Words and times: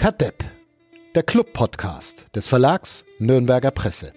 Kadepp, 0.00 0.42
der 1.14 1.22
Club-Podcast 1.22 2.34
des 2.34 2.48
Verlags 2.48 3.04
Nürnberger 3.18 3.70
Presse. 3.70 4.14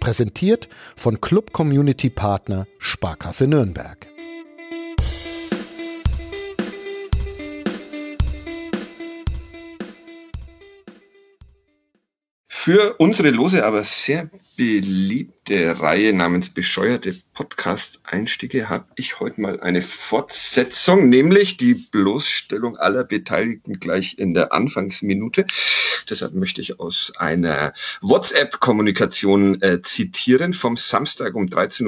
Präsentiert 0.00 0.68
von 0.96 1.20
Club 1.20 1.52
Community 1.52 2.10
Partner 2.10 2.66
Sparkasse 2.80 3.46
Nürnberg. 3.46 4.08
Für 12.48 12.96
unsere 12.98 13.30
lose, 13.30 13.64
aber 13.64 13.84
sehr 13.84 14.28
beliebte 14.60 15.80
Reihe 15.80 16.12
namens 16.12 16.50
Bescheuerte 16.50 17.16
Podcast-Einstiege 17.32 18.68
habe 18.68 18.84
ich 18.94 19.18
heute 19.18 19.40
mal 19.40 19.58
eine 19.60 19.80
Fortsetzung, 19.80 21.08
nämlich 21.08 21.56
die 21.56 21.72
Bloßstellung 21.72 22.76
aller 22.76 23.04
Beteiligten 23.04 23.80
gleich 23.80 24.18
in 24.18 24.34
der 24.34 24.52
Anfangsminute. 24.52 25.46
Deshalb 26.10 26.34
möchte 26.34 26.60
ich 26.60 26.78
aus 26.78 27.10
einer 27.16 27.72
WhatsApp-Kommunikation 28.02 29.62
äh, 29.62 29.80
zitieren. 29.80 30.52
Vom 30.52 30.76
Samstag 30.76 31.36
um 31.36 31.46
13.18 31.46 31.86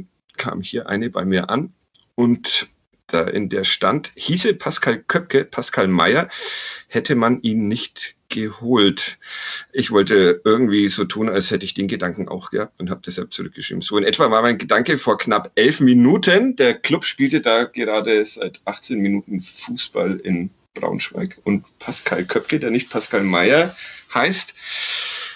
Uhr 0.00 0.04
kam 0.36 0.60
hier 0.60 0.90
eine 0.90 1.08
bei 1.08 1.24
mir 1.24 1.48
an 1.48 1.72
und 2.14 2.68
da 3.06 3.22
in 3.22 3.48
der 3.48 3.64
stand, 3.64 4.12
hieße 4.16 4.54
Pascal 4.54 5.02
Köpke, 5.06 5.44
Pascal 5.44 5.88
Meyer, 5.88 6.28
hätte 6.88 7.14
man 7.14 7.40
ihn 7.42 7.68
nicht 7.68 8.16
geholt. 8.28 9.18
Ich 9.72 9.90
wollte 9.90 10.40
irgendwie 10.44 10.88
so 10.88 11.04
tun, 11.04 11.28
als 11.28 11.50
hätte 11.50 11.64
ich 11.64 11.74
den 11.74 11.88
Gedanken 11.88 12.28
auch 12.28 12.50
gehabt 12.50 12.80
und 12.80 12.90
habe 12.90 13.00
deshalb 13.04 13.32
zurückgeschrieben. 13.32 13.82
So 13.82 13.96
in 13.98 14.04
etwa 14.04 14.30
war 14.30 14.42
mein 14.42 14.58
Gedanke 14.58 14.98
vor 14.98 15.18
knapp 15.18 15.52
elf 15.54 15.80
Minuten. 15.80 16.56
Der 16.56 16.74
Club 16.74 17.04
spielte 17.04 17.40
da 17.40 17.64
gerade 17.64 18.24
seit 18.24 18.60
18 18.64 18.98
Minuten 18.98 19.40
Fußball 19.40 20.16
in 20.16 20.50
Braunschweig 20.74 21.38
und 21.44 21.64
Pascal 21.78 22.24
Köpke, 22.24 22.60
der 22.60 22.70
nicht 22.70 22.90
Pascal 22.90 23.22
Meyer 23.22 23.74
heißt, 24.12 24.54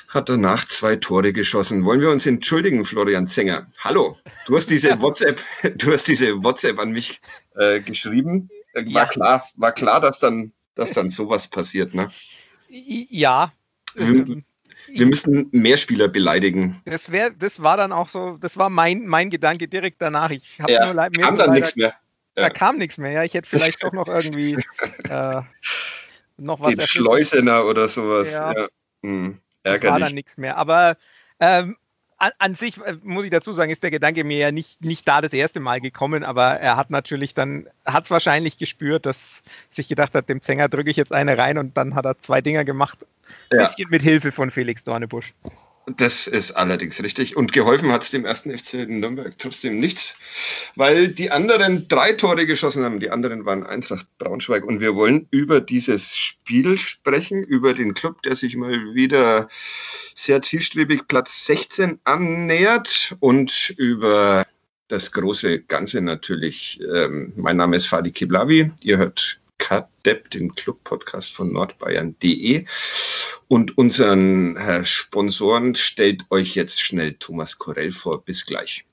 hat 0.08 0.28
danach 0.28 0.66
zwei 0.66 0.96
Tore 0.96 1.32
geschossen. 1.32 1.84
Wollen 1.84 2.00
wir 2.00 2.10
uns 2.10 2.26
entschuldigen, 2.26 2.84
Florian 2.84 3.28
Zenger? 3.28 3.68
Hallo, 3.78 4.18
du 4.46 4.56
hast 4.56 4.68
diese 4.68 5.00
WhatsApp, 5.00 5.40
du 5.76 5.92
hast 5.92 6.08
diese 6.08 6.42
WhatsApp 6.42 6.78
an 6.78 6.90
mich 6.90 7.20
äh, 7.60 7.80
geschrieben. 7.80 8.48
War 8.74 8.82
ja. 8.82 9.06
klar, 9.06 9.48
war 9.56 9.72
klar, 9.72 10.00
dass 10.00 10.18
dann, 10.18 10.52
dass 10.74 10.92
dann 10.92 11.10
sowas 11.10 11.46
passiert, 11.46 11.94
ne? 11.94 12.10
Ja. 12.68 13.52
Wir, 13.94 14.06
ähm, 14.06 14.44
wir 14.88 15.06
müssen 15.06 15.48
mehr 15.52 15.76
Spieler 15.76 16.08
beleidigen. 16.08 16.80
Das, 16.84 17.10
wär, 17.12 17.30
das 17.30 17.62
war 17.62 17.76
dann 17.76 17.92
auch 17.92 18.08
so, 18.08 18.36
das 18.38 18.56
war 18.56 18.70
mein, 18.70 19.06
mein 19.06 19.30
Gedanke 19.30 19.68
direkt 19.68 20.00
danach. 20.00 20.30
Ich 20.30 20.60
habe 20.60 20.72
ja, 20.72 20.86
nur 20.86 20.94
leid, 20.94 21.18
kam 21.18 21.36
dann 21.36 21.52
nichts 21.52 21.76
mehr. 21.76 21.94
Da 22.34 22.42
ja. 22.42 22.50
kam 22.50 22.78
nichts 22.78 22.96
mehr, 22.96 23.10
ja. 23.10 23.24
Ich 23.24 23.34
hätte 23.34 23.48
vielleicht 23.48 23.82
doch 23.82 23.92
noch 23.92 24.08
irgendwie 24.08 24.54
äh, 25.08 25.42
noch 26.38 26.60
was. 26.60 26.74
Den 26.74 26.80
Schleusener 26.86 27.66
oder 27.66 27.88
sowas. 27.88 28.32
Ja. 28.32 28.52
ja. 28.52 28.68
Hm, 29.02 29.38
ärgerlich. 29.64 29.90
war 29.92 30.00
dann 30.00 30.14
nichts 30.14 30.38
mehr. 30.38 30.56
Aber 30.56 30.96
ähm, 31.40 31.76
an, 32.20 32.32
an, 32.38 32.54
sich 32.54 32.78
äh, 32.78 32.96
muss 33.02 33.24
ich 33.24 33.30
dazu 33.30 33.52
sagen, 33.52 33.72
ist 33.72 33.82
der 33.82 33.90
Gedanke 33.90 34.24
mir 34.24 34.38
ja 34.38 34.52
nicht, 34.52 34.84
nicht 34.84 35.08
da 35.08 35.20
das 35.20 35.32
erste 35.32 35.58
Mal 35.58 35.80
gekommen, 35.80 36.22
aber 36.22 36.60
er 36.60 36.76
hat 36.76 36.90
natürlich 36.90 37.34
dann, 37.34 37.66
hat 37.86 38.04
es 38.04 38.10
wahrscheinlich 38.10 38.58
gespürt, 38.58 39.06
dass 39.06 39.42
sich 39.70 39.88
gedacht 39.88 40.14
hat, 40.14 40.28
dem 40.28 40.42
Zänger 40.42 40.68
drücke 40.68 40.90
ich 40.90 40.96
jetzt 40.96 41.12
eine 41.12 41.38
rein 41.38 41.58
und 41.58 41.76
dann 41.76 41.94
hat 41.94 42.04
er 42.04 42.18
zwei 42.20 42.42
Dinger 42.42 42.64
gemacht. 42.64 42.98
Ein 43.50 43.60
ja. 43.60 43.66
bisschen 43.66 43.88
mit 43.90 44.02
Hilfe 44.02 44.32
von 44.32 44.50
Felix 44.50 44.84
Dornebusch. 44.84 45.32
Das 45.96 46.26
ist 46.26 46.52
allerdings 46.52 47.02
richtig. 47.02 47.36
Und 47.36 47.52
geholfen 47.52 47.90
hat 47.90 48.02
es 48.02 48.10
dem 48.10 48.24
ersten 48.24 48.56
FC 48.56 48.88
Nürnberg 48.88 49.36
trotzdem 49.38 49.80
nichts, 49.80 50.14
weil 50.76 51.08
die 51.08 51.30
anderen 51.30 51.88
drei 51.88 52.12
Tore 52.12 52.46
geschossen 52.46 52.84
haben. 52.84 53.00
Die 53.00 53.10
anderen 53.10 53.44
waren 53.44 53.64
Eintracht 53.64 54.06
Braunschweig. 54.18 54.64
Und 54.64 54.80
wir 54.80 54.94
wollen 54.94 55.26
über 55.30 55.60
dieses 55.60 56.16
Spiel 56.16 56.78
sprechen, 56.78 57.42
über 57.42 57.74
den 57.74 57.94
Club, 57.94 58.22
der 58.22 58.36
sich 58.36 58.56
mal 58.56 58.94
wieder 58.94 59.48
sehr 60.14 60.42
zielstrebig 60.42 61.08
Platz 61.08 61.46
16 61.46 61.98
annähert 62.04 63.16
und 63.20 63.74
über 63.76 64.44
das 64.88 65.12
große 65.12 65.60
Ganze 65.60 66.00
natürlich. 66.00 66.80
Ähm, 66.94 67.32
mein 67.36 67.56
Name 67.56 67.76
ist 67.76 67.86
Fadi 67.86 68.10
Kiblavi. 68.12 68.70
Ihr 68.82 68.98
hört 68.98 69.39
KDEP, 69.60 70.30
den 70.30 70.54
Club-Podcast 70.54 71.32
von 71.32 71.52
nordbayern.de. 71.52 72.64
Und 73.46 73.78
unseren 73.78 74.56
Herr 74.56 74.84
Sponsoren 74.84 75.76
stellt 75.76 76.24
euch 76.30 76.56
jetzt 76.56 76.80
schnell 76.80 77.14
Thomas 77.14 77.58
Korell 77.58 77.92
vor. 77.92 78.24
Bis 78.24 78.44
gleich. 78.44 78.84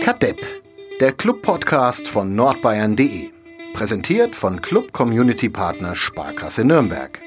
KDEP, 0.00 0.46
der 1.00 1.12
Club-Podcast 1.12 2.06
von 2.06 2.36
nordbayern.de. 2.36 3.30
Präsentiert 3.72 4.36
von 4.36 4.60
Club 4.60 4.92
Community 4.92 5.48
Partner 5.48 5.96
Sparkasse 5.96 6.64
Nürnberg. 6.64 7.20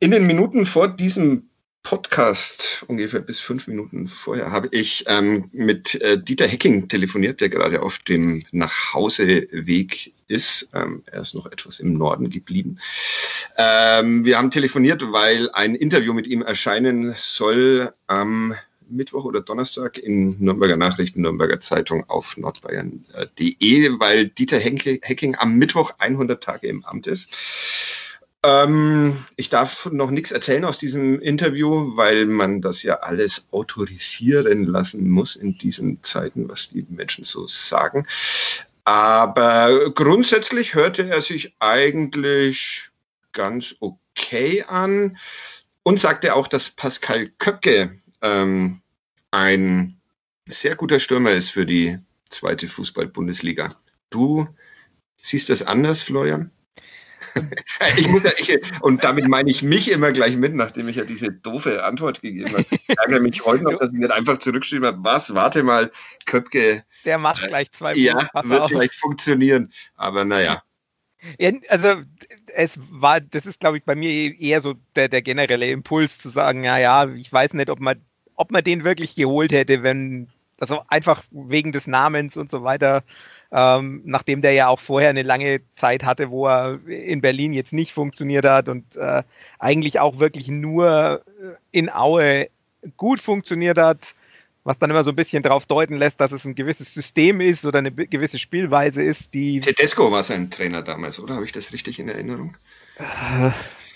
In 0.00 0.10
den 0.10 0.26
Minuten 0.26 0.66
vor 0.66 0.88
diesem 0.88 1.48
Podcast, 1.82 2.84
ungefähr 2.88 3.20
bis 3.20 3.40
fünf 3.40 3.68
Minuten 3.68 4.06
vorher, 4.06 4.50
habe 4.50 4.68
ich 4.72 5.04
ähm, 5.06 5.50
mit 5.52 5.94
äh, 5.96 6.20
Dieter 6.20 6.46
Hecking 6.46 6.88
telefoniert, 6.88 7.40
der 7.40 7.50
gerade 7.50 7.82
auf 7.82 7.98
dem 7.98 8.42
Nachhauseweg 8.52 10.12
ist. 10.26 10.70
Ähm, 10.74 11.02
er 11.06 11.20
ist 11.20 11.34
noch 11.34 11.46
etwas 11.46 11.80
im 11.80 11.92
Norden 11.92 12.30
geblieben. 12.30 12.78
Ähm, 13.58 14.24
wir 14.24 14.38
haben 14.38 14.50
telefoniert, 14.50 15.12
weil 15.12 15.50
ein 15.52 15.74
Interview 15.74 16.14
mit 16.14 16.26
ihm 16.26 16.42
erscheinen 16.42 17.14
soll 17.16 17.92
am 18.06 18.54
Mittwoch 18.88 19.24
oder 19.24 19.42
Donnerstag 19.42 19.98
in 19.98 20.38
Nürnberger 20.40 20.76
Nachrichten, 20.76 21.20
Nürnberger 21.20 21.60
Zeitung 21.60 22.08
auf 22.08 22.36
nordbayern.de, 22.36 24.00
weil 24.00 24.26
Dieter 24.26 24.58
Hecking 24.58 25.36
am 25.36 25.56
Mittwoch 25.56 25.92
100 25.98 26.42
Tage 26.42 26.66
im 26.66 26.84
Amt 26.84 27.06
ist. 27.06 27.93
Ähm, 28.44 29.16
ich 29.36 29.48
darf 29.48 29.86
noch 29.90 30.10
nichts 30.10 30.30
erzählen 30.30 30.66
aus 30.66 30.76
diesem 30.76 31.18
Interview, 31.18 31.96
weil 31.96 32.26
man 32.26 32.60
das 32.60 32.82
ja 32.82 32.96
alles 32.96 33.46
autorisieren 33.50 34.64
lassen 34.64 35.08
muss 35.08 35.34
in 35.34 35.56
diesen 35.56 36.02
Zeiten, 36.02 36.46
was 36.48 36.68
die 36.68 36.84
Menschen 36.90 37.24
so 37.24 37.46
sagen. 37.46 38.06
Aber 38.84 39.90
grundsätzlich 39.94 40.74
hörte 40.74 41.08
er 41.08 41.22
sich 41.22 41.54
eigentlich 41.58 42.90
ganz 43.32 43.74
okay 43.80 44.62
an 44.68 45.16
und 45.82 45.98
sagte 45.98 46.34
auch, 46.34 46.46
dass 46.46 46.68
Pascal 46.68 47.28
Köpke 47.38 47.98
ähm, 48.20 48.82
ein 49.30 49.98
sehr 50.46 50.76
guter 50.76 51.00
Stürmer 51.00 51.32
ist 51.32 51.50
für 51.50 51.64
die 51.64 51.98
zweite 52.28 52.68
Fußball-Bundesliga. 52.68 53.74
Du 54.10 54.46
siehst 55.16 55.48
das 55.48 55.62
anders, 55.62 56.02
Florian? 56.02 56.50
ich 57.96 58.08
muss 58.08 58.22
ja, 58.22 58.30
ich, 58.36 58.58
und 58.80 59.04
damit 59.04 59.28
meine 59.28 59.50
ich 59.50 59.62
mich 59.62 59.90
immer 59.90 60.12
gleich 60.12 60.36
mit, 60.36 60.54
nachdem 60.54 60.88
ich 60.88 60.96
ja 60.96 61.04
diese 61.04 61.30
doofe 61.30 61.84
Antwort 61.84 62.22
gegeben 62.22 62.52
habe. 62.52 62.64
Ich 62.70 62.98
ärgere 62.98 63.20
mich 63.20 63.44
heute 63.44 63.64
noch, 63.64 63.78
dass 63.78 63.92
ich 63.92 63.98
nicht 63.98 64.12
einfach 64.12 64.38
zurückgeschrieben 64.38 64.86
habe, 64.86 64.98
was, 65.02 65.34
warte 65.34 65.62
mal, 65.62 65.90
Köpke. 66.26 66.84
Der 67.04 67.18
macht 67.18 67.44
äh, 67.44 67.48
gleich 67.48 67.70
zwei 67.72 67.92
Punkte. 67.92 68.02
Ja, 68.02 68.28
wird 68.44 68.60
auf. 68.60 68.70
gleich 68.70 68.92
funktionieren, 68.92 69.72
aber 69.96 70.24
naja. 70.24 70.62
Ja, 71.38 71.52
also 71.68 72.02
es 72.54 72.78
war, 72.90 73.20
das 73.20 73.46
ist, 73.46 73.60
glaube 73.60 73.78
ich, 73.78 73.84
bei 73.84 73.94
mir 73.94 74.38
eher 74.38 74.60
so 74.60 74.74
der, 74.94 75.08
der 75.08 75.22
generelle 75.22 75.70
Impuls 75.70 76.18
zu 76.18 76.28
sagen, 76.28 76.64
ja, 76.64 76.78
ja, 76.78 77.08
ich 77.08 77.32
weiß 77.32 77.54
nicht, 77.54 77.70
ob 77.70 77.80
man, 77.80 78.00
ob 78.36 78.50
man 78.50 78.62
den 78.62 78.84
wirklich 78.84 79.16
geholt 79.16 79.52
hätte, 79.52 79.82
wenn, 79.82 80.28
also 80.60 80.82
einfach 80.88 81.22
wegen 81.30 81.72
des 81.72 81.86
Namens 81.86 82.36
und 82.36 82.50
so 82.50 82.62
weiter 82.62 83.02
ähm, 83.54 84.02
nachdem 84.04 84.42
der 84.42 84.52
ja 84.52 84.66
auch 84.66 84.80
vorher 84.80 85.10
eine 85.10 85.22
lange 85.22 85.60
Zeit 85.76 86.02
hatte, 86.02 86.30
wo 86.30 86.48
er 86.48 86.80
in 86.88 87.20
Berlin 87.20 87.52
jetzt 87.52 87.72
nicht 87.72 87.92
funktioniert 87.92 88.44
hat 88.44 88.68
und 88.68 88.96
äh, 88.96 89.22
eigentlich 89.60 90.00
auch 90.00 90.18
wirklich 90.18 90.48
nur 90.48 91.22
äh, 91.40 91.54
in 91.70 91.88
Aue 91.88 92.48
gut 92.96 93.20
funktioniert 93.20 93.78
hat, 93.78 94.14
was 94.64 94.80
dann 94.80 94.90
immer 94.90 95.04
so 95.04 95.10
ein 95.10 95.16
bisschen 95.16 95.44
darauf 95.44 95.66
deuten 95.66 95.94
lässt, 95.94 96.20
dass 96.20 96.32
es 96.32 96.44
ein 96.44 96.56
gewisses 96.56 96.92
System 96.92 97.40
ist 97.40 97.64
oder 97.64 97.78
eine 97.78 97.92
gewisse 97.92 98.40
Spielweise 98.40 99.04
ist, 99.04 99.32
die. 99.34 99.60
Tedesco 99.60 100.10
war 100.10 100.24
sein 100.24 100.50
Trainer 100.50 100.82
damals, 100.82 101.20
oder? 101.20 101.34
Habe 101.34 101.44
ich 101.44 101.52
das 101.52 101.72
richtig 101.72 102.00
in 102.00 102.08
Erinnerung? 102.08 102.56
Äh, 102.96 103.50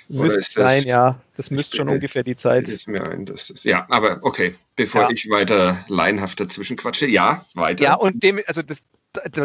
müsste 0.08 0.62
sein, 0.62 0.84
ja. 0.84 1.20
Das 1.36 1.50
müsste 1.50 1.78
schon 1.78 1.88
ungefähr 1.88 2.22
die 2.22 2.36
Zeit. 2.36 2.68
Ist 2.68 2.86
mir 2.86 3.02
ein, 3.02 3.26
das, 3.26 3.52
ja, 3.64 3.86
aber 3.88 4.20
okay, 4.22 4.54
bevor 4.76 5.02
ja. 5.02 5.10
ich 5.10 5.28
weiter 5.28 5.84
laienhaft 5.88 6.38
dazwischen 6.38 6.76
quatsche, 6.76 7.06
ja, 7.06 7.44
weiter. 7.54 7.82
Ja, 7.82 7.94
und 7.94 8.22
dem, 8.22 8.40
also 8.46 8.62
das, 8.62 8.84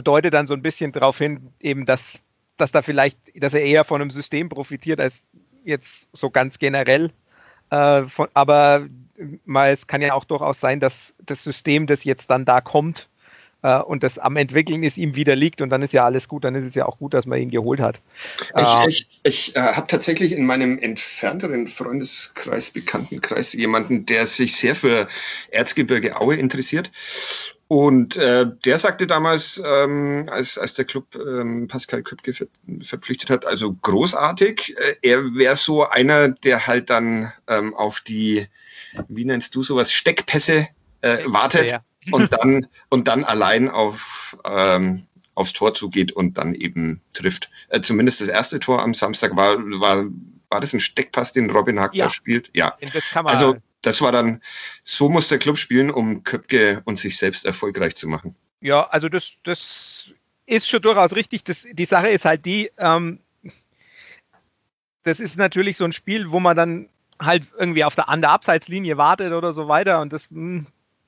deutet 0.04 0.34
dann 0.34 0.48
so 0.48 0.54
ein 0.54 0.62
bisschen 0.62 0.92
darauf 0.92 1.18
hin, 1.18 1.54
eben, 1.60 1.86
dass, 1.86 2.20
dass 2.58 2.72
da 2.72 2.82
vielleicht, 2.82 3.18
dass 3.36 3.54
er 3.54 3.62
eher 3.62 3.84
von 3.84 4.02
einem 4.02 4.12
System 4.12 4.50
profitiert 4.50 5.00
als 5.00 5.22
jetzt 5.64 6.08
so 6.14 6.30
ganz 6.30 6.60
generell. 6.60 7.12
Äh, 7.70 8.04
von, 8.04 8.28
aber 8.34 8.88
mal, 9.46 9.72
es 9.72 9.88
kann 9.88 10.02
ja 10.02 10.14
auch 10.14 10.26
durchaus 10.26 10.60
sein, 10.60 10.80
dass 10.80 11.14
das 11.26 11.44
System, 11.44 11.88
das 11.88 12.04
jetzt 12.04 12.30
dann 12.30 12.46
da 12.46 12.62
kommt, 12.62 13.10
äh, 13.64 13.80
und 13.80 14.04
das 14.04 14.20
am 14.20 14.38
Entwickeln 14.38 14.84
ist, 14.84 14.98
ihm 14.98 15.16
wieder 15.16 15.36
liegt 15.36 15.62
und 15.62 15.70
dann 15.70 15.82
ist 15.82 15.94
ja 15.94 16.06
alles 16.06 16.28
gut, 16.28 16.44
dann 16.44 16.54
ist 16.54 16.66
es 16.66 16.76
ja 16.76 16.86
auch 16.86 17.00
gut, 17.00 17.14
dass 17.14 17.26
man 17.26 17.40
ihn 17.40 17.50
geholt 17.50 17.80
hat. 17.80 18.02
Ich, 18.58 18.64
äh, 18.64 18.90
ich, 18.90 19.08
ich 19.24 19.56
äh, 19.56 19.60
habe 19.60 19.88
tatsächlich 19.88 20.34
in 20.34 20.46
meinem 20.46 20.78
entfernteren 20.78 21.68
Freundeskreis, 21.68 22.72
Bekanntenkreis 22.72 23.54
jemanden, 23.54 24.06
der 24.06 24.28
sich 24.28 24.56
sehr 24.56 24.76
für 24.76 25.08
Erzgebirge 25.50 26.20
Aue 26.20 26.36
interessiert 26.36 26.92
und 27.74 28.18
äh, 28.18 28.46
der 28.66 28.78
sagte 28.78 29.08
damals, 29.08 29.60
ähm, 29.66 30.28
als, 30.30 30.60
als 30.60 30.76
der 30.76 30.86
Club 30.86 31.16
ähm, 31.16 31.68
Pascal 31.68 32.04
Köpke 32.04 32.32
ver 32.32 32.46
verpflichtet 32.82 33.32
hat, 33.32 33.48
also 33.48 33.74
großartig. 33.74 34.76
Äh, 34.78 34.96
er 35.02 35.34
wäre 35.34 35.56
so 35.56 35.90
einer, 35.90 36.30
der 36.30 36.68
halt 36.68 36.92
dann 36.92 37.34
ähm, 37.48 37.74
auf 37.74 38.02
die, 38.02 38.46
wie 39.08 39.26
nennst 39.26 39.56
du 39.56 39.64
sowas, 39.64 39.92
Steckpässe 39.92 40.68
äh, 41.02 41.24
wartet 41.26 41.72
ja. 41.72 41.84
und 42.12 42.32
dann 42.32 42.68
und 42.90 43.08
dann 43.08 43.24
allein 43.24 43.72
auf 43.72 44.38
ähm, 44.46 45.08
aufs 45.34 45.54
Tor 45.54 45.74
zugeht 45.74 46.12
und 46.12 46.38
dann 46.38 46.54
eben 46.54 47.02
trifft. 47.16 47.50
Äh, 47.70 47.82
zumindest 47.82 48.22
das 48.22 48.28
erste 48.28 48.60
Tor 48.60 48.84
am 48.84 48.94
Samstag 48.94 49.36
war 49.36 49.58
war 49.58 50.06
war 50.50 50.62
das 50.62 50.74
ein 50.74 50.80
Steckpass, 50.80 51.34
den 51.34 51.50
Robin 51.50 51.80
Hack 51.80 51.96
ja. 51.96 52.06
da 52.06 52.12
spielt? 52.12 52.52
Ja. 52.54 52.78
also 53.16 53.56
das 53.84 54.02
war 54.02 54.12
dann, 54.12 54.42
so 54.84 55.10
muss 55.10 55.28
der 55.28 55.40
Club 55.40 55.58
spielen, 55.58 55.92
um 55.92 56.24
Köpke 56.24 56.82
und 56.86 56.98
sich 56.98 57.18
selbst 57.18 57.46
erfolgreich 57.46 57.96
zu 57.96 58.08
machen. 58.08 58.36
Ja, 58.62 58.88
also 58.88 59.10
das, 59.10 59.34
das 59.44 60.12
ist 60.46 60.68
schon 60.68 60.82
durchaus 60.82 61.16
richtig. 61.16 61.44
Das, 61.44 61.68
die 61.70 61.86
Sache 61.86 62.10
ist 62.10 62.26
halt 62.26 62.46
die, 62.46 62.72
ähm, 62.78 63.20
das 65.04 65.20
ist 65.20 65.38
natürlich 65.38 65.78
so 65.78 65.86
ein 65.86 65.92
Spiel, 65.92 66.32
wo 66.32 66.40
man 66.40 66.58
dann 66.58 66.90
halt 67.22 67.48
irgendwie 67.58 67.84
auf 67.84 67.96
der, 67.96 68.10
an 68.10 68.22
der 68.22 68.32
Abseitslinie 68.32 68.98
wartet 68.98 69.34
oder 69.34 69.54
so 69.54 69.68
weiter. 69.68 70.02
Und 70.02 70.14
das, 70.14 70.30
hm, 70.30 70.66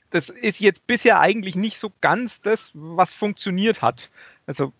das 0.10 0.30
ist 0.30 0.60
jetzt 0.60 0.86
bisher 0.88 1.20
eigentlich 1.20 1.56
nicht 1.56 1.80
so 1.80 1.92
ganz 2.02 2.42
das, 2.42 2.72
was 2.74 3.14
funktioniert 3.14 3.82
hat. 3.82 4.12
Also 4.46 4.74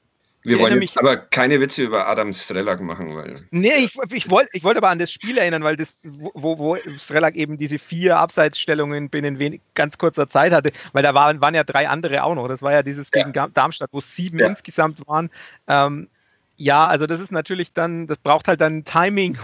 wir 0.46 0.60
wollen 0.60 0.82
jetzt 0.82 0.98
aber 0.98 1.18
keine 1.18 1.60
Witze 1.60 1.84
über 1.84 2.08
Adam 2.08 2.32
Strelak 2.32 2.80
machen, 2.80 3.16
weil. 3.16 3.44
Nee, 3.52 3.74
ich, 3.78 3.98
ich 4.12 4.30
wollte 4.30 4.50
ich 4.54 4.64
wollt 4.64 4.78
aber 4.78 4.90
an 4.90 5.00
das 5.00 5.12
Spiel 5.12 5.38
erinnern, 5.38 5.64
weil 5.64 5.76
das, 5.76 6.08
wo, 6.34 6.58
wo 6.58 6.78
Strelak 6.98 7.36
eben 7.36 7.58
diese 7.58 7.80
vier 7.80 8.18
Abseitsstellungen 8.18 9.10
binnen 9.10 9.40
wenig, 9.40 9.62
ganz 9.74 9.98
kurzer 9.98 10.30
Zeit 10.30 10.54
hatte, 10.54 10.72
weil 10.94 11.04
da 11.04 11.14
waren, 11.14 11.42
waren 11.42 11.56
ja 11.56 11.64
drei 11.64 11.90
andere 11.90 12.24
auch 12.24 12.36
noch. 12.36 12.48
Das 12.48 12.62
war 12.62 12.72
ja 12.72 12.84
dieses 12.84 13.10
ja. 13.14 13.24
gegen 13.24 13.54
Darmstadt, 13.54 13.90
wo 13.92 14.02
sieben 14.02 14.40
ja. 14.40 14.48
insgesamt 14.48 15.06
waren. 15.08 15.30
Ähm, 15.68 16.08
ja, 16.58 16.88
also 16.88 17.08
das 17.08 17.20
ist 17.20 17.32
natürlich 17.32 17.74
dann, 17.74 18.08
das 18.08 18.18
braucht 18.20 18.48
halt 18.48 18.62
dann 18.62 18.84
Timing. 18.86 19.38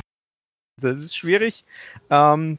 Das 0.78 0.98
ist 0.98 1.18
schwierig. 1.18 1.66
Ähm, 2.10 2.58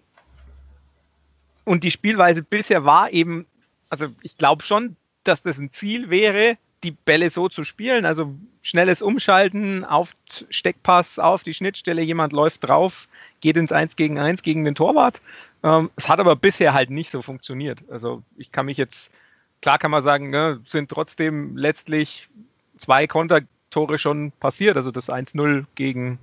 und 1.64 1.84
die 1.84 1.90
Spielweise 1.90 2.42
bisher 2.42 2.84
war 2.84 3.12
eben, 3.12 3.46
also 3.88 4.06
ich 4.22 4.36
glaube 4.36 4.62
schon, 4.62 4.96
dass 5.24 5.42
das 5.42 5.58
ein 5.58 5.72
Ziel 5.72 6.10
wäre, 6.10 6.58
die 6.84 6.90
Bälle 6.90 7.30
so 7.30 7.48
zu 7.48 7.64
spielen, 7.64 8.04
also 8.04 8.34
schnelles 8.62 9.02
Umschalten 9.02 9.84
auf 9.84 10.14
Steckpass, 10.50 11.18
auf 11.18 11.44
die 11.44 11.54
Schnittstelle, 11.54 12.02
jemand 12.02 12.32
läuft 12.32 12.64
drauf, 12.64 13.08
geht 13.40 13.56
ins 13.56 13.72
1 13.72 13.96
gegen 13.96 14.18
1 14.18 14.42
gegen 14.42 14.64
den 14.64 14.74
Torwart. 14.74 15.20
Ähm, 15.62 15.90
es 15.96 16.08
hat 16.08 16.20
aber 16.20 16.36
bisher 16.36 16.74
halt 16.74 16.90
nicht 16.90 17.10
so 17.10 17.22
funktioniert. 17.22 17.84
Also 17.88 18.22
ich 18.36 18.52
kann 18.52 18.66
mich 18.66 18.76
jetzt, 18.76 19.12
klar 19.60 19.78
kann 19.78 19.90
man 19.90 20.02
sagen, 20.02 20.30
ne, 20.30 20.60
sind 20.68 20.90
trotzdem 20.90 21.56
letztlich 21.56 22.28
zwei 22.76 23.06
Kontertore 23.06 23.98
schon 23.98 24.32
passiert, 24.32 24.76
also 24.76 24.90
das 24.90 25.08
1-0 25.08 25.64
gegen, 25.74 26.18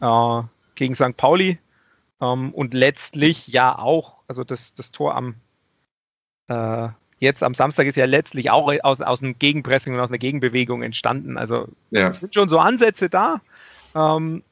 äh, 0.00 0.42
gegen 0.74 0.94
St. 0.94 1.16
Pauli 1.16 1.58
ähm, 2.20 2.52
und 2.52 2.74
letztlich 2.74 3.48
ja 3.48 3.78
auch, 3.78 4.18
also 4.28 4.44
das, 4.44 4.74
das 4.74 4.90
Tor 4.90 5.14
am 5.14 5.34
äh, 6.48 6.88
jetzt 7.24 7.42
am 7.42 7.54
Samstag 7.54 7.86
ist 7.86 7.96
ja 7.96 8.04
letztlich 8.04 8.50
auch 8.50 8.72
aus, 8.82 9.00
aus 9.00 9.22
einem 9.22 9.38
Gegenpressing 9.38 9.94
und 9.94 10.00
aus 10.00 10.10
einer 10.10 10.18
Gegenbewegung 10.18 10.82
entstanden. 10.82 11.36
Also 11.36 11.68
ja. 11.90 12.08
es 12.08 12.20
sind 12.20 12.34
schon 12.34 12.48
so 12.48 12.58
Ansätze 12.58 13.08
da. 13.08 13.40
Ähm, 13.94 14.42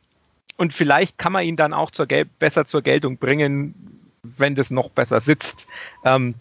und 0.56 0.74
vielleicht 0.74 1.18
kann 1.18 1.32
man 1.32 1.44
ihn 1.44 1.56
dann 1.56 1.72
auch 1.72 1.90
zur 1.90 2.06
besser 2.06 2.66
zur 2.66 2.82
Geltung 2.82 3.16
bringen, 3.16 3.74
wenn 4.22 4.54
das 4.54 4.70
noch 4.70 4.90
besser 4.90 5.20
sitzt. 5.20 5.66
Ähm, 6.04 6.34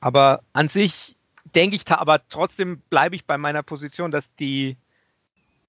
aber 0.00 0.42
an 0.52 0.68
sich 0.68 1.16
denke 1.54 1.76
ich, 1.76 1.88
aber 1.90 2.20
trotzdem 2.28 2.80
bleibe 2.90 3.16
ich 3.16 3.24
bei 3.24 3.38
meiner 3.38 3.62
Position, 3.62 4.10
dass 4.10 4.34
die, 4.36 4.76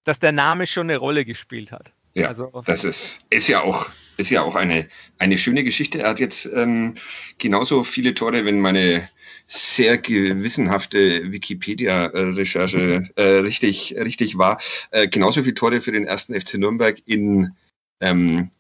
dass 0.04 0.20
der 0.20 0.32
Name 0.32 0.68
schon 0.68 0.90
eine 0.90 0.98
Rolle 0.98 1.26
gespielt 1.26 1.72
hat. 1.72 1.94
Ja, 2.22 2.28
also, 2.28 2.52
das 2.66 2.84
ist, 2.84 3.26
ist 3.30 3.48
ja 3.48 3.62
auch, 3.62 3.90
ist 4.18 4.30
ja 4.30 4.42
auch 4.42 4.56
eine, 4.56 4.88
eine 5.18 5.38
schöne 5.38 5.64
Geschichte. 5.64 6.00
Er 6.00 6.10
hat 6.10 6.20
jetzt 6.20 6.50
ähm, 6.54 6.94
genauso 7.38 7.84
viele 7.84 8.14
Tore, 8.14 8.46
wenn 8.46 8.60
meine 8.60 9.10
sehr 9.48 9.98
gewissenhafte 9.98 11.32
Wikipedia-Recherche 11.32 13.10
äh, 13.16 13.24
richtig, 13.40 13.96
richtig 13.98 14.38
war. 14.38 14.62
Äh, 14.92 15.08
genauso 15.08 15.42
viele 15.42 15.56
Tore 15.56 15.82
für 15.82 15.92
den 15.92 16.06
ersten 16.06 16.40
FC 16.40 16.56
Nürnberg 16.56 16.98
in 17.06 17.56
ähm, 18.00 18.52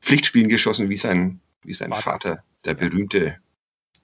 Pflichtspielen 0.00 0.48
geschossen 0.48 0.88
wie 0.88 0.96
sein, 0.96 1.40
wie 1.62 1.74
sein 1.74 1.92
Vater, 1.92 2.42
der 2.64 2.74
berühmte 2.74 3.36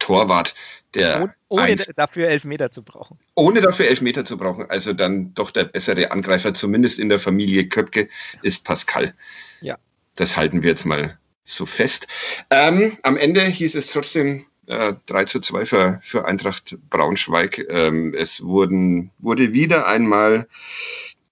Torwart, 0.09 0.55
der 0.95 1.17
ohne, 1.23 1.35
ohne 1.49 1.63
eins, 1.65 1.91
dafür 1.95 2.29
Elfmeter 2.29 2.71
zu 2.71 2.83
brauchen. 2.83 3.19
Ohne 3.35 3.61
dafür 3.61 3.89
Elfmeter 3.89 4.25
zu 4.25 4.39
brauchen. 4.39 4.65
Also 4.71 4.95
dann 4.95 5.35
doch 5.35 5.51
der 5.51 5.65
bessere 5.65 6.11
Angreifer, 6.11 6.55
zumindest 6.55 6.99
in 6.99 7.11
der 7.11 7.19
Familie 7.19 7.69
Köpke, 7.69 8.09
ist 8.43 8.65
Pascal. 8.65 9.15
Ja. 9.61 9.77
Das 10.17 10.39
halten 10.39 10.63
wir 10.63 10.71
jetzt 10.71 10.87
mal 10.87 11.19
so 11.45 11.67
fest. 11.67 12.07
Ähm, 12.49 12.97
am 13.03 13.19
Ende 13.19 13.43
hieß 13.43 13.75
es 13.75 13.93
trotzdem 13.93 14.47
äh, 14.67 14.95
3 15.05 15.25
zu 15.25 15.41
2 15.41 15.67
für, 15.67 15.99
für 16.03 16.25
Eintracht 16.25 16.79
Braunschweig. 16.89 17.67
Ähm, 17.69 18.15
es 18.15 18.43
wurden, 18.43 19.11
wurde 19.19 19.53
wieder 19.53 19.87
einmal 19.87 20.49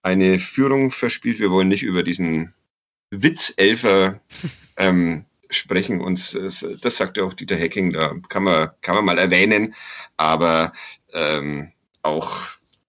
eine 0.03 0.39
Führung 0.39 0.91
verspielt. 0.91 1.39
Wir 1.39 1.51
wollen 1.51 1.69
nicht 1.69 1.83
über 1.83 2.03
diesen 2.03 2.53
Witzelfer 3.11 4.21
ähm, 4.77 5.25
sprechen. 5.51 6.01
Uns, 6.01 6.39
das 6.83 6.97
sagte 6.97 7.25
auch 7.25 7.35
Dieter 7.35 7.57
Hecking, 7.57 7.93
da 7.93 8.15
kann 8.29 8.45
man, 8.45 8.71
kann 8.83 8.95
man 8.97 9.05
mal 9.05 9.19
erwähnen. 9.19 9.75
Aber 10.17 10.73
ähm, 11.13 11.73
auch, 12.03 12.41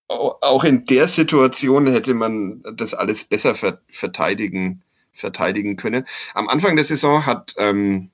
auch 0.08 0.64
in 0.64 0.86
der 0.86 1.08
Situation 1.08 1.88
hätte 1.88 2.14
man 2.14 2.64
das 2.74 2.94
alles 2.94 3.24
besser 3.24 3.56
verteidigen, 3.90 4.84
verteidigen 5.12 5.76
können. 5.76 6.06
Am 6.34 6.48
Anfang 6.48 6.76
der 6.76 6.86
Saison 6.86 7.26
hat 7.26 7.54
ähm, 7.58 8.12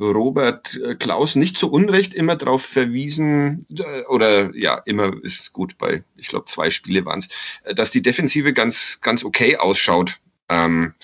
Robert 0.00 0.76
äh, 0.76 0.94
Klaus 0.94 1.36
nicht 1.36 1.56
zu 1.56 1.70
Unrecht 1.70 2.14
immer 2.14 2.36
darauf 2.36 2.64
verwiesen, 2.64 3.66
äh, 3.76 4.02
oder 4.04 4.54
ja, 4.56 4.80
immer 4.86 5.12
ist 5.22 5.52
gut 5.52 5.76
bei, 5.78 6.02
ich 6.16 6.28
glaube, 6.28 6.46
zwei 6.46 6.70
Spiele 6.70 7.04
waren 7.04 7.18
es, 7.18 7.28
äh, 7.64 7.74
dass 7.74 7.90
die 7.90 8.02
Defensive 8.02 8.52
ganz, 8.52 9.00
ganz 9.02 9.24
okay 9.24 9.56
ausschaut. 9.56 10.18
Ähm, 10.48 10.94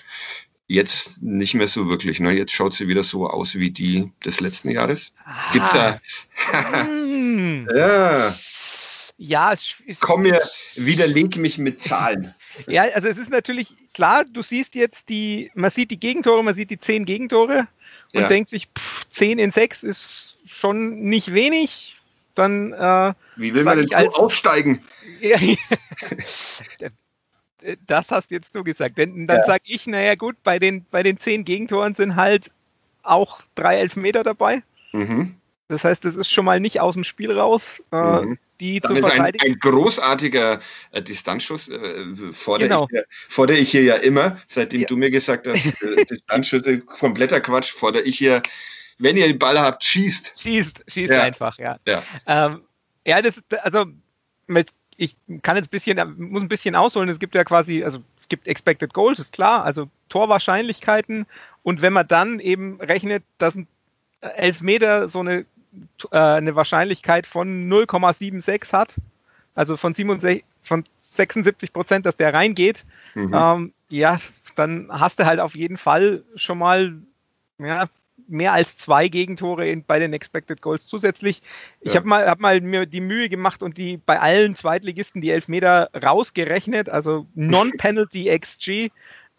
jetzt 0.67 1.23
nicht 1.23 1.53
mehr 1.53 1.67
so 1.67 1.89
wirklich. 1.89 2.19
Ne? 2.19 2.33
Jetzt 2.33 2.53
schaut 2.53 2.75
sie 2.75 2.87
wieder 2.87 3.03
so 3.03 3.27
aus 3.29 3.55
wie 3.55 3.71
die 3.71 4.11
des 4.25 4.39
letzten 4.39 4.69
Jahres. 4.69 5.13
Gibt's 5.53 5.73
da? 5.73 5.99
hm. 6.51 7.67
ja. 7.75 8.33
Ja, 9.19 9.51
es 9.51 9.75
ist. 9.85 10.01
Komm 10.01 10.21
mir, 10.23 10.39
widerlink 10.75 11.37
mich 11.37 11.57
mit 11.57 11.81
Zahlen. 11.81 12.33
Ja, 12.65 12.85
also 12.95 13.07
es 13.07 13.19
ist 13.19 13.29
natürlich 13.29 13.75
klar, 13.93 14.25
du 14.25 14.41
siehst 14.41 14.73
jetzt 14.73 15.09
die, 15.09 15.51
man 15.53 15.69
sieht 15.69 15.91
die 15.91 15.99
Gegentore, 15.99 16.43
man 16.43 16.55
sieht 16.55 16.71
die 16.71 16.79
zehn 16.79 17.05
Gegentore 17.05 17.67
und 18.13 18.21
ja. 18.21 18.27
denkt 18.27 18.49
sich, 18.49 18.67
pff, 18.75 19.07
10 19.09 19.37
in 19.37 19.51
6 19.51 19.83
ist 19.83 20.37
schon 20.47 21.01
nicht 21.01 21.33
wenig. 21.35 21.97
Dann, 22.33 22.73
äh, 22.73 23.13
Wie 23.35 23.53
will 23.53 23.63
man 23.63 23.77
denn 23.77 23.87
so 23.87 23.95
aufsteigen? 23.97 24.81
das 27.85 28.11
hast 28.11 28.31
jetzt 28.31 28.55
du 28.55 28.63
gesagt. 28.63 28.97
Denn 28.97 29.25
dann 29.25 29.37
ja. 29.37 29.43
sage 29.43 29.63
ich, 29.65 29.87
naja 29.87 30.15
gut, 30.15 30.35
bei 30.43 30.59
den, 30.59 30.85
bei 30.91 31.03
den 31.03 31.19
10 31.19 31.45
Gegentoren 31.45 31.93
sind 31.93 32.15
halt 32.15 32.51
auch 33.03 33.41
drei 33.55 33.77
Elfmeter 33.77 34.23
dabei. 34.23 34.63
Mhm. 34.91 35.35
Das 35.67 35.83
heißt, 35.83 36.05
das 36.05 36.15
ist 36.15 36.31
schon 36.31 36.45
mal 36.45 36.59
nicht 36.59 36.79
aus 36.79 36.93
dem 36.93 37.03
Spiel 37.03 37.31
raus. 37.31 37.81
Äh, 37.91 38.21
mhm 38.21 38.37
die 38.59 38.79
Dann 38.79 38.95
zu 38.95 39.01
verteidigen. 39.01 39.45
Ein, 39.45 39.53
ein 39.53 39.59
großartiger 39.59 40.59
äh, 40.91 41.01
Distanzschuss 41.01 41.69
äh, 41.69 42.05
fordere, 42.31 42.69
genau. 42.69 42.87
ich, 42.91 43.01
fordere, 43.29 43.57
ich, 43.57 43.71
hier 43.71 43.83
ja 43.83 43.95
immer, 43.95 44.37
seitdem 44.47 44.81
ja. 44.81 44.87
du 44.87 44.97
mir 44.97 45.11
gesagt 45.11 45.47
hast, 45.47 45.65
äh, 45.81 46.05
Distanzschüsse, 46.09 46.79
kompletter 46.79 47.41
Quatsch, 47.41 47.71
fordere 47.71 48.03
ich 48.03 48.17
hier, 48.17 48.41
wenn 48.97 49.17
ihr 49.17 49.27
den 49.27 49.39
Ball 49.39 49.59
habt, 49.59 49.83
schießt. 49.83 50.39
Schießt, 50.39 50.83
schießt 50.87 51.11
ja. 51.11 51.23
einfach, 51.23 51.57
ja. 51.59 51.77
Ja, 51.87 52.03
ähm, 52.25 52.61
ja 53.05 53.21
das, 53.21 53.41
also 53.61 53.85
mit, 54.47 54.69
ich 54.97 55.15
kann 55.43 55.55
jetzt 55.55 55.67
ein 55.67 55.71
bisschen, 55.71 56.15
muss 56.17 56.41
ein 56.41 56.49
bisschen 56.49 56.75
ausholen. 56.75 57.09
Es 57.09 57.19
gibt 57.19 57.35
ja 57.35 57.43
quasi, 57.43 57.83
also 57.83 57.99
es 58.19 58.27
gibt 58.27 58.47
Expected 58.47 58.93
Goals, 58.93 59.19
ist 59.19 59.31
klar, 59.31 59.63
also 59.63 59.87
Torwahrscheinlichkeiten. 60.09 61.25
Und 61.63 61.81
wenn 61.81 61.93
man 61.93 62.07
dann 62.07 62.39
eben 62.39 62.81
rechnet, 62.81 63.23
dass 63.37 63.55
ein 63.55 63.67
Elfmeter 64.21 65.07
so 65.07 65.19
eine 65.19 65.45
äh, 66.11 66.17
eine 66.17 66.55
Wahrscheinlichkeit 66.55 67.27
von 67.27 67.69
0,76 67.69 68.73
hat, 68.73 68.95
also 69.55 69.77
von, 69.77 69.93
67, 69.93 70.43
von 70.61 70.83
76 70.99 71.73
Prozent, 71.73 72.05
dass 72.05 72.15
der 72.15 72.33
reingeht, 72.33 72.85
mhm. 73.15 73.31
ähm, 73.33 73.73
ja, 73.89 74.17
dann 74.55 74.87
hast 74.91 75.19
du 75.19 75.25
halt 75.25 75.39
auf 75.39 75.55
jeden 75.55 75.77
Fall 75.77 76.23
schon 76.35 76.57
mal 76.57 76.95
ja, 77.59 77.85
mehr 78.27 78.53
als 78.53 78.77
zwei 78.77 79.07
Gegentore 79.07 79.67
in, 79.67 79.83
bei 79.83 79.99
den 79.99 80.13
Expected 80.13 80.61
Goals 80.61 80.87
zusätzlich. 80.87 81.41
Ich 81.81 81.93
ja. 81.93 81.99
habe 81.99 82.07
mal, 82.07 82.29
hab 82.29 82.39
mal 82.39 82.61
mir 82.61 82.85
die 82.85 83.01
Mühe 83.01 83.29
gemacht 83.29 83.63
und 83.63 83.77
die 83.77 83.97
bei 83.97 84.19
allen 84.19 84.55
Zweitligisten 84.55 85.21
die 85.21 85.31
Elfmeter 85.31 85.89
rausgerechnet, 86.03 86.89
also 86.89 87.25
Non-Penalty 87.35 88.37
XG 88.37 88.69
äh, 88.69 88.89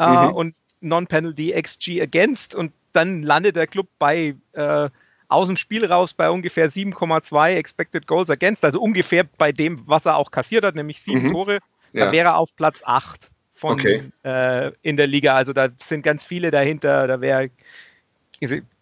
mhm. 0.00 0.33
und 0.33 0.54
Non-Penalty 0.80 1.52
XG 1.61 2.00
against 2.00 2.54
und 2.54 2.73
dann 2.92 3.23
landet 3.23 3.57
der 3.57 3.66
Club 3.66 3.88
bei 3.99 4.35
äh, 4.52 4.88
aus 5.28 5.47
dem 5.47 5.57
Spiel 5.57 5.85
raus 5.85 6.14
bei 6.14 6.30
ungefähr 6.30 6.71
7,2 6.71 7.54
Expected 7.54 8.07
Goals 8.07 8.30
Against, 8.30 8.64
also 8.64 8.80
ungefähr 8.80 9.25
bei 9.37 9.52
dem, 9.52 9.83
was 9.87 10.07
er 10.07 10.16
auch 10.16 10.30
kassiert 10.30 10.64
hat, 10.64 10.75
nämlich 10.75 11.02
sieben 11.02 11.25
mhm. 11.25 11.33
Tore. 11.33 11.59
Ja. 11.92 12.07
Da 12.07 12.12
wäre 12.12 12.28
er 12.28 12.37
auf 12.37 12.54
Platz 12.57 12.83
8 12.85 13.30
von, 13.54 13.73
okay. 13.75 14.02
äh, 14.25 14.73
in 14.83 14.97
der 14.97 15.07
Liga. 15.07 15.35
Also 15.35 15.52
da 15.52 15.68
sind 15.76 16.02
ganz 16.02 16.25
viele 16.25 16.50
dahinter. 16.50 17.07
Da 17.07 17.21
wäre 17.21 17.50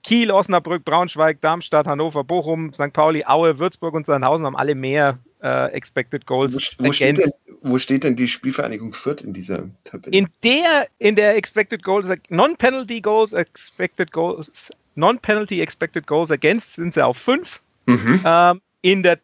Kiel, 0.03 0.31
Osnabrück, 0.31 0.85
Braunschweig, 0.85 1.41
Darmstadt, 1.41 1.87
Hannover, 1.87 2.25
Bochum, 2.25 2.73
St. 2.73 2.93
Pauli, 2.93 3.25
Aue, 3.25 3.59
Würzburg 3.59 3.95
und 3.95 4.07
Sandhausen 4.07 4.47
haben 4.47 4.57
alle 4.57 4.75
mehr 4.75 5.19
äh, 5.43 5.73
Expected 5.73 6.27
Goals. 6.27 6.77
Wo, 6.79 6.87
wo, 6.87 6.93
steht 6.93 7.19
denn, 7.19 7.31
wo, 7.63 7.79
steht 7.79 8.05
denn, 8.05 8.17
die 8.17 8.29
Spielvereinigung 8.29 8.93
Fürth 8.93 9.23
in 9.23 9.33
dieser 9.33 9.69
Tabelle? 9.85 10.17
In 10.17 10.29
der, 10.43 10.87
in 10.99 11.17
der 11.17 11.37
Expected 11.37 11.83
Goals, 11.83 12.09
Non-Penalty 12.29 13.01
Goals, 13.01 13.33
Expected 13.33 14.13
Goals, 14.13 14.71
Non-Penalty 14.95 15.61
Expected 15.61 16.07
Goals 16.07 16.31
Against 16.31 16.75
sind 16.75 16.95
sie 16.95 17.05
auf 17.05 17.17
5. 17.19 17.61
Mhm. 17.87 18.21
Ähm, 18.25 18.61
in 18.83 19.03
der 19.03 19.19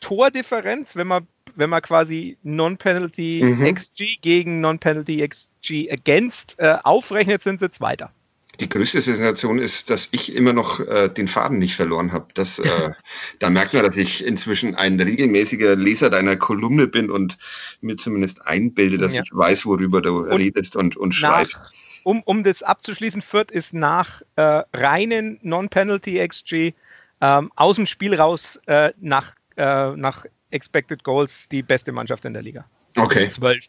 Tordifferenz, 0.00 0.96
wenn 0.96 1.06
man, 1.06 1.26
wenn 1.56 1.70
man 1.70 1.82
quasi 1.82 2.36
Non-Penalty 2.42 3.42
mhm. 3.44 3.74
XG 3.74 4.20
gegen 4.20 4.60
Non-Penalty 4.60 5.26
XG 5.26 5.90
Against 5.90 6.56
äh, 6.58 6.76
aufrechnet, 6.82 7.42
sind 7.42 7.60
sie 7.60 7.70
Zweiter. 7.70 8.12
Die 8.60 8.68
größte 8.68 9.00
Sensation 9.00 9.58
ist, 9.58 9.88
dass 9.88 10.08
ich 10.10 10.34
immer 10.34 10.52
noch 10.52 10.80
äh, 10.80 11.08
den 11.08 11.28
Faden 11.28 11.58
nicht 11.58 11.76
verloren 11.76 12.12
habe. 12.12 12.26
Das, 12.34 12.58
äh, 12.58 12.90
da 13.38 13.50
merkt 13.50 13.74
man, 13.74 13.84
dass 13.84 13.96
ich 13.96 14.24
inzwischen 14.24 14.74
ein 14.74 15.00
regelmäßiger 15.00 15.76
Leser 15.76 16.10
deiner 16.10 16.36
Kolumne 16.36 16.88
bin 16.88 17.10
und 17.10 17.38
mir 17.80 17.96
zumindest 17.96 18.46
einbilde, 18.46 18.98
dass 18.98 19.14
ja. 19.14 19.22
ich 19.22 19.30
weiß, 19.32 19.66
worüber 19.66 20.02
du 20.02 20.18
und 20.18 20.32
redest 20.32 20.76
und, 20.76 20.96
und 20.96 21.14
schreibst 21.14 21.74
um, 22.08 22.22
um 22.24 22.42
das 22.42 22.62
abzuschließen, 22.62 23.20
Fürth 23.20 23.50
ist 23.50 23.74
nach 23.74 24.22
äh, 24.36 24.62
reinen 24.72 25.38
Non-Penalty 25.42 26.26
XG 26.26 26.72
ähm, 27.20 27.52
aus 27.54 27.76
dem 27.76 27.84
Spiel 27.84 28.14
raus 28.14 28.58
äh, 28.64 28.92
nach, 28.98 29.34
äh, 29.56 29.90
nach 29.90 30.24
Expected 30.50 31.04
Goals 31.04 31.50
die 31.50 31.62
beste 31.62 31.92
Mannschaft 31.92 32.24
in 32.24 32.32
der 32.32 32.40
Liga. 32.40 32.64
Okay. 32.96 33.28
12. 33.28 33.66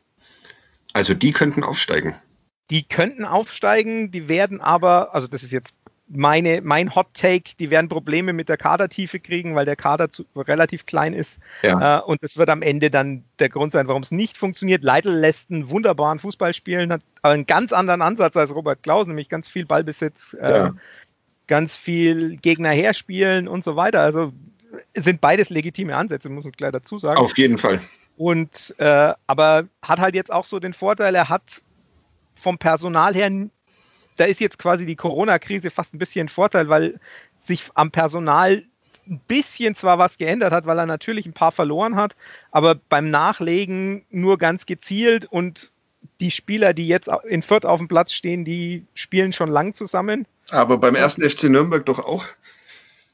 Also 0.93 1.13
die 1.13 1.34
könnten 1.34 1.63
aufsteigen. 1.63 2.15
Die 2.69 2.83
könnten 2.83 3.25
aufsteigen, 3.25 4.11
die 4.11 4.27
werden 4.27 4.61
aber, 4.61 5.13
also 5.15 5.27
das 5.27 5.43
ist 5.43 5.51
jetzt 5.51 5.73
meine, 6.09 6.61
mein 6.61 6.93
Hot 6.95 7.07
Take, 7.13 7.51
die 7.59 7.69
werden 7.69 7.88
Probleme 7.88 8.33
mit 8.33 8.49
der 8.49 8.57
Kadertiefe 8.57 9.19
kriegen, 9.19 9.55
weil 9.55 9.65
der 9.65 9.75
Kader 9.75 10.09
zu, 10.09 10.25
relativ 10.35 10.85
klein 10.85 11.13
ist. 11.13 11.39
Ja. 11.61 11.99
Äh, 11.99 12.01
und 12.01 12.23
das 12.23 12.35
wird 12.35 12.49
am 12.49 12.61
Ende 12.61 12.89
dann 12.89 13.23
der 13.38 13.49
Grund 13.49 13.71
sein, 13.71 13.88
warum 13.88 14.01
es 14.01 14.11
nicht 14.11 14.38
funktioniert. 14.38 14.83
Leitl 14.83 15.11
lässt 15.11 15.51
einen 15.51 15.69
wunderbaren 15.69 16.19
Fußball 16.19 16.53
spielen, 16.53 16.91
hat 16.91 17.01
einen 17.21 17.45
ganz 17.45 17.73
anderen 17.73 18.01
Ansatz 18.01 18.35
als 18.35 18.53
Robert 18.53 18.81
Klaus, 18.83 19.07
nämlich 19.07 19.29
ganz 19.29 19.47
viel 19.47 19.65
Ballbesitz, 19.65 20.35
äh, 20.41 20.49
ja. 20.49 20.73
ganz 21.47 21.75
viel 21.75 22.38
Gegner 22.38 22.71
herspielen 22.71 23.47
und 23.47 23.63
so 23.63 23.75
weiter. 23.75 24.01
Also 24.01 24.33
sind 24.95 25.21
beides 25.21 25.49
legitime 25.49 25.95
Ansätze, 25.95 26.29
muss 26.29 26.43
man 26.43 26.53
gleich 26.53 26.71
dazu 26.71 26.99
sagen. 26.99 27.17
Auf 27.17 27.38
jeden 27.38 27.57
Fall. 27.57 27.79
Und 28.17 28.75
äh, 28.77 29.13
aber 29.27 29.65
hat 29.81 29.99
halt 29.99 30.15
jetzt 30.15 30.31
auch 30.31 30.45
so 30.45 30.59
den 30.59 30.73
Vorteil, 30.73 31.15
er 31.15 31.29
hat 31.29 31.61
vom 32.39 32.58
Personal 32.58 33.13
her 33.13 33.29
da 34.19 34.25
ist 34.25 34.41
jetzt 34.41 34.60
quasi 34.60 34.86
die 34.86 34.98
Corona-Krise 34.98 35.72
fast 35.72 35.93
ein 35.93 35.98
bisschen 35.98 36.25
ein 36.25 36.29
Vorteil, 36.29 36.67
weil 36.67 37.00
sich 37.38 37.63
am 37.75 37.89
Personal 37.89 38.65
ein 39.08 39.22
bisschen 39.27 39.75
zwar 39.75 39.98
was 39.98 40.17
geändert 40.17 40.51
hat, 40.51 40.65
weil 40.65 40.77
er 40.77 40.86
natürlich 40.86 41.25
ein 41.25 41.34
paar 41.34 41.51
verloren 41.51 41.96
hat, 41.96 42.15
aber 42.51 42.75
beim 42.75 43.10
Nachlegen 43.10 44.05
nur 44.10 44.38
ganz 44.38 44.65
gezielt 44.65 45.25
und 45.25 45.72
die 46.19 46.31
Spieler, 46.31 46.74
die 46.74 46.88
jetzt 46.88 47.10
in 47.27 47.41
Fürth 47.41 47.65
auf 47.65 47.79
dem 47.79 47.88
Platz 47.88 48.12
stehen, 48.12 48.43
die 48.43 48.86
spielen 48.93 49.31
schon 49.31 49.50
lang 49.50 49.74
zusammen. 49.74 50.27
Aber 50.51 50.77
beim 50.77 50.96
ersten 50.96 51.27
FC 51.27 51.46
Nürnberg 51.46 51.86
doch 51.86 52.00
auch? 52.00 52.25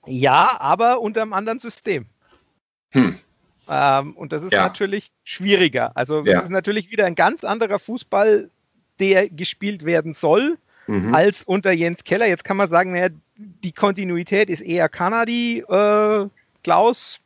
Ja, 0.08 0.58
aber 0.60 1.01
unter 1.01 1.22
einem 1.22 1.34
anderen 1.34 1.60
System. 1.60 2.08
Hm. 2.91 3.17
Ähm, 3.70 4.13
und 4.13 4.32
das 4.32 4.44
ist 4.44 4.53
ja. 4.53 4.63
natürlich 4.63 5.12
schwieriger. 5.24 5.91
Also 5.96 6.24
ja. 6.25 6.36
das 6.36 6.44
ist 6.46 6.50
natürlich 6.50 6.91
wieder 6.91 7.05
ein 7.05 7.15
ganz 7.15 7.44
anderer 7.44 7.79
Fußball, 7.79 8.50
der 9.00 9.30
gespielt 9.30 9.86
werden 9.86 10.14
soll 10.14 10.58
mhm. 10.88 11.14
als 11.14 11.44
unter 11.44 11.72
Jens 11.72 12.04
Keller. 12.04 12.28
Jetzt 12.28 12.44
kann 12.44 12.58
man 12.58 12.68
sagen, 12.70 12.94
naja, 12.94 13.10
die 13.38 13.72
Kontinuität 13.72 14.50
ist 14.50 14.62
eher 14.62 14.90
Kanadi, 14.90 15.60
äh, 15.68 16.28
Klaus. 16.64 17.20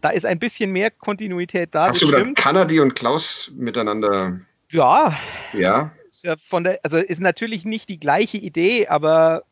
Da 0.00 0.10
ist 0.10 0.26
ein 0.26 0.38
bisschen 0.38 0.72
mehr 0.72 0.90
Kontinuität 0.90 1.74
da. 1.74 1.88
Hast 1.88 2.02
du 2.02 2.06
gesagt, 2.06 2.36
Kanadi 2.36 2.80
und 2.80 2.94
Klaus 2.94 3.52
miteinander? 3.56 4.38
Ja. 4.70 5.16
Ja. 5.52 5.92
Ja 6.22 6.36
von 6.44 6.64
der, 6.64 6.80
also 6.82 6.98
ist 6.98 7.20
natürlich 7.20 7.64
nicht 7.64 7.88
die 7.88 7.98
gleiche 7.98 8.36
Idee, 8.36 8.88
aber 8.88 9.44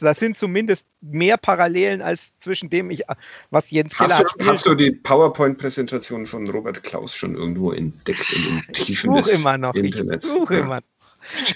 das 0.00 0.18
sind 0.18 0.38
zumindest 0.38 0.86
mehr 1.00 1.36
Parallelen 1.36 2.02
als 2.02 2.38
zwischen 2.38 2.70
dem, 2.70 2.90
ich, 2.90 3.02
was 3.50 3.70
Jens 3.70 3.94
Keller 3.94 4.18
hast 4.18 4.34
du, 4.38 4.46
Hast 4.46 4.66
du 4.66 4.74
die 4.74 4.90
PowerPoint-Präsentation 4.90 6.26
von 6.26 6.48
Robert 6.48 6.82
Klaus 6.82 7.14
schon 7.14 7.34
irgendwo 7.34 7.72
entdeckt 7.72 8.32
in 8.32 8.42
den 8.44 8.72
Tiefen 8.72 9.14
des 9.14 9.28
immer 9.28 9.58
noch, 9.58 9.74
Internets? 9.74 10.24
Ich 10.26 10.32
suche 10.32 10.54
ja. 10.54 10.60
immer 10.60 10.80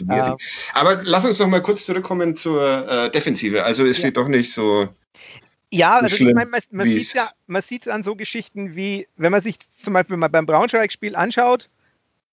äh, 0.08 0.36
Aber 0.74 1.02
lass 1.04 1.24
uns 1.24 1.38
noch 1.38 1.48
mal 1.48 1.62
kurz 1.62 1.84
zurückkommen 1.84 2.36
zur 2.36 2.88
äh, 2.88 3.10
Defensive. 3.10 3.64
Also 3.64 3.84
ist 3.84 3.98
ja. 3.98 4.04
sie 4.04 4.12
doch 4.12 4.28
nicht 4.28 4.52
so. 4.52 4.88
Ja, 5.70 5.98
also 5.98 6.16
schlimm, 6.16 6.30
ich 6.30 6.34
meine, 6.34 6.50
man, 6.50 6.60
man 6.70 6.88
sieht 6.88 7.02
es 7.02 7.12
ja, 7.12 7.28
man 7.46 7.62
sieht's 7.62 7.88
an 7.88 8.02
so 8.02 8.16
Geschichten 8.16 8.74
wie, 8.74 9.06
wenn 9.16 9.32
man 9.32 9.42
sich 9.42 9.58
zum 9.70 9.92
Beispiel 9.92 10.16
mal 10.16 10.28
beim 10.28 10.46
Braunschweig-Spiel 10.46 11.14
anschaut, 11.14 11.68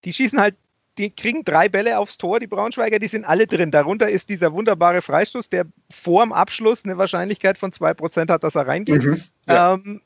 die 0.06 0.14
schießen 0.14 0.40
halt, 0.40 0.56
die 0.98 1.10
kriegen 1.10 1.44
drei 1.44 1.70
Bälle 1.70 2.00
aufs 2.00 2.18
Tor, 2.18 2.40
die 2.40 2.48
Braunschweiger, 2.48 3.00
die 3.00 3.08
sind 3.08 3.25
alle 3.25 3.48
drin. 3.48 3.72
Darunter 3.72 4.10
ist 4.10 4.30
dieser 4.30 4.54
wunderbare 4.54 5.02
Freistoß, 5.02 5.50
der 5.50 5.66
vor 5.92 6.24
dem 6.24 6.32
Abschluss 6.32 6.86
eine 6.86 6.98
Wahrscheinlichkeit 6.98 7.58
von 7.58 7.72
2% 7.72 8.30
hat, 8.32 8.44
dass 8.44 8.56
er 8.56 8.68
reingeht. 8.68 9.04
Mhm, 9.04 9.22
ja. 9.48 9.74
ähm, 9.74 10.02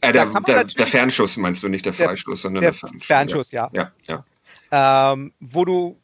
äh, 0.00 0.12
der, 0.12 0.26
der, 0.26 0.64
der, 0.64 0.86
Fernschuss 0.86 1.36
meinst 1.36 1.62
du, 1.62 1.68
nicht 1.68 1.84
der 1.84 1.92
Freistoß, 1.92 2.42
sondern 2.42 2.62
der, 2.62 2.72
der 2.72 3.00
Fernschuss. 3.00 3.50
ja. 3.50 3.68
ja. 3.72 3.90
ja, 4.06 4.24
ja. 4.70 5.12
Ähm, 5.12 5.32
wo 5.40 5.64
du 5.64 5.98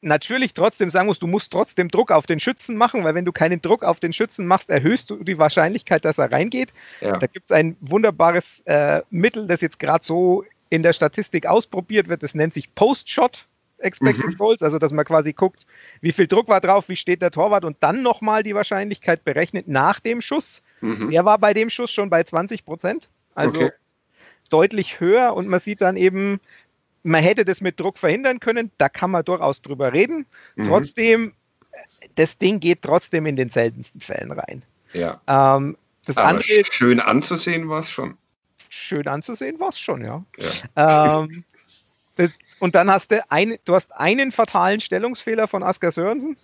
natürlich 0.00 0.54
trotzdem 0.54 0.90
sagen 0.90 1.06
musst, 1.06 1.22
du 1.22 1.26
musst 1.26 1.52
trotzdem 1.52 1.88
Druck 1.88 2.10
auf 2.10 2.26
den 2.26 2.40
Schützen 2.40 2.76
machen, 2.76 3.04
weil 3.04 3.14
wenn 3.14 3.24
du 3.24 3.32
keinen 3.32 3.60
Druck 3.60 3.82
auf 3.82 4.00
den 4.00 4.12
Schützen 4.12 4.46
machst, 4.46 4.70
erhöhst 4.70 5.10
du 5.10 5.22
die 5.22 5.38
Wahrscheinlichkeit, 5.38 6.04
dass 6.04 6.18
er 6.18 6.30
reingeht. 6.30 6.72
Ja. 7.00 7.18
Da 7.18 7.26
gibt 7.26 7.46
es 7.46 7.50
ein 7.50 7.76
wunderbares 7.80 8.60
äh, 8.60 9.02
Mittel, 9.10 9.46
das 9.46 9.60
jetzt 9.60 9.78
gerade 9.78 10.04
so 10.04 10.44
in 10.70 10.82
der 10.82 10.92
Statistik 10.92 11.46
ausprobiert 11.46 12.08
wird. 12.08 12.22
Das 12.22 12.34
nennt 12.34 12.54
sich 12.54 12.74
Post-Shot. 12.74 13.46
Expected 13.78 14.24
mhm. 14.24 14.36
Goals, 14.36 14.62
also 14.62 14.78
dass 14.78 14.92
man 14.92 15.04
quasi 15.04 15.32
guckt, 15.32 15.66
wie 16.00 16.12
viel 16.12 16.26
Druck 16.26 16.48
war 16.48 16.60
drauf, 16.60 16.88
wie 16.88 16.96
steht 16.96 17.22
der 17.22 17.30
Torwart 17.30 17.64
und 17.64 17.76
dann 17.80 18.02
nochmal 18.02 18.42
die 18.42 18.54
Wahrscheinlichkeit 18.54 19.24
berechnet 19.24 19.68
nach 19.68 20.00
dem 20.00 20.20
Schuss. 20.20 20.62
Mhm. 20.80 21.10
Der 21.10 21.24
war 21.24 21.38
bei 21.38 21.52
dem 21.54 21.70
Schuss 21.70 21.90
schon 21.90 22.10
bei 22.10 22.22
20 22.22 22.64
Prozent, 22.64 23.08
also 23.34 23.56
okay. 23.56 23.72
deutlich 24.50 25.00
höher 25.00 25.34
und 25.34 25.48
man 25.48 25.60
sieht 25.60 25.80
dann 25.80 25.96
eben, 25.96 26.40
man 27.02 27.22
hätte 27.22 27.44
das 27.44 27.60
mit 27.60 27.78
Druck 27.78 27.98
verhindern 27.98 28.40
können, 28.40 28.70
da 28.78 28.88
kann 28.88 29.10
man 29.10 29.24
durchaus 29.24 29.62
drüber 29.62 29.92
reden. 29.92 30.26
Mhm. 30.56 30.64
Trotzdem, 30.64 31.32
das 32.14 32.38
Ding 32.38 32.60
geht 32.60 32.82
trotzdem 32.82 33.26
in 33.26 33.36
den 33.36 33.50
seltensten 33.50 34.00
Fällen 34.00 34.32
rein. 34.32 34.62
Ja. 34.92 35.20
Ähm, 35.26 35.76
das 36.06 36.16
Aber 36.16 36.28
andere, 36.28 36.64
schön 36.70 37.00
anzusehen 37.00 37.68
war 37.68 37.80
es 37.80 37.90
schon. 37.90 38.16
Schön 38.68 39.06
anzusehen 39.06 39.58
war 39.60 39.68
es 39.68 39.78
schon, 39.78 40.02
ja. 40.02 40.24
ja. 40.76 41.24
Ähm, 41.24 41.44
das, 42.14 42.30
und 42.58 42.74
dann 42.74 42.90
hast 42.90 43.10
du, 43.10 43.22
ein, 43.30 43.56
du 43.64 43.74
hast 43.74 43.94
einen 43.94 44.32
fatalen 44.32 44.80
Stellungsfehler 44.80 45.48
von 45.48 45.62
Asker 45.62 45.92
Sörensen 45.92 46.36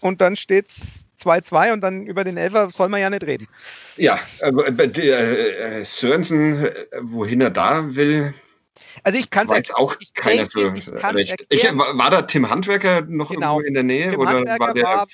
und 0.00 0.20
dann 0.20 0.36
steht 0.36 0.68
es 0.68 1.08
2-2 1.22 1.72
und 1.72 1.80
dann 1.80 2.06
über 2.06 2.24
den 2.24 2.36
Elfer 2.36 2.70
soll 2.70 2.88
man 2.88 3.00
ja 3.00 3.10
nicht 3.10 3.24
reden. 3.24 3.48
Ja, 3.96 4.18
also, 4.40 4.64
äh, 4.64 4.70
äh, 4.70 5.84
Sörensen, 5.84 6.64
äh, 6.64 6.72
wohin 7.00 7.40
er 7.40 7.50
da 7.50 7.94
will, 7.94 8.32
also 9.04 9.18
ich 9.18 9.30
kann 9.30 9.50
es 9.50 9.72
auch 9.72 9.96
ich 10.00 10.14
keiner 10.14 10.46
so 10.46 10.60
recht. 10.68 11.46
Ich, 11.48 11.64
war 11.64 12.10
da 12.10 12.22
Tim 12.22 12.48
Handwerker 12.48 13.02
noch 13.02 13.30
genau. 13.30 13.60
irgendwo 13.60 13.66
in 13.66 13.74
der 13.74 13.82
Nähe 13.82 14.10
Tim 14.10 14.20
oder 14.20 14.30
Handwerker 14.30 14.60
war 14.60 14.74
der 14.74 14.84
war? 14.84 15.06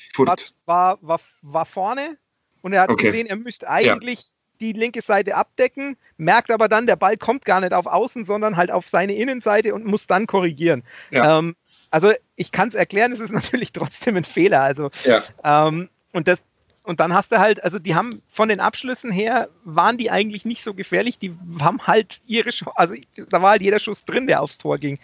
War, 0.64 0.99
war, 1.02 1.21
war 1.43 1.64
vorne 1.64 2.19
und 2.62 2.73
er 2.73 2.83
hat 2.83 2.90
okay. 2.90 3.07
gesehen, 3.07 3.26
er 3.26 3.37
müsste 3.37 3.69
eigentlich. 3.69 4.36
Die 4.61 4.73
linke 4.73 5.03
Seite 5.03 5.37
abdecken, 5.37 5.97
merkt 6.17 6.51
aber 6.51 6.69
dann, 6.69 6.87
der 6.87 6.97
Ball 6.97 7.17
kommt 7.17 7.45
gar 7.45 7.61
nicht 7.61 7.73
auf 7.73 7.87
Außen, 7.87 8.25
sondern 8.25 8.57
halt 8.57 8.71
auf 8.71 8.89
seine 8.89 9.15
Innenseite 9.15 9.75
und 9.75 9.85
muss 9.85 10.07
dann 10.07 10.27
korrigieren. 10.27 10.83
Ja. 11.11 11.39
Ähm, 11.39 11.57
also 11.91 12.13
ich 12.37 12.53
kann 12.53 12.69
es 12.69 12.75
erklären, 12.75 13.13
es 13.13 13.21
ist 13.21 13.33
natürlich 13.33 13.73
trotzdem 13.73 14.17
ein 14.17 14.25
Fehler. 14.25 14.63
Also 14.63 14.91
ja. 15.05 15.23
ähm, 15.45 15.89
und 16.13 16.29
das, 16.29 16.43
und 16.85 17.01
dann 17.01 17.13
hast 17.13 17.33
du 17.33 17.39
halt, 17.39 17.63
also 17.65 17.79
die 17.79 17.95
haben 17.95 18.23
von 18.29 18.49
den 18.49 18.61
Abschlüssen 18.61 19.11
her, 19.11 19.49
waren 19.65 19.99
die 19.99 20.11
eigentlich 20.11 20.45
nicht 20.45 20.63
so 20.63 20.73
gefährlich. 20.73 21.19
Die 21.19 21.35
haben 21.61 21.85
halt 21.87 22.21
ihre, 22.27 22.51
also 22.77 22.95
da 23.31 23.43
war 23.43 23.51
halt 23.51 23.63
jeder 23.63 23.81
Schuss 23.81 24.05
drin, 24.05 24.27
der 24.27 24.41
aufs 24.41 24.59
Tor 24.59 24.79
ging. 24.79 24.99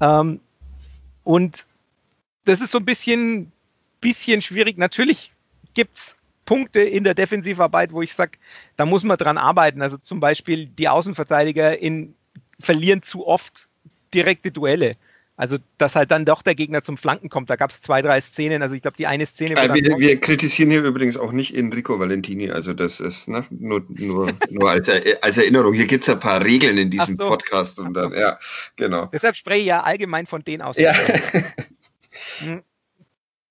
Ähm, 0.00 0.40
und 1.22 1.66
das 2.44 2.60
ist 2.60 2.72
so 2.72 2.78
ein 2.78 2.84
bisschen, 2.84 3.52
bisschen 4.00 4.42
schwierig. 4.42 4.78
Natürlich 4.78 5.32
gibt 5.74 5.96
es 5.96 6.16
Punkte 6.48 6.80
in 6.80 7.04
der 7.04 7.12
Defensivarbeit, 7.12 7.92
wo 7.92 8.00
ich 8.00 8.14
sage, 8.14 8.38
da 8.78 8.86
muss 8.86 9.04
man 9.04 9.18
dran 9.18 9.36
arbeiten. 9.36 9.82
Also 9.82 9.98
zum 9.98 10.18
Beispiel 10.18 10.64
die 10.64 10.88
Außenverteidiger 10.88 11.78
in, 11.78 12.14
verlieren 12.58 13.02
zu 13.02 13.26
oft 13.26 13.68
direkte 14.14 14.50
Duelle. 14.50 14.96
Also, 15.36 15.58
dass 15.76 15.94
halt 15.94 16.10
dann 16.10 16.24
doch 16.24 16.40
der 16.40 16.54
Gegner 16.54 16.82
zum 16.82 16.96
Flanken 16.96 17.28
kommt. 17.28 17.50
Da 17.50 17.56
gab 17.56 17.70
es 17.70 17.82
zwei, 17.82 18.00
drei 18.00 18.20
Szenen. 18.20 18.62
Also, 18.62 18.74
ich 18.74 18.82
glaube, 18.82 18.96
die 18.96 19.06
eine 19.06 19.26
Szene. 19.26 19.56
Äh, 19.56 19.72
wir, 19.72 19.98
wir, 19.98 20.18
kritisieren 20.18 20.70
hier 20.70 20.82
übrigens 20.82 21.16
auch 21.16 21.30
nicht 21.30 21.54
Enrico 21.54 22.00
Valentini. 22.00 22.50
Also, 22.50 22.72
das 22.72 22.98
ist 22.98 23.28
ne, 23.28 23.44
nur, 23.50 23.84
nur, 23.88 24.32
nur 24.50 24.70
als, 24.70 24.88
als, 24.88 25.38
Erinnerung. 25.38 25.74
Hier 25.74 25.86
gibt 25.86 26.02
es 26.02 26.10
ein 26.10 26.18
paar 26.18 26.44
Regeln 26.44 26.76
in 26.78 26.90
diesem 26.90 27.14
so. 27.14 27.28
Podcast. 27.28 27.78
Und 27.78 27.94
dann, 27.94 28.14
ja, 28.14 28.36
genau. 28.74 29.06
Deshalb 29.12 29.36
spreche 29.36 29.60
ich 29.60 29.66
ja 29.66 29.82
allgemein 29.82 30.26
von 30.26 30.42
denen 30.42 30.62
aus. 30.62 30.76
Ja. 30.76 30.92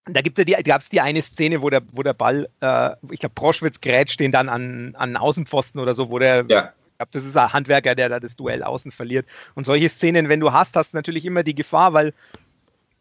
Da 0.10 0.22
gibt 0.22 0.40
es 0.40 0.46
ja 0.48 0.58
die, 0.58 0.64
gab's 0.64 0.90
die 0.90 1.02
eine 1.02 1.22
Szene, 1.22 1.62
wo 1.62 1.70
der, 1.70 1.82
wo 1.94 2.04
der 2.04 2.14
Ball, 2.14 2.48
äh, 2.62 2.92
ich 3.12 3.20
glaube, 3.20 3.36
Proschwitz 3.36 3.82
grätscht 3.82 4.20
den 4.20 4.32
dann 4.32 4.50
an, 4.50 4.96
an 4.96 5.18
Außenpfosten 5.18 5.82
oder 5.82 5.94
so, 5.94 6.10
wo 6.10 6.20
der 6.20 6.46
ja 6.48 6.74
ich 6.98 7.00
glaube, 7.00 7.12
das 7.12 7.26
ist 7.26 7.38
ein 7.38 7.54
Handwerker, 7.54 7.94
der 7.94 8.10
da 8.10 8.20
das 8.20 8.36
Duell 8.36 8.64
außen 8.64 8.92
verliert. 8.92 9.28
Und 9.54 9.66
solche 9.66 9.88
Szenen, 9.88 10.30
wenn 10.30 10.40
du 10.40 10.52
hast, 10.52 10.76
hast 10.76 10.94
du 10.94 10.98
natürlich 10.98 11.26
immer 11.28 11.44
die 11.44 11.54
Gefahr, 11.54 11.94
weil 11.94 12.12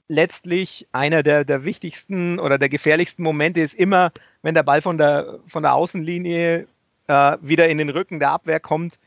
letztlich 0.06 0.86
einer 0.92 1.22
der, 1.22 1.46
der 1.46 1.64
wichtigsten 1.64 2.38
oder 2.38 2.58
der 2.58 2.68
gefährlichsten 2.68 3.22
Momente 3.22 3.60
ist 3.60 3.72
immer, 3.72 4.12
wenn 4.42 4.54
der 4.54 4.64
Ball 4.64 4.82
von 4.82 4.98
der, 4.98 5.38
von 5.46 5.62
der 5.62 5.72
Außenlinie 5.72 6.66
äh, 7.06 7.36
wieder 7.40 7.70
in 7.70 7.78
den 7.78 7.88
Rücken 7.88 8.18
der 8.18 8.32
Abwehr 8.32 8.60
kommt. 8.60 8.98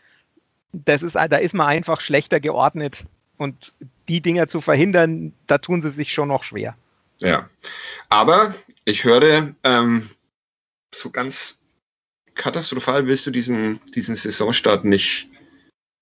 Das 0.72 1.04
ist, 1.04 1.14
da 1.14 1.38
ist 1.38 1.54
man 1.54 1.68
einfach 1.68 2.02
schlechter 2.02 2.40
geordnet. 2.40 3.06
Und 3.38 3.76
die 4.08 4.22
Dinger 4.22 4.48
zu 4.48 4.60
verhindern, 4.60 5.34
da 5.46 5.60
tun 5.60 5.84
sie 5.84 5.92
sich 5.92 6.12
schon 6.12 6.30
noch 6.30 6.42
schwer. 6.42 6.76
Ja, 7.20 7.50
aber 8.10 8.54
ich 8.86 9.04
höre 9.04 9.54
ähm, 9.64 10.10
so 10.94 11.10
ganz 11.10 11.60
katastrophal 12.36 13.06
willst 13.06 13.28
du 13.28 13.32
diesen, 13.32 13.82
diesen 13.94 14.16
Saisonstart 14.16 14.86
nicht, 14.86 15.28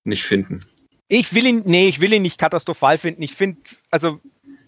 nicht 0.03 0.23
finden. 0.23 0.63
Ich 1.07 1.33
will 1.33 1.45
ihn, 1.45 1.63
nee, 1.65 1.87
ich 1.87 1.99
will 1.99 2.13
ihn 2.13 2.21
nicht 2.21 2.37
katastrophal 2.37 2.97
finden. 2.97 3.23
Ich 3.23 3.33
finde, 3.33 3.59
also, 3.89 4.19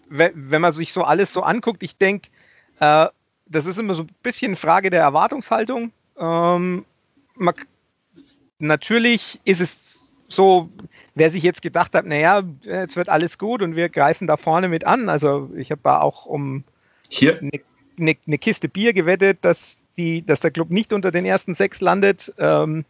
wenn 0.08 0.60
man 0.60 0.72
sich 0.72 0.92
so 0.92 1.04
alles 1.04 1.32
so 1.32 1.42
anguckt, 1.42 1.82
ich 1.82 1.96
denke, 1.96 2.28
äh, 2.80 3.06
das 3.46 3.66
ist 3.66 3.78
immer 3.78 3.94
so 3.94 4.02
ein 4.02 4.10
bisschen 4.22 4.56
Frage 4.56 4.90
der 4.90 5.02
Erwartungshaltung. 5.02 5.92
Ähm, 6.18 6.84
man, 7.34 7.54
natürlich 8.58 9.40
ist 9.44 9.60
es 9.60 9.99
so, 10.32 10.68
wer 11.14 11.30
sich 11.30 11.42
jetzt 11.42 11.62
gedacht 11.62 11.94
hat, 11.94 12.06
naja, 12.06 12.42
jetzt 12.64 12.96
wird 12.96 13.08
alles 13.08 13.38
gut 13.38 13.62
und 13.62 13.76
wir 13.76 13.88
greifen 13.88 14.26
da 14.26 14.36
vorne 14.36 14.68
mit 14.68 14.86
an. 14.86 15.08
Also 15.08 15.50
ich 15.56 15.70
habe 15.70 15.80
da 15.82 16.00
auch 16.00 16.26
um 16.26 16.64
eine, 17.20 17.50
eine, 17.98 18.16
eine 18.26 18.38
Kiste 18.38 18.68
Bier 18.68 18.92
gewettet, 18.92 19.38
dass 19.42 19.82
die, 19.96 20.24
dass 20.24 20.40
der 20.40 20.50
Club 20.50 20.70
nicht 20.70 20.92
unter 20.92 21.10
den 21.10 21.24
ersten 21.24 21.54
sechs 21.54 21.80
landet. 21.80 22.32
Ähm, 22.38 22.84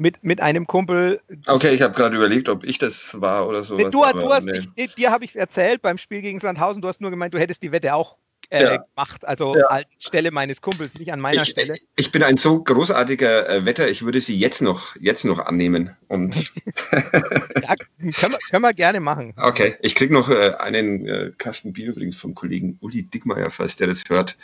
mit, 0.00 0.22
mit 0.22 0.40
einem 0.40 0.66
Kumpel. 0.68 1.20
Okay, 1.48 1.74
ich 1.74 1.82
habe 1.82 1.92
gerade 1.92 2.14
überlegt, 2.14 2.48
ob 2.48 2.62
ich 2.62 2.78
das 2.78 3.20
war 3.20 3.48
oder 3.48 3.64
so. 3.64 3.76
Du, 3.76 3.90
du 3.90 4.04
hast, 4.04 4.44
nee. 4.44 4.60
ich, 4.76 4.94
dir 4.94 5.10
habe 5.10 5.24
ich 5.24 5.30
es 5.30 5.36
erzählt 5.36 5.82
beim 5.82 5.98
Spiel 5.98 6.22
gegen 6.22 6.38
Sandhausen. 6.38 6.80
Du 6.80 6.86
hast 6.86 7.00
nur 7.00 7.10
gemeint, 7.10 7.34
du 7.34 7.38
hättest 7.38 7.64
die 7.64 7.72
Wette 7.72 7.92
auch 7.94 8.16
äh, 8.50 8.62
ja. 8.62 8.76
gemacht. 8.76 9.26
Also 9.26 9.56
ja. 9.56 9.66
an 9.66 9.84
Stelle 9.98 10.30
meines 10.30 10.60
Kumpels, 10.60 10.94
nicht 10.94 11.12
an 11.12 11.20
meiner 11.20 11.42
ich, 11.42 11.48
Stelle. 11.48 11.74
Ich 11.96 12.12
bin 12.12 12.22
ein 12.22 12.36
so 12.36 12.62
großartiger 12.62 13.48
äh, 13.48 13.64
Wetter, 13.64 13.88
ich 13.88 14.04
würde 14.04 14.20
sie 14.20 14.38
jetzt 14.38 14.62
noch, 14.62 14.96
jetzt 14.96 15.24
noch 15.24 15.38
annehmen. 15.38 15.96
Und 16.08 16.34
ja, 16.92 17.74
können, 17.76 18.32
wir, 18.32 18.38
können 18.50 18.62
wir 18.62 18.74
gerne 18.74 19.00
machen. 19.00 19.34
Okay, 19.36 19.76
ich 19.82 19.94
kriege 19.94 20.12
noch 20.12 20.30
äh, 20.30 20.54
einen 20.58 21.06
äh, 21.06 21.32
Kasten 21.36 21.72
Bier 21.72 21.88
übrigens 21.88 22.16
vom 22.16 22.34
Kollegen 22.34 22.78
Uli 22.80 23.02
Dickmeier, 23.02 23.50
falls 23.50 23.76
der 23.76 23.86
das 23.86 24.04
hört. 24.08 24.36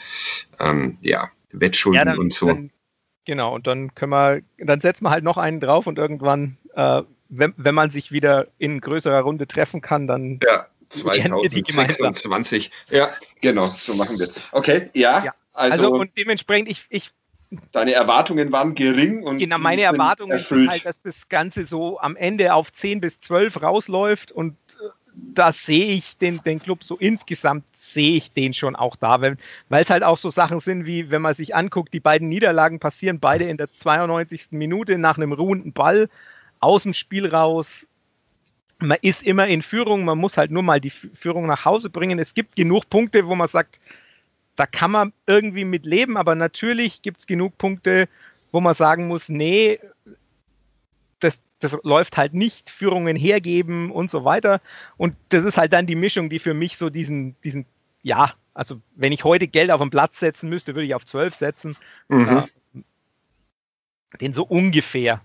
Ähm, 0.59 0.99
ja, 1.01 1.31
Wettschulden 1.53 2.07
dann, 2.07 2.19
und 2.19 2.33
so. 2.33 2.47
Dann, 2.47 2.71
genau, 3.25 3.55
und 3.55 3.67
dann 3.67 3.95
können 3.95 4.13
wir, 4.13 4.43
dann 4.59 4.81
setzen 4.81 5.05
wir 5.05 5.11
halt 5.11 5.25
noch 5.25 5.39
einen 5.39 5.61
drauf 5.61 5.87
und 5.87 5.99
irgendwann, 5.99 6.59
äh, 6.75 7.03
wenn, 7.29 7.55
wenn 7.57 7.75
man 7.75 7.91
sich 7.91 8.13
wieder 8.13 8.49
in 8.59 8.81
größerer 8.81 9.21
Runde 9.21 9.47
treffen 9.47 9.81
kann, 9.81 10.07
dann. 10.07 10.41
Ja, 10.47 10.67
2026. 10.95 12.71
Ja, 12.91 13.11
genau, 13.41 13.67
so 13.67 13.95
machen 13.95 14.19
wir 14.19 14.27
es. 14.27 14.41
Okay, 14.53 14.91
ja. 14.95 15.25
ja. 15.25 15.35
Also, 15.53 15.85
also, 15.85 15.95
und 15.95 16.11
dementsprechend, 16.17 16.69
ich, 16.69 16.87
ich 16.89 17.13
Deine 17.73 17.93
Erwartungen 17.93 18.51
waren 18.51 18.75
gering 18.75 19.23
und 19.23 19.39
genau, 19.39 19.59
meine 19.59 19.83
Erwartungen 19.83 20.39
sind 20.39 20.69
halt, 20.69 20.85
dass 20.85 21.01
das 21.03 21.29
Ganze 21.29 21.67
so 21.67 22.01
am 22.01 22.17
Ende 22.17 22.53
auf 22.53 22.73
10 22.73 23.01
bis 23.01 23.21
12 23.21 23.63
rausläuft 23.63 24.33
und 24.33 24.57
äh, 24.81 24.89
da 25.15 25.53
sehe 25.53 25.95
ich 25.95 26.19
den, 26.19 26.41
den 26.45 26.61
Club 26.61 26.83
so 26.83 26.97
insgesamt, 26.97 27.65
sehe 27.77 28.17
ich 28.17 28.33
den 28.33 28.53
schon 28.53 28.77
auch 28.77 28.97
da, 28.97 29.21
weil 29.21 29.37
es 29.71 29.91
halt 29.91 30.03
auch 30.03 30.19
so 30.19 30.31
Sachen 30.31 30.61
sind, 30.61 30.87
wie 30.87 31.11
wenn 31.11 31.23
man 31.23 31.35
sich 31.35 31.55
anguckt, 31.55 31.95
die 31.95 32.01
beiden 32.01 32.29
Niederlagen 32.29 32.81
passieren 32.81 33.21
beide 33.21 33.45
in 33.45 33.57
der 33.57 33.71
92. 33.71 34.49
Minute 34.53 34.99
nach 34.99 35.17
einem 35.17 35.33
ruhenden 35.33 35.73
Ball 35.73 36.09
aus 36.61 36.83
dem 36.83 36.93
Spiel 36.93 37.27
raus. 37.27 37.87
Man 38.79 38.99
ist 39.03 39.23
immer 39.23 39.47
in 39.47 39.63
Führung, 39.63 40.05
man 40.05 40.19
muss 40.19 40.37
halt 40.37 40.51
nur 40.51 40.63
mal 40.63 40.81
die 40.81 40.91
Führung 40.91 41.47
nach 41.47 41.65
Hause 41.65 41.91
bringen. 41.91 42.19
Es 42.19 42.35
gibt 42.35 42.57
genug 42.57 42.91
Punkte, 42.91 43.27
wo 43.27 43.35
man 43.35 43.49
sagt, 43.49 43.81
da 44.57 44.67
kann 44.67 44.91
man 44.91 45.13
irgendwie 45.27 45.65
mit 45.65 45.87
leben, 45.87 46.17
aber 46.17 46.35
natürlich 46.35 47.03
gibt 47.03 47.21
es 47.21 47.27
genug 47.27 47.59
Punkte, 47.59 48.09
wo 48.53 48.61
man 48.61 48.75
sagen 48.75 49.09
muss, 49.09 49.29
nee, 49.29 49.81
das, 51.21 51.41
das 51.59 51.77
läuft 51.83 52.17
halt 52.17 52.35
nicht, 52.35 52.71
Führungen 52.71 53.17
hergeben 53.17 53.91
und 53.91 54.11
so 54.11 54.25
weiter. 54.25 54.61
Und 54.97 55.17
das 55.31 55.45
ist 55.45 55.59
halt 55.59 55.73
dann 55.73 55.87
die 55.87 55.97
Mischung, 55.97 56.29
die 56.29 56.39
für 56.39 56.55
mich 56.55 56.77
so 56.77 56.91
diesen, 56.91 57.37
diesen, 57.43 57.67
ja, 58.03 58.35
also 58.55 58.81
wenn 58.95 59.13
ich 59.13 59.25
heute 59.25 59.49
Geld 59.49 59.71
auf 59.71 59.81
den 59.81 59.91
Platz 59.91 60.21
setzen 60.21 60.49
müsste, 60.49 60.75
würde 60.75 60.87
ich 60.87 60.95
auf 60.95 61.05
12 61.05 61.35
setzen. 61.35 61.77
Mhm. 62.09 62.45
Den 64.21 64.33
so 64.33 64.45
ungefähr. 64.45 65.21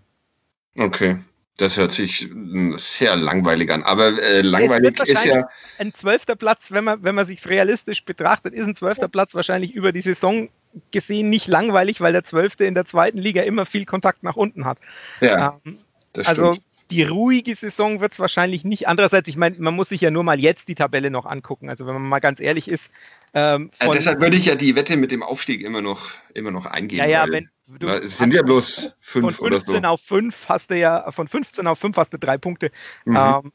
Okay. 0.75 1.17
Das 1.59 1.75
hört 1.75 1.91
sich 1.91 2.21
hm, 2.21 2.75
sehr 2.77 3.17
langweilig 3.17 3.69
an. 3.69 3.83
Aber 3.83 4.17
äh, 4.21 4.41
langweilig 4.41 4.99
ist 5.01 5.25
ja. 5.25 5.47
Ein 5.77 5.93
zwölfter 5.93 6.35
Platz, 6.35 6.71
wenn 6.71 6.85
man, 6.85 7.03
wenn 7.03 7.15
man 7.15 7.25
sich 7.25 7.45
realistisch 7.47 8.05
betrachtet, 8.05 8.53
ist 8.53 8.65
ein 8.65 8.77
zwölfter 8.77 9.09
Platz 9.09 9.35
wahrscheinlich 9.35 9.73
über 9.73 9.91
die 9.91 10.01
Saison 10.01 10.49
gesehen 10.91 11.29
nicht 11.29 11.47
langweilig, 11.47 11.99
weil 11.99 12.13
der 12.13 12.23
Zwölfte 12.23 12.63
in 12.63 12.75
der 12.75 12.85
zweiten 12.85 13.17
Liga 13.17 13.41
immer 13.41 13.65
viel 13.65 13.85
Kontakt 13.85 14.23
nach 14.23 14.37
unten 14.37 14.63
hat. 14.63 14.79
Ja. 15.19 15.59
Ähm, 15.65 15.77
also 16.25 16.55
die 16.91 17.03
ruhige 17.03 17.53
Saison 17.53 17.99
wird 17.99 18.13
es 18.13 18.19
wahrscheinlich 18.19 18.63
nicht. 18.63 18.87
Andererseits, 18.87 19.27
ich 19.27 19.35
meine, 19.35 19.57
man 19.59 19.75
muss 19.75 19.89
sich 19.89 19.99
ja 20.01 20.11
nur 20.11 20.23
mal 20.23 20.39
jetzt 20.39 20.69
die 20.69 20.75
Tabelle 20.75 21.11
noch 21.11 21.25
angucken. 21.25 21.69
Also 21.69 21.85
wenn 21.85 21.93
man 21.93 22.03
mal 22.03 22.19
ganz 22.19 22.39
ehrlich 22.39 22.69
ist. 22.69 22.89
Ähm, 23.33 23.69
äh, 23.79 23.89
deshalb 23.91 24.21
würde 24.21 24.37
ich 24.37 24.45
ja 24.45 24.55
die 24.55 24.75
Wette 24.75 24.95
mit 24.95 25.11
dem 25.11 25.23
Aufstieg 25.23 25.61
immer 25.61 25.81
noch, 25.81 26.11
immer 26.33 26.51
noch 26.51 26.65
eingehen. 26.65 26.99
Ja, 26.99 27.05
ja, 27.05 27.25
wenn, 27.29 27.49
du, 27.77 27.87
es 27.87 28.17
sind 28.17 28.33
ja 28.33 28.41
bloß 28.41 28.93
fünf 28.99 29.37
von 29.37 29.49
15 29.49 29.75
oder 29.77 29.87
so. 29.87 29.93
auf 29.93 30.01
5 30.01 30.49
hast 30.49 30.71
du 30.71 30.77
ja, 30.77 31.11
von 31.11 31.27
15 31.27 31.67
auf 31.67 31.79
5 31.79 31.97
hast 31.97 32.13
du 32.13 32.17
drei 32.17 32.37
Punkte. 32.37 32.71
Mhm. 33.05 33.15
Ähm, 33.15 33.51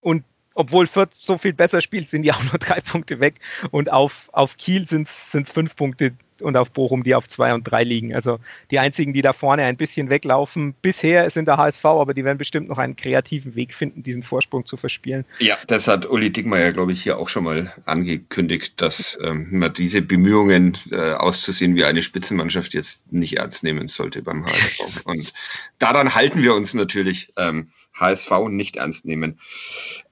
und 0.00 0.24
obwohl 0.54 0.86
Fürth 0.86 1.14
so 1.14 1.38
viel 1.38 1.52
besser 1.52 1.80
spielt, 1.80 2.08
sind 2.08 2.22
die 2.22 2.32
auch 2.32 2.42
nur 2.42 2.58
drei 2.58 2.80
Punkte 2.80 3.20
weg. 3.20 3.40
Und 3.70 3.90
auf, 3.90 4.28
auf 4.32 4.56
Kiel 4.56 4.86
sind 4.88 5.08
es 5.08 5.50
fünf 5.50 5.76
Punkte, 5.76 6.14
und 6.42 6.56
auf 6.56 6.70
Bochum, 6.70 7.02
die 7.02 7.14
auf 7.14 7.28
2 7.28 7.54
und 7.54 7.64
3 7.64 7.84
liegen. 7.84 8.14
Also 8.14 8.38
die 8.70 8.78
einzigen, 8.78 9.12
die 9.12 9.22
da 9.22 9.32
vorne 9.32 9.64
ein 9.64 9.76
bisschen 9.76 10.10
weglaufen, 10.10 10.74
bisher 10.82 11.28
sind 11.30 11.46
der 11.46 11.56
HSV, 11.56 11.84
aber 11.84 12.14
die 12.14 12.24
werden 12.24 12.38
bestimmt 12.38 12.68
noch 12.68 12.78
einen 12.78 12.96
kreativen 12.96 13.54
Weg 13.54 13.74
finden, 13.74 14.02
diesen 14.02 14.22
Vorsprung 14.22 14.66
zu 14.66 14.76
verspielen. 14.76 15.24
Ja, 15.38 15.56
das 15.66 15.88
hat 15.88 16.06
Uli 16.06 16.30
Dickmeyer, 16.30 16.72
glaube 16.72 16.92
ich, 16.92 17.02
hier 17.02 17.18
auch 17.18 17.28
schon 17.28 17.44
mal 17.44 17.72
angekündigt, 17.86 18.80
dass 18.80 19.18
ähm, 19.22 19.48
man 19.50 19.72
diese 19.72 20.02
Bemühungen 20.02 20.76
äh, 20.90 21.12
auszusehen 21.12 21.74
wie 21.74 21.84
eine 21.84 22.02
Spitzenmannschaft 22.02 22.74
jetzt 22.74 23.12
nicht 23.12 23.38
ernst 23.38 23.64
nehmen 23.64 23.88
sollte 23.88 24.22
beim 24.22 24.46
HSV. 24.46 25.04
und 25.04 25.32
daran 25.78 26.14
halten 26.14 26.42
wir 26.42 26.54
uns 26.54 26.74
natürlich 26.74 27.32
ähm, 27.36 27.70
HSV 27.94 28.30
nicht 28.48 28.76
ernst 28.76 29.04
nehmen. 29.04 29.38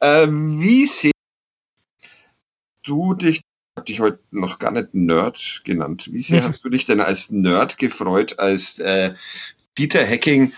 Äh, 0.01 0.27
wie 0.29 0.87
sehen 0.87 1.12
du 2.83 3.15
dich 3.15 3.43
habe 3.77 3.87
dich 3.87 4.01
heute 4.01 4.19
noch 4.31 4.59
gar 4.59 4.73
nicht 4.73 4.95
Nerd 4.95 5.61
genannt. 5.65 6.09
Wie 6.11 6.23
sehr 6.23 6.43
hast 6.49 6.65
du 6.65 6.69
dich 6.69 6.87
denn 6.87 7.01
als 7.01 7.31
Nerd 7.31 7.79
gefreut, 7.79 8.39
als 8.39 8.79
äh, 8.79 9.15
Dieter 9.79 10.03
Hecking 10.03 10.53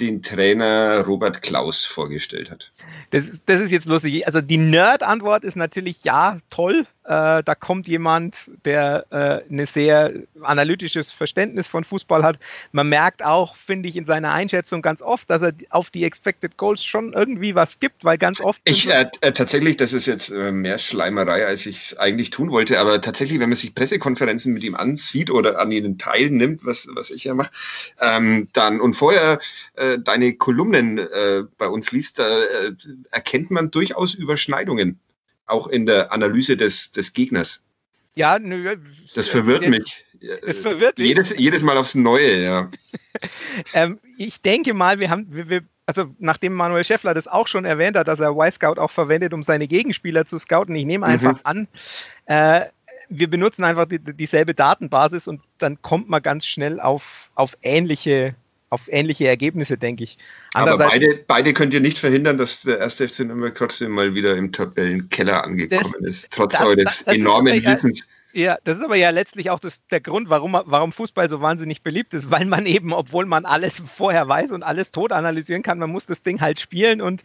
den 0.00 0.22
Trainer 0.22 1.00
Robert 1.06 1.42
Klaus 1.42 1.84
vorgestellt 1.84 2.50
hat? 2.50 2.72
Das 3.10 3.26
ist, 3.26 3.44
das 3.46 3.60
ist 3.60 3.70
jetzt 3.70 3.86
lustig. 3.86 4.26
Also 4.26 4.40
die 4.40 4.58
Nerd-Antwort 4.58 5.44
ist 5.44 5.56
natürlich 5.56 6.04
ja, 6.04 6.38
toll. 6.50 6.86
Äh, 7.06 7.44
da 7.44 7.54
kommt 7.54 7.86
jemand, 7.86 8.50
der 8.64 9.06
äh, 9.10 9.52
ein 9.52 9.64
sehr 9.64 10.12
analytisches 10.42 11.12
Verständnis 11.12 11.68
von 11.68 11.84
Fußball 11.84 12.24
hat. 12.24 12.38
Man 12.72 12.88
merkt 12.88 13.24
auch, 13.24 13.54
finde 13.54 13.88
ich, 13.88 13.94
in 13.96 14.06
seiner 14.06 14.32
Einschätzung 14.32 14.82
ganz 14.82 15.02
oft, 15.02 15.30
dass 15.30 15.40
er 15.40 15.52
auf 15.70 15.90
die 15.90 16.02
Expected 16.04 16.56
Goals 16.56 16.82
schon 16.82 17.12
irgendwie 17.12 17.54
was 17.54 17.78
gibt, 17.78 18.04
weil 18.04 18.18
ganz 18.18 18.40
oft. 18.40 18.60
Ich 18.64 18.90
äh, 18.90 19.06
äh, 19.20 19.32
tatsächlich, 19.32 19.76
das 19.76 19.92
ist 19.92 20.06
jetzt 20.06 20.30
äh, 20.30 20.50
mehr 20.50 20.78
Schleimerei, 20.78 21.46
als 21.46 21.66
ich 21.66 21.78
es 21.78 21.96
eigentlich 21.96 22.30
tun 22.30 22.50
wollte, 22.50 22.80
aber 22.80 23.00
tatsächlich, 23.00 23.38
wenn 23.38 23.50
man 23.50 23.56
sich 23.56 23.74
Pressekonferenzen 23.74 24.52
mit 24.52 24.64
ihm 24.64 24.74
ansieht 24.74 25.30
oder 25.30 25.60
an 25.60 25.70
ihnen 25.70 25.98
teilnimmt, 25.98 26.64
was, 26.64 26.88
was 26.92 27.10
ich 27.10 27.24
ja 27.24 27.34
mache, 27.34 27.52
ähm, 28.00 28.48
dann 28.52 28.80
und 28.80 28.94
vorher 28.94 29.38
äh, 29.76 29.98
deine 29.98 30.34
Kolumnen 30.34 30.96
bei 31.58 31.68
uns 31.68 31.92
liest, 31.92 32.18
da 32.18 32.26
erkennt 33.10 33.50
man 33.50 33.70
durchaus 33.70 34.14
Überschneidungen 34.14 34.98
auch 35.46 35.68
in 35.68 35.86
der 35.86 36.12
Analyse 36.12 36.56
des, 36.56 36.92
des 36.92 37.12
Gegners. 37.12 37.62
Ja, 38.14 38.38
nö, 38.38 38.76
das 39.14 39.28
verwirrt 39.28 39.62
jetzt, 39.62 39.70
mich. 39.70 40.04
Es 40.46 40.58
verwirrt 40.58 40.98
mich. 40.98 41.08
Jedes, 41.08 41.36
jedes 41.36 41.62
Mal 41.62 41.76
aufs 41.76 41.94
Neue, 41.94 42.42
ja. 42.42 42.70
ähm, 43.74 44.00
ich 44.16 44.40
denke 44.40 44.72
mal, 44.72 44.98
wir 45.00 45.10
haben, 45.10 45.26
wir, 45.28 45.48
wir, 45.48 45.62
also 45.84 46.06
nachdem 46.18 46.54
Manuel 46.54 46.84
Schäffler 46.84 47.12
das 47.12 47.28
auch 47.28 47.46
schon 47.46 47.66
erwähnt 47.66 47.96
hat, 47.96 48.08
dass 48.08 48.20
er 48.20 48.30
Y-Scout 48.30 48.80
auch 48.80 48.90
verwendet, 48.90 49.34
um 49.34 49.42
seine 49.42 49.68
Gegenspieler 49.68 50.24
zu 50.24 50.38
scouten, 50.38 50.74
ich 50.74 50.86
nehme 50.86 51.04
einfach 51.04 51.34
mhm. 51.34 51.40
an, 51.44 51.68
äh, 52.24 52.66
wir 53.08 53.30
benutzen 53.30 53.64
einfach 53.64 53.86
die, 53.86 53.98
dieselbe 53.98 54.54
Datenbasis 54.54 55.28
und 55.28 55.42
dann 55.58 55.80
kommt 55.82 56.08
man 56.08 56.22
ganz 56.22 56.46
schnell 56.46 56.80
auf, 56.80 57.30
auf 57.34 57.56
ähnliche 57.62 58.34
auf 58.70 58.88
ähnliche 58.90 59.28
Ergebnisse, 59.28 59.78
denke 59.78 60.04
ich. 60.04 60.18
Aber 60.54 60.76
beide, 60.76 61.24
beide 61.26 61.52
könnt 61.52 61.72
ihr 61.72 61.80
nicht 61.80 61.98
verhindern, 61.98 62.38
dass 62.38 62.62
der 62.62 62.78
erste 62.78 63.08
FC 63.08 63.20
Nürnberg 63.20 63.54
trotzdem 63.54 63.92
mal 63.92 64.14
wieder 64.14 64.36
im 64.36 64.52
Tabellenkeller 64.52 65.44
angekommen 65.44 65.94
das, 66.00 66.10
ist, 66.10 66.32
trotz 66.32 66.54
das, 66.54 66.66
eures 66.66 67.04
das, 67.04 67.14
enormen 67.14 67.64
Wissens. 67.64 68.08
Ja, 68.32 68.58
das 68.64 68.76
ist 68.76 68.84
aber 68.84 68.96
ja 68.96 69.08
letztlich 69.08 69.48
auch 69.48 69.60
das, 69.60 69.86
der 69.86 70.00
Grund, 70.00 70.28
warum, 70.28 70.52
warum 70.52 70.92
Fußball 70.92 71.30
so 71.30 71.40
wahnsinnig 71.40 71.82
beliebt 71.82 72.12
ist, 72.12 72.30
weil 72.30 72.44
man 72.44 72.66
eben, 72.66 72.92
obwohl 72.92 73.24
man 73.24 73.46
alles 73.46 73.82
vorher 73.96 74.28
weiß 74.28 74.50
und 74.50 74.62
alles 74.62 74.90
tot 74.90 75.10
analysieren 75.10 75.62
kann, 75.62 75.78
man 75.78 75.88
muss 75.88 76.04
das 76.04 76.22
Ding 76.22 76.42
halt 76.42 76.60
spielen 76.60 77.00
und 77.00 77.22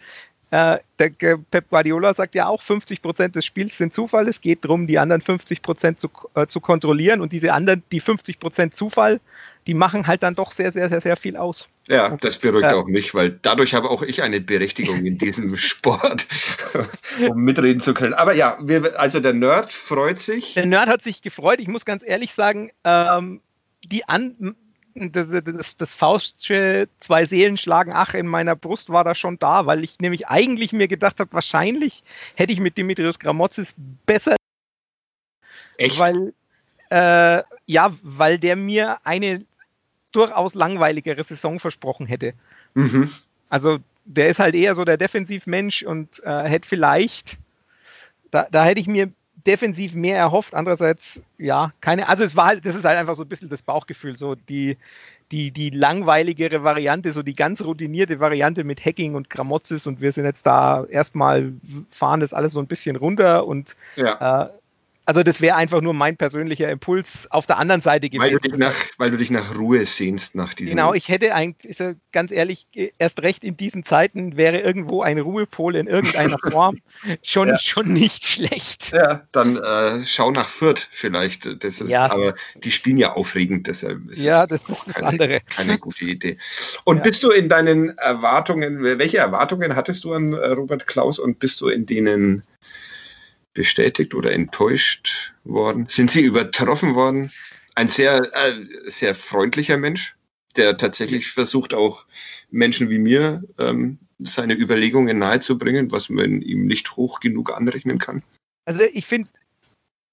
äh, 0.52 0.80
der, 1.00 1.38
Pep 1.50 1.70
Guardiola 1.70 2.14
sagt 2.14 2.36
ja 2.36 2.48
auch, 2.48 2.62
50 2.62 3.02
Prozent 3.02 3.36
des 3.38 3.46
Spiels 3.46 3.78
sind 3.78 3.94
Zufall. 3.94 4.28
Es 4.28 4.42
geht 4.42 4.66
darum, 4.66 4.86
die 4.86 5.00
anderen 5.00 5.22
50 5.22 5.62
Prozent 5.62 6.02
zu, 6.02 6.10
äh, 6.36 6.46
zu 6.46 6.60
kontrollieren 6.60 7.22
und 7.22 7.32
diese 7.32 7.54
anderen, 7.54 7.84
die 7.92 8.02
50 8.02 8.38
Prozent 8.38 8.76
Zufall, 8.76 9.22
die 9.66 9.74
machen 9.74 10.08
halt 10.08 10.24
dann 10.24 10.36
doch 10.36 10.52
sehr, 10.52 10.74
sehr, 10.74 10.90
sehr, 10.90 11.00
sehr 11.00 11.16
viel 11.16 11.38
aus. 11.38 11.70
Ja, 11.88 12.18
das 12.18 12.38
beruhigt 12.38 12.66
ja. 12.66 12.76
auch 12.76 12.86
mich, 12.86 13.16
weil 13.16 13.40
dadurch 13.42 13.74
habe 13.74 13.90
auch 13.90 14.02
ich 14.02 14.24
eine 14.24 14.42
Berechtigung 14.42 15.06
in 15.06 15.18
diesem 15.18 15.56
Sport, 15.58 16.28
um 17.30 17.38
mitreden 17.38 17.80
zu 17.80 17.94
können. 17.94 18.14
Aber 18.14 18.34
ja, 18.34 18.58
wir, 18.62 19.00
also 19.00 19.22
der 19.22 19.34
Nerd 19.34 19.72
freut 19.72 20.20
sich. 20.20 20.56
Der 20.56 20.66
Nerd 20.66 20.90
hat 20.90 21.02
sich 21.02 21.22
gefreut. 21.22 21.60
Ich 21.62 21.70
muss 21.70 21.86
ganz 21.86 22.04
ehrlich 22.06 22.34
sagen, 22.34 22.72
ähm, 22.84 23.40
die 23.86 24.08
an, 24.10 24.56
das, 24.96 25.30
das, 25.44 25.78
das 25.78 25.96
Faustsche 25.96 26.88
zwei 27.00 27.26
Seelen 27.26 27.58
schlagen, 27.58 27.92
ach, 27.94 28.14
in 28.14 28.28
meiner 28.28 28.56
Brust 28.56 28.90
war 28.90 29.04
da 29.04 29.16
schon 29.16 29.40
da, 29.40 29.66
weil 29.66 29.84
ich 29.84 30.00
nämlich 30.00 30.28
eigentlich 30.28 30.74
mir 30.74 30.88
gedacht 30.88 31.20
habe, 31.20 31.32
wahrscheinlich 31.34 32.04
hätte 32.36 32.54
ich 32.54 32.60
mit 32.60 32.78
Dimitrios 32.78 33.20
Gramotzis 33.20 33.74
besser. 34.06 34.36
Echt? 35.78 35.98
Weil, 35.98 36.34
äh, 36.90 37.44
ja, 37.66 37.96
weil 38.02 38.38
der 38.38 38.56
mir 38.56 38.98
eine 39.06 39.46
durchaus 40.12 40.56
langweiligere 40.56 41.24
Saison 41.24 41.60
versprochen 41.60 42.06
hätte. 42.06 42.34
Mhm. 42.74 43.10
Also 43.50 43.80
der 44.06 44.30
ist 44.30 44.40
halt 44.40 44.56
eher 44.56 44.76
so 44.76 44.84
der 44.84 44.98
Defensivmensch 44.98 45.84
und 45.84 46.22
äh, 46.24 46.44
hätte 46.44 46.68
vielleicht, 46.68 47.38
da, 48.30 48.48
da 48.52 48.66
hätte 48.66 48.82
ich 48.82 48.88
mir 48.88 49.12
defensiv 49.46 49.94
mehr 49.94 50.18
erhofft. 50.18 50.54
Andererseits, 50.54 51.22
ja, 51.38 51.74
keine, 51.82 52.08
also 52.08 52.24
es 52.24 52.36
war 52.36 52.48
halt, 52.48 52.66
das 52.66 52.76
ist 52.76 52.86
halt 52.86 52.98
einfach 52.98 53.16
so 53.16 53.24
ein 53.24 53.30
bisschen 53.30 53.50
das 53.50 53.62
Bauchgefühl, 53.62 54.18
so 54.18 54.36
die, 54.36 54.78
die, 55.32 55.52
die 55.52 55.70
langweiligere 55.70 56.64
Variante, 56.64 57.12
so 57.12 57.24
die 57.24 57.36
ganz 57.36 57.62
routinierte 57.62 58.20
Variante 58.20 58.64
mit 58.64 58.84
Hacking 58.84 59.16
und 59.16 59.30
Gramozis 59.30 59.88
und 59.88 60.02
wir 60.02 60.12
sind 60.12 60.26
jetzt 60.26 60.46
da 60.46 60.86
erstmal, 60.86 61.54
fahren 61.90 62.20
das 62.20 62.34
alles 62.34 62.54
so 62.54 62.60
ein 62.60 62.68
bisschen 62.68 62.96
runter 62.96 63.46
und 63.48 63.76
ja. 63.96 64.46
äh, 64.46 64.50
also 65.06 65.24
das 65.24 65.42
wäre 65.42 65.56
einfach 65.56 65.82
nur 65.82 65.94
mein 65.94 66.16
persönlicher 66.16 66.70
Impuls 66.70 67.28
auf 67.32 67.48
der 67.48 67.58
anderen 67.58 67.82
Seite 67.82 68.10
gewesen. 68.10 68.34
Weil 68.34 68.40
du 68.40 68.50
dich 68.50 68.58
nach, 68.58 68.76
weil 68.98 69.12
du 69.12 69.18
dich 69.18 69.32
nach 69.32 69.56
Ruhe 69.58 69.86
sehnst 69.86 70.36
nach 70.36 70.54
diesem. 70.54 70.76
Genau, 70.76 70.94
ich 70.94 71.10
hätte 71.10 71.34
eigentlich, 71.34 71.78
ganz 72.12 72.32
ehrlich, 72.32 72.68
erst 73.00 73.22
recht 73.24 73.44
in 73.44 73.58
diesen 73.58 73.84
Zeiten 73.84 74.38
wäre 74.38 74.60
irgendwo 74.60 75.02
ein 75.02 75.20
Ruhepol 75.20 75.76
in 75.76 75.88
irgendeiner 75.88 76.38
Form 76.52 76.78
schon, 77.24 77.50
ja. 77.50 77.60
schon 77.60 77.92
nicht 77.92 78.26
schlecht. 78.26 78.92
Ja, 78.94 79.28
dann 79.32 79.58
äh, 79.58 80.06
schau 80.06 80.32
nach 80.32 80.48
Fürth 80.48 80.88
vielleicht. 80.92 81.64
Das 81.64 81.82
ist, 81.82 81.90
ja. 81.90 82.12
aber 82.12 82.36
die 82.64 82.72
spielen 82.72 82.98
ja 82.98 83.14
aufregend, 83.14 83.68
deshalb 83.68 84.10
ist 84.10 84.22
ja, 84.22 84.46
das 84.46 84.70
ist 84.70 84.88
das 84.88 84.96
keine, 84.96 85.08
andere. 85.08 85.40
Keine 85.50 85.80
gute 85.80 86.06
Idee. 86.06 86.38
Und 86.84 86.98
ja. 86.98 87.04
bist 87.04 87.24
du 87.24 87.32
in 87.32 87.50
deinen 87.50 87.98
Erwartungen, 87.98 88.84
welche 88.84 89.18
Erwartungen 89.18 89.76
hattest 89.76 90.04
du 90.04 90.14
an 90.14 90.34
äh, 90.34 90.48
Robert 90.48 90.86
Klaus 90.88 91.20
und 91.20 91.40
bist 91.40 91.62
du 91.62 91.68
in 91.68 91.86
denen 91.86 92.44
bestätigt 93.54 94.14
oder 94.14 94.32
enttäuscht 94.32 95.34
worden? 95.44 95.86
Sind 95.86 96.12
Sie 96.12 96.22
übertroffen 96.22 96.96
worden? 96.96 97.32
Ein 97.76 97.88
sehr, 97.88 98.22
äh, 98.34 98.66
sehr 98.86 99.16
freundlicher 99.16 99.78
Mensch, 99.78 100.16
der 100.56 100.78
tatsächlich 100.78 101.32
versucht, 101.32 101.74
auch 101.74 102.06
Menschen 102.50 102.90
wie 102.90 103.00
mir 103.00 103.44
ähm, 103.58 103.98
seine 104.20 104.54
Überlegungen 104.54 105.20
nahezubringen, 105.20 105.92
was 105.92 106.10
man 106.10 106.42
ihm 106.42 106.66
nicht 106.66 106.96
hoch 106.96 107.20
genug 107.20 107.56
anrechnen 107.56 107.98
kann. 107.98 108.24
Also 108.66 108.84
ich 108.94 109.06
finde, 109.06 109.30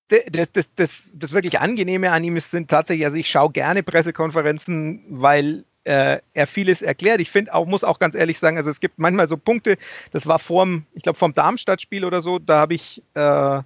das, 0.08 0.52
das, 0.52 0.74
das, 0.74 1.04
das 1.12 1.32
wirklich 1.32 1.60
Angenehme 1.60 2.10
an 2.10 2.24
ihm 2.24 2.36
ist, 2.36 2.50
sind 2.50 2.70
tatsächlich, 2.70 3.04
also 3.04 3.18
ich 3.18 3.28
schaue 3.28 3.52
gerne 3.52 3.82
Pressekonferenzen, 3.82 5.04
weil 5.10 5.64
äh, 5.84 6.18
er 6.34 6.46
vieles 6.46 6.82
erklärt. 6.82 7.20
Ich 7.20 7.30
finde 7.30 7.54
auch, 7.54 7.66
muss 7.66 7.84
auch 7.84 7.98
ganz 7.98 8.14
ehrlich 8.14 8.38
sagen, 8.38 8.56
also 8.56 8.70
es 8.70 8.80
gibt 8.80 8.98
manchmal 8.98 9.28
so 9.28 9.36
Punkte, 9.36 9.78
das 10.10 10.26
war 10.26 10.38
vorm, 10.38 10.86
ich 10.92 11.02
glaube, 11.02 11.18
vom 11.18 11.32
Darmstadt-Spiel 11.32 12.04
oder 12.04 12.22
so, 12.22 12.38
da 12.38 12.60
habe 12.60 12.74
ich, 12.74 13.02
äh, 13.14 13.62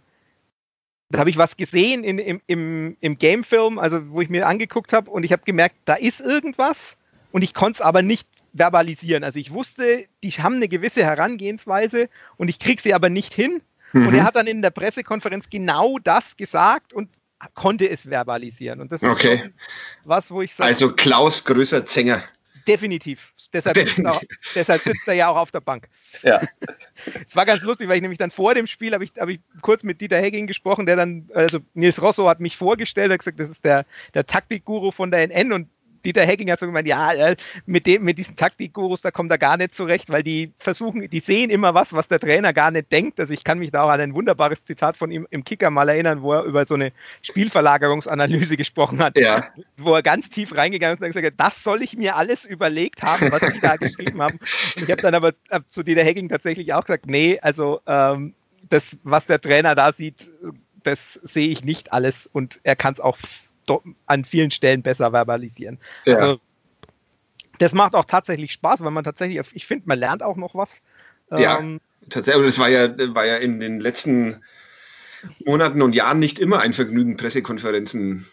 da 1.08 1.18
habe 1.18 1.30
ich 1.30 1.36
was 1.36 1.56
gesehen 1.56 2.04
in, 2.04 2.18
im, 2.18 2.40
im, 2.46 2.96
im 3.00 3.18
Gamefilm, 3.18 3.78
also 3.78 4.10
wo 4.10 4.20
ich 4.20 4.28
mir 4.28 4.46
angeguckt 4.46 4.92
habe 4.92 5.10
und 5.10 5.24
ich 5.24 5.32
habe 5.32 5.42
gemerkt, 5.44 5.76
da 5.84 5.94
ist 5.94 6.20
irgendwas 6.20 6.96
und 7.32 7.42
ich 7.42 7.54
konnte 7.54 7.78
es 7.78 7.80
aber 7.80 8.02
nicht 8.02 8.28
verbalisieren. 8.54 9.24
Also 9.24 9.38
ich 9.38 9.52
wusste, 9.52 10.06
die 10.22 10.30
haben 10.30 10.56
eine 10.56 10.68
gewisse 10.68 11.04
Herangehensweise 11.04 12.08
und 12.36 12.48
ich 12.48 12.58
kriege 12.58 12.80
sie 12.80 12.94
aber 12.94 13.08
nicht 13.08 13.32
hin. 13.34 13.62
Mhm. 13.92 14.08
Und 14.08 14.14
er 14.14 14.24
hat 14.24 14.36
dann 14.36 14.46
in 14.46 14.62
der 14.62 14.70
Pressekonferenz 14.70 15.50
genau 15.50 15.98
das 15.98 16.36
gesagt 16.36 16.92
und 16.92 17.08
konnte 17.54 17.88
es 17.88 18.08
verbalisieren. 18.08 18.80
Und 18.80 18.92
das 18.92 19.02
ist 19.02 19.10
okay. 19.10 19.50
was, 20.04 20.30
wo 20.30 20.42
ich 20.42 20.54
sage. 20.54 20.68
Also 20.68 20.92
Klaus 20.92 21.44
größer 21.44 21.84
Zänger. 21.86 22.22
Definitiv. 22.66 23.32
Deshalb, 23.52 23.74
Definitiv. 23.74 24.20
Sitzt 24.20 24.56
er, 24.56 24.60
deshalb, 24.60 24.82
Sitzt 24.82 25.08
er, 25.08 25.14
ja 25.14 25.28
auch 25.28 25.36
auf 25.36 25.50
der 25.50 25.60
Bank. 25.60 25.88
Ja. 26.22 26.40
Es 27.26 27.34
war 27.34 27.44
ganz 27.44 27.62
lustig, 27.62 27.88
weil 27.88 27.96
ich 27.96 28.02
nämlich 28.02 28.18
dann 28.18 28.30
vor 28.30 28.54
dem 28.54 28.68
Spiel 28.68 28.94
habe 28.94 29.02
ich, 29.02 29.12
hab 29.18 29.28
ich 29.28 29.40
kurz 29.60 29.82
mit 29.82 30.00
Dieter 30.00 30.18
Hegging 30.18 30.46
gesprochen, 30.46 30.86
der 30.86 30.94
dann, 30.94 31.28
also 31.34 31.58
Nils 31.74 32.00
Rosso 32.00 32.28
hat 32.28 32.38
mich 32.38 32.56
vorgestellt, 32.56 33.10
hat 33.10 33.18
gesagt, 33.18 33.40
das 33.40 33.50
ist 33.50 33.64
der, 33.64 33.84
der 34.14 34.24
Taktikguru 34.24 34.92
von 34.92 35.10
der 35.10 35.28
NN 35.28 35.52
und 35.52 35.68
Dieter 36.04 36.24
Hecking 36.24 36.50
hat 36.50 36.60
so 36.60 36.66
gemeint, 36.66 36.88
ja, 36.88 37.12
äh, 37.12 37.36
mit, 37.66 37.86
dem, 37.86 38.04
mit 38.04 38.18
diesen 38.18 38.36
Taktikgurus, 38.36 39.00
da 39.00 39.10
kommt 39.10 39.30
er 39.30 39.38
gar 39.38 39.56
nicht 39.56 39.74
zurecht, 39.74 40.10
weil 40.10 40.22
die 40.22 40.52
versuchen, 40.58 41.08
die 41.08 41.20
sehen 41.20 41.50
immer 41.50 41.74
was, 41.74 41.92
was 41.92 42.08
der 42.08 42.20
Trainer 42.20 42.52
gar 42.52 42.70
nicht 42.70 42.90
denkt. 42.90 43.20
Also 43.20 43.32
ich 43.32 43.44
kann 43.44 43.58
mich 43.58 43.70
da 43.70 43.84
auch 43.84 43.88
an 43.88 44.00
ein 44.00 44.14
wunderbares 44.14 44.64
Zitat 44.64 44.96
von 44.96 45.10
ihm 45.10 45.26
im 45.30 45.44
Kicker 45.44 45.70
mal 45.70 45.88
erinnern, 45.88 46.22
wo 46.22 46.32
er 46.32 46.44
über 46.44 46.66
so 46.66 46.74
eine 46.74 46.92
Spielverlagerungsanalyse 47.22 48.56
gesprochen 48.56 48.98
hat, 49.00 49.18
ja. 49.18 49.46
wo 49.76 49.94
er 49.94 50.02
ganz 50.02 50.28
tief 50.28 50.56
reingegangen 50.56 50.96
ist 50.96 51.02
und 51.02 51.08
gesagt 51.08 51.26
hat, 51.26 51.34
das 51.36 51.62
soll 51.62 51.82
ich 51.82 51.96
mir 51.96 52.16
alles 52.16 52.44
überlegt 52.44 53.02
haben, 53.02 53.30
was 53.30 53.40
die 53.40 53.60
da 53.60 53.76
geschrieben 53.78 54.20
haben. 54.20 54.38
Und 54.76 54.82
ich 54.82 54.90
habe 54.90 55.02
dann 55.02 55.14
aber 55.14 55.32
zu 55.68 55.82
Dieter 55.82 56.04
Hecking 56.04 56.28
tatsächlich 56.28 56.72
auch 56.72 56.84
gesagt, 56.84 57.06
nee, 57.06 57.38
also 57.40 57.80
ähm, 57.86 58.34
das, 58.68 58.96
was 59.02 59.26
der 59.26 59.40
Trainer 59.40 59.74
da 59.74 59.92
sieht, 59.92 60.30
das 60.82 61.14
sehe 61.22 61.48
ich 61.48 61.64
nicht 61.64 61.92
alles 61.92 62.26
und 62.26 62.60
er 62.62 62.76
kann 62.76 62.94
es 62.94 63.00
auch 63.00 63.18
an 64.06 64.24
vielen 64.24 64.50
Stellen 64.50 64.82
besser 64.82 65.12
verbalisieren. 65.12 65.78
Ja. 66.04 66.16
Also, 66.16 66.40
das 67.58 67.74
macht 67.74 67.94
auch 67.94 68.04
tatsächlich 68.04 68.52
Spaß, 68.52 68.82
weil 68.82 68.90
man 68.90 69.04
tatsächlich, 69.04 69.40
ich 69.52 69.66
finde, 69.66 69.84
man 69.86 69.98
lernt 69.98 70.22
auch 70.22 70.36
noch 70.36 70.54
was. 70.54 70.80
Ja, 71.30 71.58
ähm, 71.58 71.80
tatsächlich. 72.10 72.46
Das 72.46 72.58
war 72.58 72.68
ja, 72.68 72.88
war 73.14 73.24
ja 73.24 73.36
in 73.36 73.60
den 73.60 73.80
letzten 73.80 74.42
Monaten 75.44 75.82
und 75.82 75.94
Jahren 75.94 76.18
nicht 76.18 76.38
immer 76.38 76.60
ein 76.60 76.72
Vergnügen, 76.72 77.16
Pressekonferenzen 77.16 78.26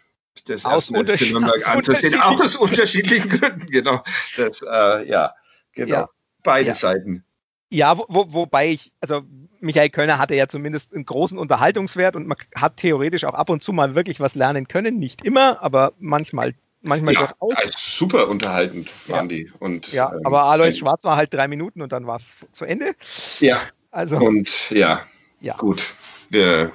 des 0.48 0.65
aus 0.65 0.89
ersten 0.89 1.32
Nürnberg 1.32 1.68
anzusehen. 1.68 2.20
Aus 2.20 2.56
unterschiedlichen 2.56 3.30
Gründen, 3.30 3.68
genau. 3.70 4.04
Das, 4.38 4.62
äh, 4.62 5.08
ja, 5.08 5.34
genau. 5.74 5.96
Ja. 5.96 6.10
Beide 6.44 6.70
ja. 6.70 6.76
Seiten. 6.76 7.24
Ja, 7.69 7.97
wo, 7.97 8.05
wo, 8.10 8.34
wobei 8.34 8.69
ich, 8.69 8.91
also 8.99 9.21
Michael 9.60 9.89
Kölner 9.89 10.17
hatte 10.17 10.36
ja 10.36 10.47
zumindest 10.47 10.93
einen 10.93 11.05
großen 11.05 11.38
Unterhaltungswert 11.38 12.15
und 12.15 12.27
man 12.27 12.38
hat 12.55 12.77
theoretisch 12.77 13.25
auch 13.25 13.34
ab 13.34 13.49
und 13.49 13.62
zu 13.62 13.73
mal 13.73 13.95
wirklich 13.95 14.19
was 14.19 14.36
lernen 14.36 14.67
können. 14.67 14.97
Nicht 14.97 15.23
immer, 15.23 15.62
aber 15.62 15.93
manchmal, 15.99 16.55
manchmal 16.82 17.13
ja, 17.13 17.32
durchaus. 17.39 17.73
Super 17.77 18.27
unterhaltend 18.27 18.89
waren 19.08 19.29
ja. 19.29 19.38
die. 19.38 19.51
Und, 19.60 19.91
ja, 19.91 20.12
ähm, 20.12 20.21
aber 20.25 20.45
Alois 20.45 20.73
Schwarz 20.73 21.03
war 21.03 21.15
halt 21.15 21.34
drei 21.34 21.47
Minuten 21.47 21.82
und 21.82 21.91
dann 21.91 22.08
war 22.08 22.15
es 22.15 22.47
zu 22.51 22.65
Ende. 22.65 22.95
Ja. 23.39 23.62
Also, 23.91 24.17
und 24.17 24.69
ja, 24.71 25.01
ja. 25.41 25.55
gut. 25.58 25.84
Wir, 26.29 26.71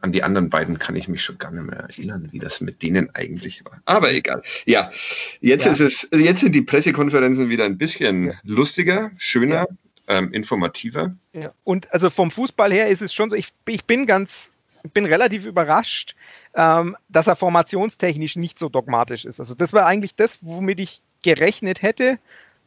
an 0.00 0.12
die 0.12 0.22
anderen 0.22 0.48
beiden 0.48 0.78
kann 0.78 0.96
ich 0.96 1.08
mich 1.08 1.24
schon 1.24 1.38
gar 1.38 1.50
nicht 1.50 1.64
mehr 1.64 1.80
erinnern, 1.80 2.28
wie 2.30 2.38
das 2.38 2.60
mit 2.60 2.82
denen 2.82 3.14
eigentlich 3.14 3.64
war. 3.64 3.82
Aber 3.84 4.12
egal. 4.12 4.42
Ja, 4.64 4.90
jetzt 5.40 5.66
ja. 5.66 5.72
ist 5.72 5.80
es, 5.80 6.08
jetzt 6.12 6.40
sind 6.40 6.54
die 6.54 6.62
Pressekonferenzen 6.62 7.48
wieder 7.48 7.64
ein 7.64 7.78
bisschen 7.78 8.34
lustiger, 8.44 9.10
schöner. 9.16 9.66
Ähm, 10.10 10.32
informativer. 10.32 11.14
Ja. 11.34 11.52
Und 11.64 11.92
also 11.92 12.08
vom 12.08 12.30
Fußball 12.30 12.72
her 12.72 12.88
ist 12.88 13.02
es 13.02 13.12
schon 13.12 13.28
so, 13.28 13.36
ich, 13.36 13.50
ich 13.66 13.84
bin 13.84 14.06
ganz, 14.06 14.52
bin 14.94 15.04
relativ 15.04 15.44
überrascht, 15.44 16.16
ähm, 16.54 16.96
dass 17.10 17.26
er 17.26 17.36
formationstechnisch 17.36 18.36
nicht 18.36 18.58
so 18.58 18.70
dogmatisch 18.70 19.26
ist. 19.26 19.38
Also 19.38 19.54
das 19.54 19.74
war 19.74 19.84
eigentlich 19.84 20.14
das, 20.14 20.38
womit 20.40 20.80
ich 20.80 21.02
gerechnet 21.22 21.82
hätte. 21.82 22.18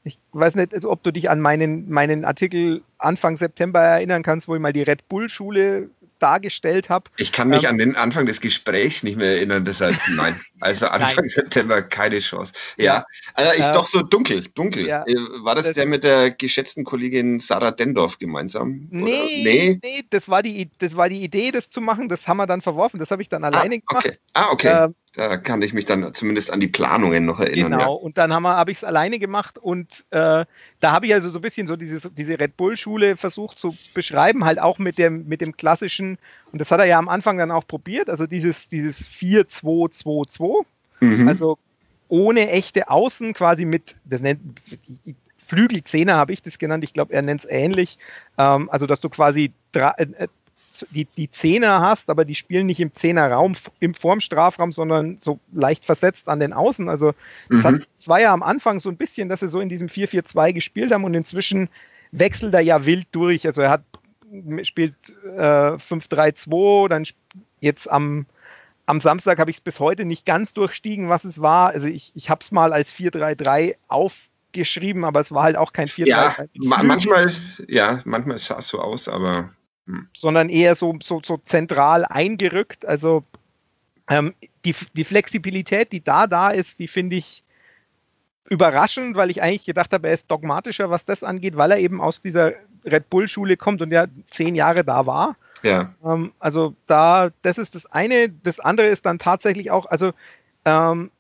Ich 0.04 0.20
weiß 0.34 0.54
nicht, 0.54 0.74
also 0.74 0.92
ob 0.92 1.02
du 1.02 1.12
dich 1.12 1.32
an 1.32 1.42
meinen, 1.42 1.90
meinen 1.90 2.26
Artikel 2.26 2.84
Anfang 3.00 3.38
September 3.38 3.80
erinnern 3.80 4.22
kannst, 4.22 4.48
wo 4.48 4.54
ich 4.54 4.62
mal 4.62 4.74
die 4.74 4.84
Red 4.84 5.10
Bull-Schule 5.10 5.90
dargestellt 6.22 6.90
habe. 6.90 7.10
Ich 7.18 7.32
kann 7.32 7.50
mich 7.50 7.64
ähm, 7.64 7.72
an 7.72 7.78
den 7.78 7.96
Anfang 7.96 8.26
des 8.26 8.42
Gesprächs 8.42 9.04
nicht 9.04 9.18
mehr 9.18 9.36
erinnern, 9.38 9.66
deshalb 9.66 9.96
nein. 10.16 10.40
Also 10.60 10.88
Anfang 10.88 11.16
nein. 11.16 11.30
September 11.30 11.82
keine 11.82 12.20
Chance. 12.20 12.54
Ja, 12.78 13.06
also 13.34 13.52
ist 13.54 13.68
äh, 13.68 13.74
doch 13.74 13.88
so 13.88 14.02
dunkel, 14.02 14.46
dunkel. 14.54 14.88
Ja, 14.88 15.04
äh, 15.08 15.16
War 15.44 15.56
das, 15.56 15.66
das, 15.66 15.74
der 15.74 15.86
mit 15.86 16.04
der 16.04 16.32
geschätzten 16.32 16.84
Kollegin 16.84 17.40
Sarah 17.40 17.72
Dendorf 17.72 18.20
gemeinsam? 18.20 18.88
Nee, 18.90 19.44
nee, 19.44 19.80
nee, 19.82 20.04
das 20.10 20.30
war 20.30 20.44
die, 20.44 20.70
das 20.78 20.96
war 20.96 21.10
die 21.10 21.24
Idee, 21.24 21.52
das 21.52 21.70
zu 21.70 21.82
machen. 21.82 22.10
Das 22.10 22.28
haben 22.28 22.38
wir 22.38 22.48
dann 22.48 22.62
verworfen. 22.62 23.00
Das 23.00 23.12
habe 23.12 23.22
ich 23.22 23.30
dann 23.30 23.44
alleine 23.44 23.76
ah, 23.76 23.96
okay. 23.96 24.10
gemacht. 24.10 24.22
Ah, 24.34 24.48
okay. 24.52 24.86
Ähm, 24.86 24.96
da 25.14 25.38
kann 25.38 25.62
ich 25.62 25.74
mich 25.74 25.86
dann 25.86 26.14
zumindest 26.14 26.52
an 26.52 26.62
die 26.62 26.68
Planungen 26.68 27.26
noch 27.26 27.40
erinnern. 27.40 27.72
Genau, 27.72 27.98
ja. 27.98 28.02
und 28.02 28.18
dann 28.18 28.34
habe 28.34 28.48
hab 28.48 28.70
ich 28.70 28.78
es 28.78 28.84
alleine 28.84 29.20
gemacht 29.20 29.58
und 29.58 30.06
äh, 30.12 30.46
da 30.80 30.92
habe 30.92 31.06
ich 31.06 31.14
also 31.14 31.30
so 31.30 31.40
ein 31.40 31.42
bisschen 31.42 31.68
so 31.68 31.76
dieses, 31.76 32.10
diese 32.14 32.40
Red 32.40 32.56
Bull-Schule 32.56 33.18
versucht 33.18 33.60
zu 33.60 33.76
beschreiben, 33.94 34.46
halt 34.46 34.60
auch 34.60 34.80
mit 34.80 34.98
dem, 34.98 35.28
mit 35.28 35.42
dem 35.42 35.58
klassischen, 35.58 36.18
und 36.54 36.62
das 36.62 36.72
hat 36.72 36.80
er 36.80 36.86
ja 36.86 36.98
am 36.98 37.10
Anfang 37.10 37.38
dann 37.38 37.52
auch 37.52 37.68
probiert, 37.68 38.10
also 38.10 38.26
dieses, 38.26 38.70
dieses 38.70 39.10
4-2-2-2, 39.10 40.66
mhm. 41.02 41.28
also 41.28 41.58
ohne 42.08 42.50
echte 42.50 42.90
Außen, 42.90 43.34
quasi 43.34 43.66
mit, 43.66 43.98
das 44.06 44.22
nennt 44.22 44.40
Flügelzehner 45.38 46.16
habe 46.16 46.32
ich 46.32 46.42
das 46.42 46.58
genannt, 46.58 46.86
ich 46.86 46.94
glaube, 46.94 47.14
er 47.14 47.22
nennt 47.22 47.42
es 47.42 47.50
ähnlich, 47.50 47.98
ähm, 48.38 48.70
also 48.70 48.88
dass 48.88 49.02
du 49.02 49.10
quasi 49.10 49.52
drei, 49.74 49.92
äh, 49.98 50.28
die, 50.92 51.06
die 51.06 51.30
Zehner 51.30 51.82
hast, 51.82 52.10
aber 52.10 52.26
die 52.26 52.36
spielen 52.36 52.66
nicht 52.66 52.80
im 52.80 52.94
Zehnerraum 52.94 53.54
im 53.80 53.94
vorm 53.94 54.20
Strafraum, 54.20 54.72
sondern 54.72 55.18
so 55.20 55.40
leicht 55.54 55.86
versetzt 55.86 56.28
an 56.28 56.40
den 56.40 56.54
Außen. 56.54 56.90
Also 56.90 57.14
es 57.50 57.64
hat 57.64 57.88
zwei 57.98 58.22
ja 58.22 58.34
am 58.34 58.44
Anfang 58.44 58.80
so 58.80 58.90
ein 58.90 58.98
bisschen, 58.98 59.30
dass 59.30 59.42
sie 59.42 59.50
so 59.50 59.60
in 59.60 59.70
diesem 59.70 59.88
4-4-2 59.88 60.54
gespielt 60.54 60.92
haben 60.92 61.04
und 61.04 61.14
inzwischen 61.14 61.70
wechselt 62.12 62.54
er 62.54 62.62
ja 62.62 62.86
wild 62.86 63.08
durch. 63.12 63.46
Also 63.46 63.62
er 63.62 63.70
hat 63.72 63.84
spielt 64.64 64.96
äh, 65.26 65.76
5-3-2, 65.76 66.88
dann 66.88 67.06
jetzt 67.60 67.90
am, 67.90 68.26
am 68.86 69.02
Samstag 69.02 69.40
habe 69.40 69.52
ich 69.52 69.58
es 69.58 69.62
bis 69.62 69.80
heute 69.80 70.06
nicht 70.06 70.26
ganz 70.26 70.54
durchstiegen, 70.54 71.10
was 71.10 71.26
es 71.26 71.42
war. 71.42 71.70
Also 71.70 71.88
ich, 71.88 72.12
ich 72.16 72.30
habe 72.30 72.42
es 72.42 72.52
mal 72.52 72.74
als 72.74 72.94
4-3-3 72.94 73.76
aufgeschrieben, 73.88 75.04
aber 75.04 75.20
es 75.20 75.32
war 75.32 75.44
halt 75.44 75.58
auch 75.58 75.74
kein 75.74 75.88
4-3-3. 75.88 76.06
Ja, 76.08 76.36
manchmal, 76.64 77.32
ja, 77.68 78.00
manchmal 78.06 78.38
sah 78.38 78.60
es 78.60 78.70
so 78.70 78.80
aus, 78.80 79.08
aber 79.08 79.50
hm. 79.92 80.08
sondern 80.14 80.50
eher 80.50 80.76
so, 80.76 80.98
so, 81.02 81.22
so 81.24 81.38
zentral 81.38 82.06
eingerückt. 82.06 82.86
Also 82.86 83.24
ähm, 84.10 84.34
die, 84.66 84.76
die 84.94 85.04
Flexibilität, 85.04 85.92
die 85.92 86.04
da 86.04 86.28
da 86.28 86.52
ist, 86.52 86.80
die 86.80 86.88
finde 86.88 87.18
ich 87.18 87.44
überraschend, 88.50 89.16
weil 89.16 89.30
ich 89.30 89.42
eigentlich 89.42 89.66
gedacht 89.66 89.94
habe, 89.94 90.08
er 90.08 90.14
ist 90.14 90.30
dogmatischer, 90.30 90.90
was 90.90 91.06
das 91.06 91.24
angeht, 91.24 91.56
weil 91.56 91.72
er 91.72 91.80
eben 91.80 92.02
aus 92.02 92.22
dieser 92.22 92.54
Red 92.86 93.10
Bull-Schule 93.10 93.58
kommt 93.58 93.82
und 93.82 93.92
ja 93.92 94.08
zehn 94.28 94.56
Jahre 94.56 94.84
da 94.84 95.06
war. 95.06 95.36
Ja. 95.64 95.94
Ähm, 96.04 96.32
also 96.40 96.76
da, 96.88 97.30
das 97.42 97.58
ist 97.58 97.76
das 97.76 97.86
eine. 97.86 98.30
Das 98.30 98.60
andere 98.60 98.88
ist 98.88 99.06
dann 99.06 99.20
tatsächlich 99.20 99.72
auch, 99.72 99.86
also 99.86 100.12
ähm, 100.66 101.12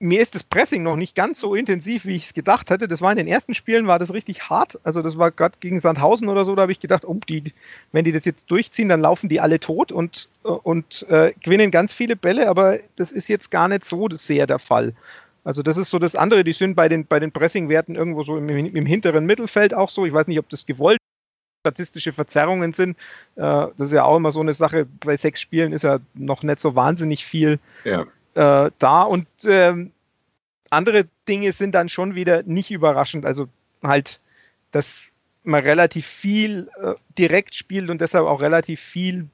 mir 0.00 0.20
ist 0.20 0.34
das 0.34 0.42
Pressing 0.42 0.82
noch 0.82 0.96
nicht 0.96 1.14
ganz 1.14 1.40
so 1.40 1.54
intensiv, 1.54 2.04
wie 2.04 2.16
ich 2.16 2.26
es 2.26 2.34
gedacht 2.34 2.70
hätte. 2.70 2.88
Das 2.88 3.00
war 3.00 3.12
in 3.12 3.16
den 3.16 3.28
ersten 3.28 3.54
Spielen, 3.54 3.86
war 3.86 3.98
das 3.98 4.12
richtig 4.12 4.48
hart. 4.48 4.78
Also 4.82 5.02
das 5.02 5.18
war 5.18 5.30
gerade 5.30 5.56
gegen 5.60 5.80
Sandhausen 5.80 6.28
oder 6.28 6.44
so, 6.44 6.54
da 6.54 6.62
habe 6.62 6.72
ich 6.72 6.80
gedacht, 6.80 7.04
oh, 7.04 7.18
die, 7.28 7.52
wenn 7.92 8.04
die 8.04 8.12
das 8.12 8.24
jetzt 8.24 8.50
durchziehen, 8.50 8.88
dann 8.88 9.00
laufen 9.00 9.28
die 9.28 9.40
alle 9.40 9.60
tot 9.60 9.92
und, 9.92 10.28
und 10.42 11.06
äh, 11.08 11.32
gewinnen 11.40 11.70
ganz 11.70 11.92
viele 11.92 12.16
Bälle, 12.16 12.48
aber 12.48 12.78
das 12.96 13.12
ist 13.12 13.28
jetzt 13.28 13.50
gar 13.50 13.68
nicht 13.68 13.84
so 13.84 14.08
sehr 14.10 14.46
der 14.46 14.58
Fall. 14.58 14.94
Also 15.44 15.62
das 15.62 15.76
ist 15.76 15.90
so 15.90 15.98
das 15.98 16.16
andere, 16.16 16.42
die 16.42 16.52
sind 16.52 16.74
bei 16.74 16.88
den, 16.88 17.06
bei 17.06 17.20
den 17.20 17.30
Pressing-Werten 17.30 17.94
irgendwo 17.94 18.24
so 18.24 18.36
im, 18.36 18.48
im 18.48 18.86
hinteren 18.86 19.26
Mittelfeld 19.26 19.74
auch 19.74 19.90
so. 19.90 20.06
Ich 20.06 20.12
weiß 20.12 20.26
nicht, 20.26 20.38
ob 20.38 20.48
das 20.48 20.66
gewollt 20.66 20.98
statistische 21.60 22.12
Verzerrungen 22.12 22.72
sind. 22.72 22.98
Äh, 23.36 23.68
das 23.78 23.88
ist 23.88 23.92
ja 23.92 24.04
auch 24.04 24.16
immer 24.16 24.32
so 24.32 24.40
eine 24.40 24.54
Sache. 24.54 24.86
Bei 25.00 25.16
sechs 25.16 25.40
Spielen 25.40 25.72
ist 25.72 25.82
ja 25.82 25.98
noch 26.14 26.42
nicht 26.42 26.60
so 26.60 26.74
wahnsinnig 26.74 27.24
viel. 27.24 27.58
Ja 27.84 28.06
äh, 28.34 28.70
da. 28.78 29.02
Und 29.02 29.26
ähm, 29.46 29.92
andere 30.70 31.06
Dinge 31.28 31.52
sind 31.52 31.74
dann 31.74 31.88
schon 31.88 32.14
wieder 32.14 32.42
nicht 32.42 32.70
überraschend. 32.70 33.24
Also 33.24 33.48
halt, 33.82 34.20
dass 34.72 35.06
man 35.44 35.62
relativ 35.62 36.06
viel 36.06 36.68
äh, 36.82 36.94
direkt 37.18 37.54
spielt 37.54 37.90
und 37.90 38.00
deshalb 38.00 38.26
auch 38.26 38.40
relativ 38.40 38.80
viel 38.80 39.28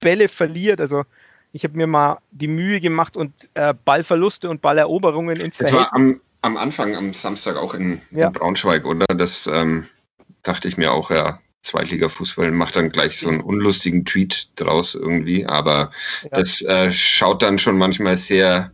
Bälle 0.00 0.28
verliert. 0.28 0.80
Also 0.80 1.04
ich 1.52 1.64
habe 1.64 1.76
mir 1.76 1.86
mal 1.86 2.18
die 2.30 2.48
Mühe 2.48 2.80
gemacht 2.80 3.16
und 3.16 3.48
äh, 3.54 3.74
Ballverluste 3.84 4.48
und 4.48 4.62
Balleroberungen 4.62 5.38
ins 5.38 5.58
Das 5.58 5.72
war 5.72 5.92
am, 5.92 6.20
am, 6.42 6.56
Anfang, 6.56 6.96
am 6.96 7.12
Samstag 7.12 7.56
auch 7.56 7.74
in, 7.74 8.00
ja. 8.10 8.28
in 8.28 8.32
Braunschweig, 8.32 8.86
oder? 8.86 9.06
Das 9.06 9.46
ähm, 9.46 9.86
dachte 10.42 10.68
ich 10.68 10.76
mir 10.76 10.92
auch, 10.92 11.10
ja. 11.10 11.40
Zweitliga-Fußball 11.62 12.50
macht 12.52 12.76
dann 12.76 12.90
gleich 12.90 13.18
so 13.18 13.28
einen 13.28 13.40
unlustigen 13.40 14.04
Tweet 14.04 14.48
draus 14.56 14.94
irgendwie, 14.94 15.46
aber 15.46 15.90
ja. 16.22 16.30
das 16.32 16.62
äh, 16.62 16.90
schaut 16.92 17.42
dann 17.42 17.58
schon 17.58 17.76
manchmal 17.76 18.16
sehr 18.16 18.72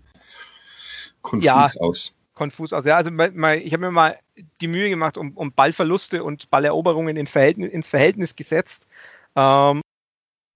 konfus 1.22 1.44
ja, 1.44 1.66
aus. 1.78 2.14
Konfus 2.34 2.72
aus, 2.72 2.84
ja. 2.84 2.96
Also 2.96 3.10
ich 3.10 3.72
habe 3.72 3.78
mir 3.78 3.90
mal 3.90 4.18
die 4.60 4.68
Mühe 4.68 4.88
gemacht, 4.88 5.18
um, 5.18 5.32
um 5.32 5.52
Ballverluste 5.52 6.22
und 6.22 6.50
Balleroberungen 6.50 7.16
in 7.16 7.26
Verhältnis, 7.26 7.72
ins 7.72 7.88
Verhältnis 7.88 8.36
gesetzt. 8.36 8.86
Ähm, 9.34 9.80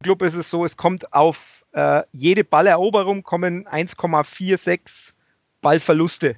Im 0.01 0.05
Club 0.05 0.23
ist 0.23 0.35
es 0.35 0.51
so, 0.51 0.65
es 0.65 0.77
kommt 0.77 1.13
auf 1.13 1.65
äh, 1.73 2.03
jede 2.13 2.45
Balleroberung 2.45 3.23
kommen 3.23 3.67
1,46 3.67 5.13
Ballverluste. 5.61 6.37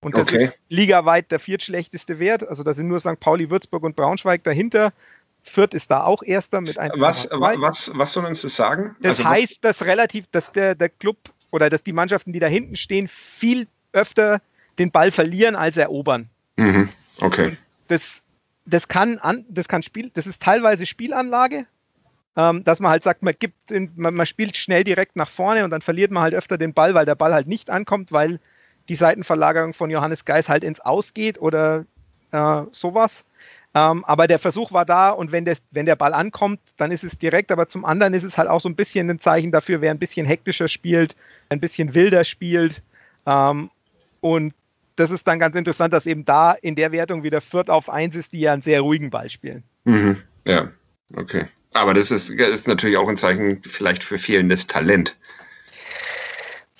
Und 0.00 0.16
das 0.16 0.28
okay. 0.28 0.44
ist 0.44 0.60
ligaweit 0.68 1.32
der 1.32 1.40
viertschlechteste 1.40 2.18
Wert. 2.18 2.46
Also 2.46 2.62
da 2.62 2.74
sind 2.74 2.88
nur 2.88 3.00
St. 3.00 3.18
Pauli, 3.18 3.50
Würzburg 3.50 3.82
und 3.82 3.96
Braunschweig 3.96 4.44
dahinter. 4.44 4.92
Fürth 5.48 5.74
ist 5.74 5.90
da 5.90 6.04
auch 6.04 6.22
Erster 6.22 6.60
mit 6.60 6.78
1,2. 6.78 7.00
Was, 7.00 7.28
was, 7.30 7.92
was 7.94 8.12
soll 8.12 8.24
uns 8.24 8.42
das 8.42 8.56
sagen? 8.56 8.96
Das 9.00 9.18
also 9.18 9.30
heißt, 9.30 9.58
dass 9.64 9.84
relativ, 9.84 10.26
dass 10.30 10.52
der, 10.52 10.74
der 10.74 10.88
Club 10.88 11.16
oder 11.50 11.70
dass 11.70 11.82
die 11.82 11.92
Mannschaften, 11.92 12.32
die 12.32 12.38
da 12.38 12.46
hinten 12.46 12.76
stehen, 12.76 13.08
viel 13.08 13.66
öfter 13.92 14.40
den 14.78 14.90
Ball 14.90 15.10
verlieren 15.10 15.56
als 15.56 15.76
erobern. 15.76 16.28
Mhm. 16.56 16.88
Okay. 17.20 17.56
Das, 17.88 18.20
das 18.66 18.88
kann 18.88 19.18
an, 19.18 19.44
das 19.48 19.68
kann 19.68 19.82
Spiel, 19.82 20.10
das 20.14 20.26
ist 20.26 20.42
teilweise 20.42 20.86
Spielanlage, 20.86 21.66
ähm, 22.36 22.64
dass 22.64 22.80
man 22.80 22.90
halt 22.90 23.04
sagt, 23.04 23.22
man 23.22 23.34
gibt, 23.38 23.70
in, 23.70 23.90
man, 23.96 24.14
man 24.14 24.26
spielt 24.26 24.56
schnell 24.56 24.84
direkt 24.84 25.16
nach 25.16 25.30
vorne 25.30 25.64
und 25.64 25.70
dann 25.70 25.82
verliert 25.82 26.10
man 26.10 26.22
halt 26.22 26.34
öfter 26.34 26.58
den 26.58 26.74
Ball, 26.74 26.94
weil 26.94 27.06
der 27.06 27.14
Ball 27.14 27.32
halt 27.32 27.46
nicht 27.46 27.70
ankommt, 27.70 28.12
weil 28.12 28.38
die 28.88 28.96
Seitenverlagerung 28.96 29.74
von 29.74 29.90
Johannes 29.90 30.24
Geis 30.24 30.48
halt 30.48 30.62
ins 30.62 30.80
Ausgeht 30.80 31.40
oder 31.40 31.86
äh, 32.32 32.62
sowas. 32.72 33.24
Ähm, 33.76 34.06
aber 34.06 34.26
der 34.26 34.38
Versuch 34.38 34.72
war 34.72 34.86
da 34.86 35.10
und 35.10 35.32
wenn 35.32 35.44
der, 35.44 35.58
wenn 35.70 35.84
der 35.84 35.96
Ball 35.96 36.14
ankommt, 36.14 36.60
dann 36.78 36.90
ist 36.90 37.04
es 37.04 37.18
direkt. 37.18 37.52
Aber 37.52 37.68
zum 37.68 37.84
anderen 37.84 38.14
ist 38.14 38.22
es 38.22 38.38
halt 38.38 38.48
auch 38.48 38.62
so 38.62 38.70
ein 38.70 38.74
bisschen 38.74 39.10
ein 39.10 39.20
Zeichen 39.20 39.52
dafür, 39.52 39.82
wer 39.82 39.90
ein 39.90 39.98
bisschen 39.98 40.24
hektischer 40.24 40.66
spielt, 40.66 41.14
ein 41.50 41.60
bisschen 41.60 41.94
wilder 41.94 42.24
spielt. 42.24 42.82
Ähm, 43.26 43.70
und 44.22 44.54
das 44.96 45.10
ist 45.10 45.28
dann 45.28 45.38
ganz 45.38 45.56
interessant, 45.56 45.92
dass 45.92 46.06
eben 46.06 46.24
da 46.24 46.52
in 46.52 46.74
der 46.74 46.90
Wertung 46.90 47.22
wieder 47.22 47.42
Fürth 47.42 47.68
auf 47.68 47.90
1 47.90 48.16
ist, 48.16 48.32
die 48.32 48.40
ja 48.40 48.54
einen 48.54 48.62
sehr 48.62 48.80
ruhigen 48.80 49.10
Ball 49.10 49.28
spielen. 49.28 49.62
Mhm. 49.84 50.16
Ja, 50.46 50.70
okay. 51.14 51.44
Aber 51.74 51.92
das 51.92 52.10
ist, 52.10 52.30
ist 52.30 52.66
natürlich 52.66 52.96
auch 52.96 53.08
ein 53.08 53.18
Zeichen 53.18 53.60
vielleicht 53.62 54.02
für 54.02 54.16
fehlendes 54.16 54.66
Talent. 54.66 55.18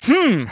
Hm, 0.01 0.49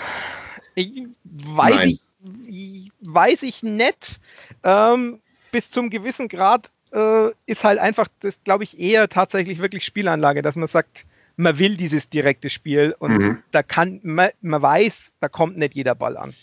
ich 0.76 1.08
weiß, 1.24 2.18
ich, 2.48 2.92
weiß 3.02 3.42
ich 3.42 3.64
nicht. 3.64 4.20
Ähm, 4.64 5.22
bis 5.56 5.70
zum 5.72 5.90
gewissen 5.90 6.28
Grad 6.28 6.70
äh, 6.92 7.30
ist 7.46 7.64
halt 7.64 7.80
einfach 7.80 8.10
das, 8.20 8.38
glaube 8.44 8.66
ich, 8.66 8.78
eher 8.78 9.08
tatsächlich 9.08 9.62
wirklich 9.62 9.86
Spielanlage, 9.86 10.42
dass 10.42 10.58
man 10.58 10.68
sagt, 10.68 11.06
man 11.38 11.58
will 11.58 11.78
dieses 11.78 12.10
direkte 12.10 12.50
Spiel 12.50 12.94
und 13.00 13.18
mhm. 13.18 13.44
da 13.52 13.64
kann, 13.64 14.02
man, 14.04 14.32
man, 14.42 14.62
weiß, 14.62 15.14
da 15.22 15.30
kommt 15.30 15.58
nicht 15.58 15.74
jeder 15.74 15.96
Ball 15.96 16.18
an. 16.18 16.34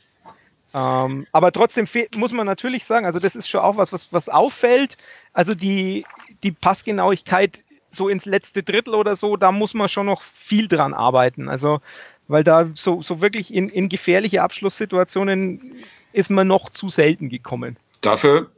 Ähm, 0.72 1.26
aber 1.30 1.52
trotzdem 1.52 1.86
muss 2.16 2.32
man 2.32 2.46
natürlich 2.46 2.86
sagen, 2.86 3.04
also 3.04 3.18
das 3.18 3.36
ist 3.36 3.50
schon 3.50 3.60
auch 3.60 3.76
was, 3.76 3.92
was, 3.92 4.14
was 4.14 4.30
auffällt. 4.30 4.96
Also 5.34 5.54
die, 5.54 6.06
die 6.42 6.52
Passgenauigkeit 6.52 7.62
so 7.90 8.08
ins 8.08 8.24
letzte 8.24 8.62
Drittel 8.62 8.94
oder 8.94 9.14
so, 9.14 9.36
da 9.36 9.52
muss 9.52 9.74
man 9.74 9.90
schon 9.90 10.06
noch 10.06 10.22
viel 10.22 10.68
dran 10.68 10.94
arbeiten. 10.94 11.50
Also, 11.50 11.82
weil 12.28 12.44
da 12.44 12.66
so, 12.74 13.02
so 13.02 13.20
wirklich 13.20 13.52
in, 13.52 13.68
in 13.68 13.90
gefährliche 13.90 14.40
Abschlusssituationen 14.40 15.74
ist 16.14 16.30
man 16.30 16.48
noch 16.48 16.70
zu 16.70 16.88
selten 16.88 17.28
gekommen. 17.28 17.76
Dafür 18.00 18.50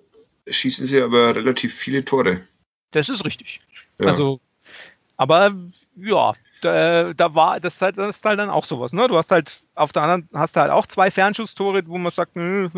schießen 0.48 0.86
sie 0.86 1.00
aber 1.00 1.34
relativ 1.34 1.74
viele 1.74 2.04
Tore. 2.04 2.46
Das 2.90 3.08
ist 3.08 3.24
richtig. 3.24 3.60
Ja. 4.00 4.06
Also, 4.06 4.40
aber 5.16 5.54
ja, 5.96 6.32
da, 6.60 7.12
da, 7.12 7.34
war 7.34 7.60
das, 7.60 7.80
halt, 7.80 7.98
das 7.98 8.16
ist 8.16 8.24
halt 8.24 8.38
dann 8.38 8.50
auch 8.50 8.64
sowas. 8.64 8.92
Ne? 8.92 9.06
Du 9.08 9.16
hast 9.16 9.30
halt 9.30 9.60
auf 9.74 9.92
der 9.92 10.02
anderen 10.02 10.28
hast 10.32 10.56
du 10.56 10.60
halt 10.60 10.70
auch 10.70 10.86
zwei 10.86 11.10
Fernschusstore, 11.10 11.82
wo 11.86 11.98
man 11.98 12.12
sagt, 12.12 12.36
nö, 12.36 12.68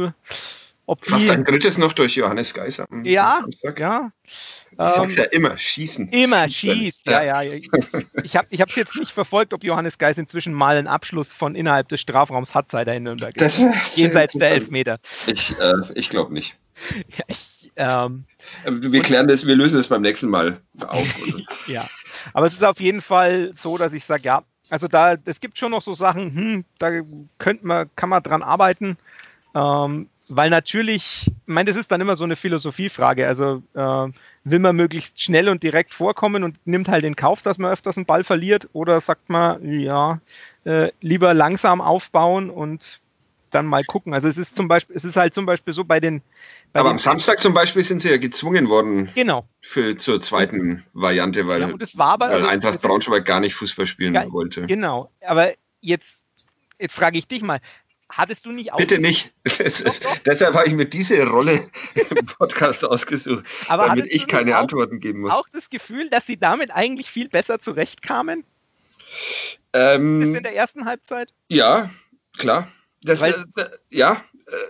ob 0.89 1.03
die, 1.03 1.11
Fast 1.11 1.29
ein 1.31 1.45
drittes 1.45 1.79
noch 1.79 1.93
durch 1.93 2.15
Johannes 2.15 2.55
Geiser. 2.55 2.87
Ja, 3.03 3.45
ja. 3.77 4.13
Ich 4.23 4.37
sag's 4.77 5.17
ähm, 5.17 5.25
ja 5.25 5.25
immer, 5.25 5.59
schießen. 5.59 6.11
Immer 6.11 6.49
schießt, 6.49 7.07
ja, 7.07 7.23
ja. 7.23 7.43
ja. 7.43 7.55
Ich, 8.23 8.35
ich 8.51 8.61
habe 8.61 8.71
es 8.71 8.77
jetzt 8.77 8.95
nicht 8.97 9.11
verfolgt, 9.11 9.53
ob 9.53 9.65
Johannes 9.65 9.99
Geis 9.99 10.17
inzwischen 10.17 10.55
mal 10.55 10.77
einen 10.77 10.87
Abschluss 10.87 11.29
von 11.29 11.57
innerhalb 11.57 11.89
des 11.89 12.01
Strafraums 12.01 12.55
hat, 12.55 12.71
seit 12.71 12.87
er 12.87 12.95
in 12.95 13.03
Nürnberg 13.03 13.35
ist. 13.37 13.59
Jenseits 13.97 14.35
der 14.35 14.51
Elfmeter. 14.51 15.01
Ich, 15.27 15.59
äh, 15.59 15.75
ich 15.95 16.09
glaube 16.09 16.33
nicht. 16.33 16.57
Ja, 17.17 17.25
ich, 17.29 17.56
Ähm, 17.77 18.25
wir 18.65 19.03
klären 19.03 19.29
das, 19.29 19.47
wir 19.47 19.57
lösen 19.57 19.77
das 19.77 19.89
beim 19.89 20.03
nächsten 20.03 20.29
Mal 20.29 20.61
auf. 20.87 21.07
ja, 21.67 21.87
aber 22.33 22.47
es 22.47 22.55
ist 22.55 22.65
auf 22.65 22.81
jeden 22.81 23.03
Fall 23.03 23.53
so, 23.55 23.77
dass 23.77 23.93
ich 23.93 24.05
sage, 24.05 24.23
ja, 24.25 24.43
also 24.71 24.89
da, 24.89 25.17
es 25.25 25.41
gibt 25.41 25.59
schon 25.59 25.71
noch 25.71 25.83
so 25.83 25.95
Sachen, 25.95 26.35
hm, 26.35 26.65
da 26.79 26.91
könnte 27.39 27.67
man, 27.67 27.91
kann 27.97 28.09
man 28.09 28.23
dran 28.23 28.43
arbeiten. 28.43 28.97
Ähm, 29.55 30.09
weil 30.29 30.51
natürlich, 30.51 31.27
ich 31.29 31.33
meine, 31.47 31.71
das 31.71 31.77
ist 31.77 31.93
dann 31.93 32.01
immer 32.01 32.17
so 32.17 32.25
eine 32.25 32.37
Philosophiefrage. 32.37 33.27
Also 33.27 33.62
äh, 33.75 34.09
will 34.45 34.59
man 34.59 34.77
möglichst 34.77 35.21
schnell 35.21 35.49
und 35.49 35.62
direkt 35.62 35.95
vorkommen 35.95 36.43
und 36.43 36.59
nimmt 36.67 36.89
halt 36.89 37.05
in 37.05 37.17
Kauf, 37.17 37.43
dass 37.43 37.59
man 37.59 37.71
öfters 37.71 37.97
einen 37.97 38.07
Ball 38.07 38.25
verliert, 38.25 38.69
oder 38.73 39.01
sagt 39.01 39.29
man, 39.29 39.81
ja, 39.81 40.21
äh, 40.65 40.91
lieber 41.01 41.33
langsam 41.33 41.81
aufbauen 41.81 42.51
und 42.51 43.01
dann 43.51 43.67
mal 43.67 43.85
gucken. 43.85 44.15
Also 44.15 44.29
es 44.29 44.39
ist 44.39 44.57
zum 44.57 44.69
Beispiel, 44.69 44.97
es 44.97 45.05
ist 45.05 45.17
halt 45.17 45.35
zum 45.35 45.47
Beispiel 45.47 45.73
so 45.73 45.85
bei 45.85 46.01
den. 46.01 46.23
Bei 46.73 46.81
Aber 46.81 46.91
den 46.91 46.95
am 46.95 46.99
Samstag 46.99 47.41
zum 47.41 47.55
Beispiel 47.55 47.85
sind 47.85 48.01
sie 48.01 48.11
ja 48.11 48.19
gezwungen 48.19 48.69
worden. 48.69 49.11
Genau. 49.15 49.47
Für 49.61 49.97
zur 49.97 50.21
zweiten 50.21 50.85
Variante, 50.93 51.47
weil, 51.47 51.61
ja, 51.63 51.67
und 51.69 51.81
das 51.81 51.97
war 51.97 52.13
aber, 52.13 52.27
weil 52.27 52.35
also, 52.35 52.47
Eintracht 52.47 52.83
Braunschweig 52.83 53.25
gar 53.25 53.41
nicht 53.41 53.55
Fußball 53.55 53.87
spielen 53.87 54.15
ja, 54.15 54.31
wollte. 54.31 54.63
Genau. 54.63 55.11
Aber 55.21 55.53
jetzt, 55.81 56.25
jetzt 56.79 56.95
frage 56.95 57.19
ich 57.19 57.29
dich 57.29 57.43
mal, 57.43 57.61
Hattest 58.09 58.47
du 58.47 58.53
nicht 58.53 58.73
auch. 58.73 58.79
Bitte 58.79 58.99
nicht. 58.99 59.33
Ist, 59.59 60.07
deshalb 60.27 60.55
habe 60.55 60.69
ich 60.69 60.75
mir 60.75 60.87
diese 60.87 61.27
Rolle 61.27 61.69
im 62.11 62.27
Podcast 62.27 62.85
ausgesucht, 62.85 63.45
Aber 63.69 63.87
damit 63.87 64.07
ich 64.07 64.27
keine 64.29 64.57
Antworten 64.57 65.01
geben 65.01 65.23
muss. 65.23 65.33
Auch 65.33 65.49
das 65.49 65.71
Gefühl, 65.71 66.09
dass 66.09 66.25
sie 66.25 66.37
damit 66.37 66.71
eigentlich 66.71 67.11
viel 67.11 67.29
besser 67.29 67.59
zurechtkamen? 67.59 68.45
Ähm, 69.73 70.21
Bis 70.21 70.35
in 70.35 70.43
der 70.43 70.55
ersten 70.55 70.85
Halbzeit? 70.85 71.33
Ja, 71.49 71.91
klar. 72.39 72.69
Das, 73.03 73.21
Weil, 73.21 73.45
äh, 73.57 73.65
ja, 73.91 74.25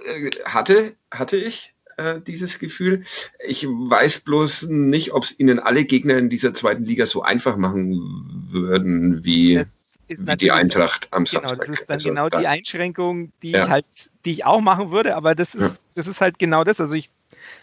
äh, 0.07 0.31
hatte, 0.45 0.97
hatte 1.11 1.37
ich 1.37 1.75
äh, 1.97 2.21
dieses 2.21 2.59
Gefühl. 2.59 3.05
Ich 3.47 3.67
weiß 3.67 4.21
bloß 4.21 4.65
nicht, 4.69 5.13
ob 5.13 5.25
es 5.25 5.39
ihnen 5.39 5.59
alle 5.59 5.85
Gegner 5.85 6.17
in 6.19 6.29
dieser 6.29 6.53
zweiten 6.55 6.85
Liga 6.85 7.07
so 7.07 7.23
einfach 7.23 7.57
machen 7.57 8.47
würden 8.51 9.25
wie, 9.25 9.63
wie 10.09 10.37
die 10.37 10.51
Eintracht 10.51 11.09
am 11.11 11.25
genau, 11.25 11.49
Samstag. 11.49 11.67
Das 11.67 11.81
ist 11.81 11.91
dann 11.91 11.95
also, 11.95 12.09
genau 12.09 12.29
die 12.29 12.47
Einschränkung, 12.47 13.33
die 13.43 13.53
Ja. 13.53 13.65
ich 13.65 13.71
halt, 13.71 13.87
die 14.25 14.33
ich 14.33 14.45
auch 14.45 14.61
machen 14.61 14.91
würde, 14.91 15.17
aber 15.17 15.35
das 15.35 15.55
ist, 15.55 15.63
Ja. 15.63 15.77
das 15.95 16.07
ist 16.07 16.21
halt 16.21 16.39
genau 16.39 16.65
das. 16.65 16.81
Also 16.81 16.95
ich, 16.95 17.11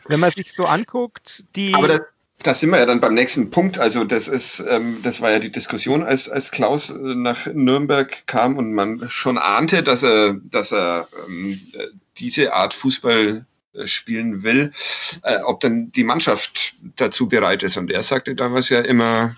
wenn 0.08 0.20
man 0.20 0.32
sich 0.32 0.52
so 0.54 0.66
anguckt, 0.66 1.46
die. 1.56 1.74
Aber 1.74 1.88
da, 1.88 2.00
da 2.42 2.54
sind 2.54 2.72
wir 2.72 2.80
ja 2.80 2.86
dann 2.86 3.00
beim 3.00 3.14
nächsten 3.14 3.52
Punkt. 3.52 3.78
Also 3.80 4.04
das 4.04 4.28
ist, 4.28 4.64
ähm, 4.68 5.00
das 5.04 5.22
war 5.22 5.32
ja 5.32 5.40
die 5.40 5.52
Diskussion, 5.52 6.04
als, 6.04 6.30
als 6.30 6.52
Klaus 6.52 6.90
äh, 6.90 6.98
nach 6.98 7.48
Nürnberg 7.48 8.26
kam 8.28 8.58
und 8.58 8.74
man 8.74 9.08
schon 9.10 9.38
ahnte, 9.38 9.84
dass 9.84 10.04
er, 10.04 10.36
dass 10.44 10.72
er 10.72 11.08
ähm, 11.28 11.60
äh, 11.74 11.88
diese 12.18 12.54
Art 12.54 12.74
Fußball 12.74 13.46
äh, 13.74 13.88
spielen 13.88 14.44
will, 14.44 14.72
äh, 15.24 15.40
ob 15.40 15.62
dann 15.62 15.92
die 15.92 16.04
Mannschaft 16.04 16.76
dazu 16.96 17.28
bereit 17.28 17.64
ist. 17.64 17.78
Und 17.78 17.92
er 17.92 18.04
sagte 18.04 18.36
damals 18.36 18.70
ja 18.70 18.82
immer, 18.82 19.36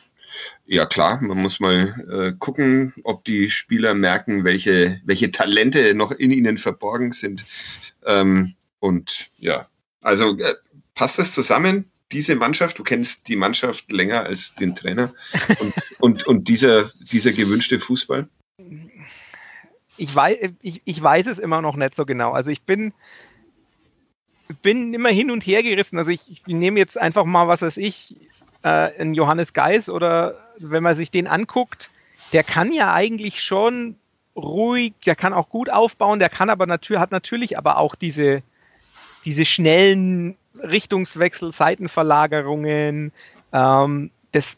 ja 0.66 0.86
klar, 0.86 1.22
man 1.22 1.38
muss 1.38 1.60
mal 1.60 1.96
äh, 2.12 2.34
gucken, 2.38 2.94
ob 3.04 3.24
die 3.24 3.50
Spieler 3.50 3.94
merken, 3.94 4.44
welche, 4.44 5.00
welche 5.06 5.32
Talente 5.32 5.94
noch 5.94 6.12
in 6.12 6.32
ihnen 6.32 6.58
verborgen 6.58 7.14
sind. 7.14 7.46
Ähm, 8.06 8.56
und 8.80 9.30
ja, 9.38 9.68
also 10.02 10.38
äh, 10.38 10.56
passt 10.96 11.20
das 11.20 11.34
zusammen? 11.34 11.92
Diese 12.12 12.36
Mannschaft, 12.36 12.78
du 12.78 12.84
kennst 12.84 13.28
die 13.28 13.36
Mannschaft 13.36 13.91
länger 13.91 14.24
als 14.24 14.56
den 14.56 14.76
Trainer 14.76 15.13
und, 15.60 15.74
und, 16.00 16.28
und 16.28 16.48
dieser, 16.48 16.91
dieser 17.12 17.32
gewünschte 17.32 17.80
Fußball? 17.80 18.30
ich 19.98 20.13
weiß, 20.13 20.38
ich, 20.62 20.82
ich 20.86 21.02
weiß 21.02 21.28
es 21.28 21.39
immer 21.39 21.62
noch 21.62 21.76
nicht 21.76 21.96
so 21.96 22.06
genau. 22.06 22.32
Also 22.32 22.52
ich 22.52 22.63
bin, 22.63 22.94
bin 24.62 24.94
immer 24.94 25.10
hin 25.10 25.32
und 25.32 25.46
her 25.46 25.63
gerissen. 25.63 25.98
Also 25.98 26.12
ich, 26.12 26.32
ich 26.32 26.46
nehme 26.48 26.80
jetzt 26.80 26.98
einfach 26.98 27.26
mal, 27.26 27.48
was 27.48 27.62
weiß 27.62 27.78
ich, 27.78 28.15
äh, 28.63 28.68
einen 28.68 29.13
Johannes 29.13 29.54
Geis 29.54 29.89
oder 29.89 30.50
wenn 30.58 30.84
man 30.84 30.96
sich 30.96 31.12
den 31.12 31.28
anguckt, 31.28 31.89
der 32.34 32.44
kann 32.44 32.72
ja 32.72 32.94
eigentlich 32.94 33.41
schon 33.44 33.96
ruhig, 34.36 34.94
der 35.06 35.15
kann 35.15 35.34
auch 35.34 35.50
gut 35.50 35.70
aufbauen, 35.70 36.20
der 36.20 36.30
kann 36.30 36.50
aber 36.50 36.65
natürlich, 36.65 37.00
hat 37.00 37.12
natürlich 37.12 37.58
aber 37.58 37.78
auch 37.78 37.96
diese, 37.96 38.41
diese 39.26 39.46
schnellen 39.46 40.38
Richtungswechsel, 40.62 41.52
Seitenverlagerungen. 41.52 43.12
Ähm, 43.52 44.12
das, 44.32 44.58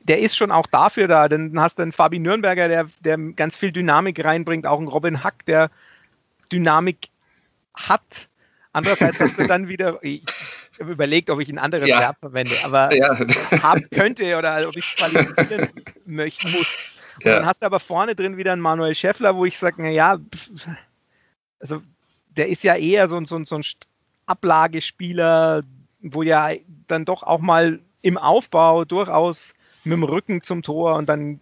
der 0.00 0.20
ist 0.20 0.36
schon 0.36 0.50
auch 0.50 0.66
dafür 0.66 1.08
da. 1.08 1.28
Dann 1.28 1.58
hast 1.60 1.78
du 1.78 1.82
einen 1.82 1.92
Fabi 1.92 2.18
Nürnberger, 2.18 2.68
der, 2.68 2.88
der 3.00 3.16
ganz 3.36 3.56
viel 3.56 3.72
Dynamik 3.72 4.22
reinbringt, 4.24 4.66
auch 4.66 4.78
einen 4.78 4.88
Robin 4.88 5.22
Hack, 5.24 5.46
der 5.46 5.70
Dynamik 6.52 7.08
hat. 7.74 8.28
Andererseits 8.72 9.20
hast 9.20 9.38
du 9.38 9.44
dann 9.44 9.68
wieder, 9.68 9.98
ich 10.02 10.22
habe 10.80 10.92
überlegt, 10.92 11.30
ob 11.30 11.40
ich 11.40 11.48
ein 11.48 11.58
anderes 11.58 11.88
Ja. 11.88 11.98
Verb 12.00 12.18
verwende, 12.20 12.62
aber 12.62 12.94
Ja, 12.94 13.10
haben 13.62 13.82
könnte 13.90 14.36
oder 14.36 14.68
ob 14.68 14.76
ich 14.76 14.86
es 14.86 14.92
qualifizieren 14.96 15.62
möchten 16.04 16.50
muss. 16.50 16.84
Und 17.16 17.26
Ja. 17.26 17.36
dann 17.36 17.46
hast 17.46 17.62
du 17.62 17.66
aber 17.66 17.80
vorne 17.80 18.14
drin 18.14 18.36
wieder 18.36 18.52
einen 18.52 18.62
Manuel 18.62 18.94
Schäffler, 18.94 19.36
wo 19.36 19.44
ich 19.44 19.58
sage, 19.58 19.82
naja, 19.82 20.18
also 21.60 21.82
der 22.36 22.48
ist 22.48 22.62
ja 22.64 22.76
eher 22.76 23.08
so, 23.08 23.16
ein- 23.16 23.26
so, 23.26 23.42
so 23.44 23.56
ein 23.56 23.64
Ablagespieler, 24.26 25.62
wo 26.02 26.22
ja 26.22 26.50
dann 26.88 27.04
doch 27.04 27.22
auch 27.22 27.40
mal 27.40 27.80
im 28.02 28.16
Aufbau 28.18 28.84
durchaus 28.84 29.52
mit 29.84 29.92
dem 29.96 30.02
Rücken 30.04 30.42
zum 30.42 30.62
Tor 30.62 30.96
und 30.96 31.08
dann 31.08 31.40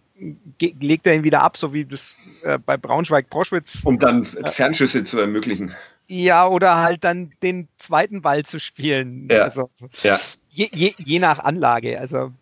legt 0.59 1.07
er 1.07 1.15
ihn 1.15 1.23
wieder 1.23 1.41
ab, 1.41 1.55
so 1.55 1.73
wie 1.73 1.85
das 1.85 2.15
äh, 2.43 2.57
bei 2.57 2.75
Braunschweig-Proschwitz. 2.77 3.81
um 3.85 3.97
dann 3.99 4.23
Fernschüsse 4.23 5.03
zu 5.05 5.19
ermöglichen. 5.19 5.73
Ja, 6.07 6.45
oder 6.47 6.77
halt 6.77 7.03
dann 7.03 7.31
den 7.41 7.67
zweiten 7.77 8.21
Ball 8.21 8.43
zu 8.43 8.59
spielen. 8.59 9.29
Ja. 9.31 9.43
Also, 9.43 9.69
Ja. 10.03 10.19
je, 10.49 10.67
je, 10.73 10.93
je 10.97 11.19
nach 11.19 11.39
Anlage. 11.39 11.97
Also, 11.99 12.33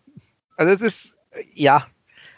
also 0.56 0.72
es 0.72 0.80
ist, 0.80 1.12
ja, 1.54 1.86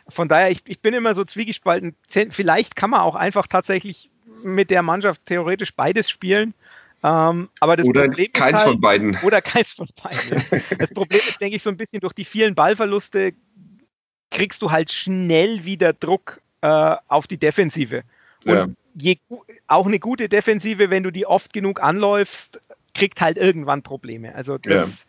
von 0.08 0.28
daher, 0.28 0.50
ich, 0.50 0.60
ich 0.66 0.80
bin 0.80 0.92
immer 0.92 1.14
so 1.14 1.24
zwiegespalten. 1.24 1.94
Vielleicht 2.08 2.76
kann 2.76 2.90
man 2.90 3.00
auch 3.00 3.14
einfach 3.14 3.46
tatsächlich 3.46 4.10
mit 4.42 4.70
der 4.70 4.82
Mannschaft 4.82 5.24
theoretisch 5.26 5.74
beides 5.74 6.10
spielen. 6.10 6.54
Ähm, 7.02 7.48
aber 7.60 7.76
das 7.76 7.86
Oder 7.86 8.02
Problem 8.02 8.32
keins 8.32 8.58
ist 8.60 8.66
halt, 8.66 8.72
von 8.72 8.80
beiden. 8.80 9.18
Oder 9.22 9.40
keins 9.40 9.72
von 9.72 9.88
beiden. 10.02 10.28
Ja. 10.28 10.58
Das 10.78 10.92
Problem 10.92 11.20
ist, 11.26 11.40
denke 11.40 11.56
ich, 11.56 11.62
so 11.62 11.70
ein 11.70 11.76
bisschen 11.76 12.00
durch 12.00 12.12
die 12.12 12.24
vielen 12.24 12.54
Ballverluste 12.54 13.32
kriegst 14.30 14.62
du 14.62 14.70
halt 14.70 14.92
schnell 14.92 15.64
wieder 15.64 15.92
Druck 15.92 16.40
äh, 16.60 16.96
auf 17.08 17.26
die 17.26 17.38
Defensive. 17.38 18.02
Und 18.44 18.52
Ja. 18.52 18.68
je, 18.94 19.16
auch 19.66 19.86
eine 19.86 19.98
gute 19.98 20.28
Defensive, 20.28 20.90
wenn 20.90 21.02
du 21.02 21.10
die 21.10 21.26
oft 21.26 21.52
genug 21.52 21.82
anläufst, 21.82 22.60
kriegt 22.94 23.20
halt 23.20 23.38
irgendwann 23.38 23.82
Probleme. 23.82 24.34
Also 24.34 24.58
das, 24.58 25.06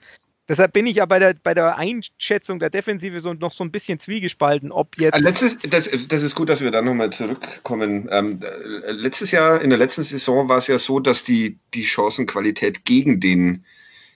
deshalb 0.49 0.73
bin 0.73 0.85
ich 0.87 0.97
ja 0.97 1.05
bei 1.05 1.19
der, 1.19 1.35
bei 1.41 1.53
der 1.53 1.77
Einschätzung 1.77 2.59
der 2.59 2.69
Defensive 2.69 3.19
so 3.19 3.33
noch 3.33 3.53
so 3.53 3.63
ein 3.63 3.71
bisschen 3.71 3.99
zwiegespalten, 3.99 4.71
ob 4.71 4.97
jetzt. 4.99 5.15
Äh, 5.15 5.19
Letztes, 5.19 5.57
das, 5.69 5.89
das 6.07 6.23
ist 6.23 6.35
gut, 6.35 6.49
dass 6.49 6.61
wir 6.61 6.71
da 6.71 6.81
nochmal 6.81 7.11
zurückkommen. 7.11 8.09
Ähm, 8.11 8.39
äh, 8.41 8.91
letztes 8.91 9.31
Jahr, 9.31 9.61
in 9.61 9.69
der 9.69 9.79
letzten 9.79 10.03
Saison 10.03 10.49
war 10.49 10.57
es 10.57 10.67
ja 10.67 10.77
so, 10.79 10.99
dass 10.99 11.23
die, 11.23 11.57
die 11.73 11.85
Chancenqualität 11.85 12.85
gegen 12.85 13.19
den, 13.19 13.63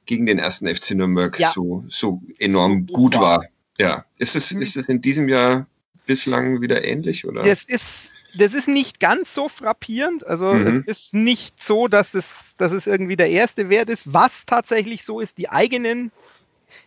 gegen 0.05 0.25
den 0.25 0.39
ersten 0.39 0.67
FC 0.67 0.91
Nürnberg 0.91 1.39
Ja. 1.39 1.51
so, 1.53 1.85
so 1.89 2.21
enorm 2.39 2.85
So 2.89 2.93
gut 2.93 3.13
war. 3.15 3.21
war. 3.39 3.45
Ja. 3.79 4.05
Ist 4.17 4.35
es, 4.35 4.53
Mhm. 4.53 4.61
ist 4.61 4.77
es 4.77 4.89
in 4.89 5.01
diesem 5.01 5.29
Jahr 5.29 5.67
bislang 6.05 6.61
wieder 6.61 6.83
ähnlich? 6.83 7.25
Oder? 7.25 7.43
Das 7.43 7.63
ist, 7.63 8.13
das 8.37 8.53
ist 8.53 8.67
nicht 8.67 8.99
ganz 8.99 9.33
so 9.33 9.47
frappierend. 9.49 10.25
Also 10.27 10.53
Mhm. 10.53 10.67
es 10.67 10.77
ist 10.97 11.13
nicht 11.13 11.61
so, 11.61 11.87
dass 11.87 12.13
es, 12.13 12.55
dass 12.57 12.71
es 12.71 12.87
irgendwie 12.87 13.15
der 13.15 13.29
erste 13.29 13.69
Wert 13.69 13.89
ist. 13.89 14.13
Was 14.13 14.45
tatsächlich 14.45 15.03
so 15.03 15.19
ist, 15.19 15.37
die 15.37 15.49
eigenen, 15.49 16.11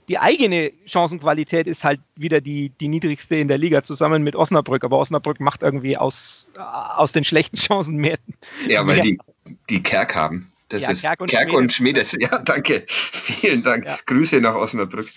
die 0.09 0.19
eigene 0.19 0.73
Chancenqualität 0.87 1.67
ist 1.67 1.85
halt 1.85 2.01
wieder 2.17 2.41
die, 2.41 2.71
die 2.81 2.89
niedrigste 2.89 3.37
in 3.37 3.49
der 3.49 3.59
Liga 3.59 3.83
zusammen 3.83 4.23
mit 4.23 4.37
Osnabrück. 4.37 4.85
Aber 4.85 4.99
Osnabrück 4.99 5.41
macht 5.41 5.63
irgendwie 5.63 5.97
aus, 5.97 6.47
aus 6.57 7.13
den 7.13 7.25
schlechten 7.25 7.57
Chancen 7.57 7.97
mehr. 7.97 8.17
Ja, 8.69 8.87
weil 8.87 8.99
Ja. 8.99 9.03
die, 9.05 9.19
die 9.71 9.83
Kerk 9.83 10.15
haben. 10.15 10.53
Das 10.71 10.83
Ja, 10.83 10.91
ist 10.91 11.01
Kerk 11.01 11.21
und 11.23 11.31
Kerk 11.31 11.53
und 11.55 11.73
Schmedes. 11.73 12.13
Ja, 12.21 12.39
danke. 12.41 12.85
Vielen 12.89 13.63
Dank. 13.63 13.87
Ja. 13.87 13.97
Grüße 14.05 14.41
nach 14.41 14.55
Osnabrück. 14.55 15.09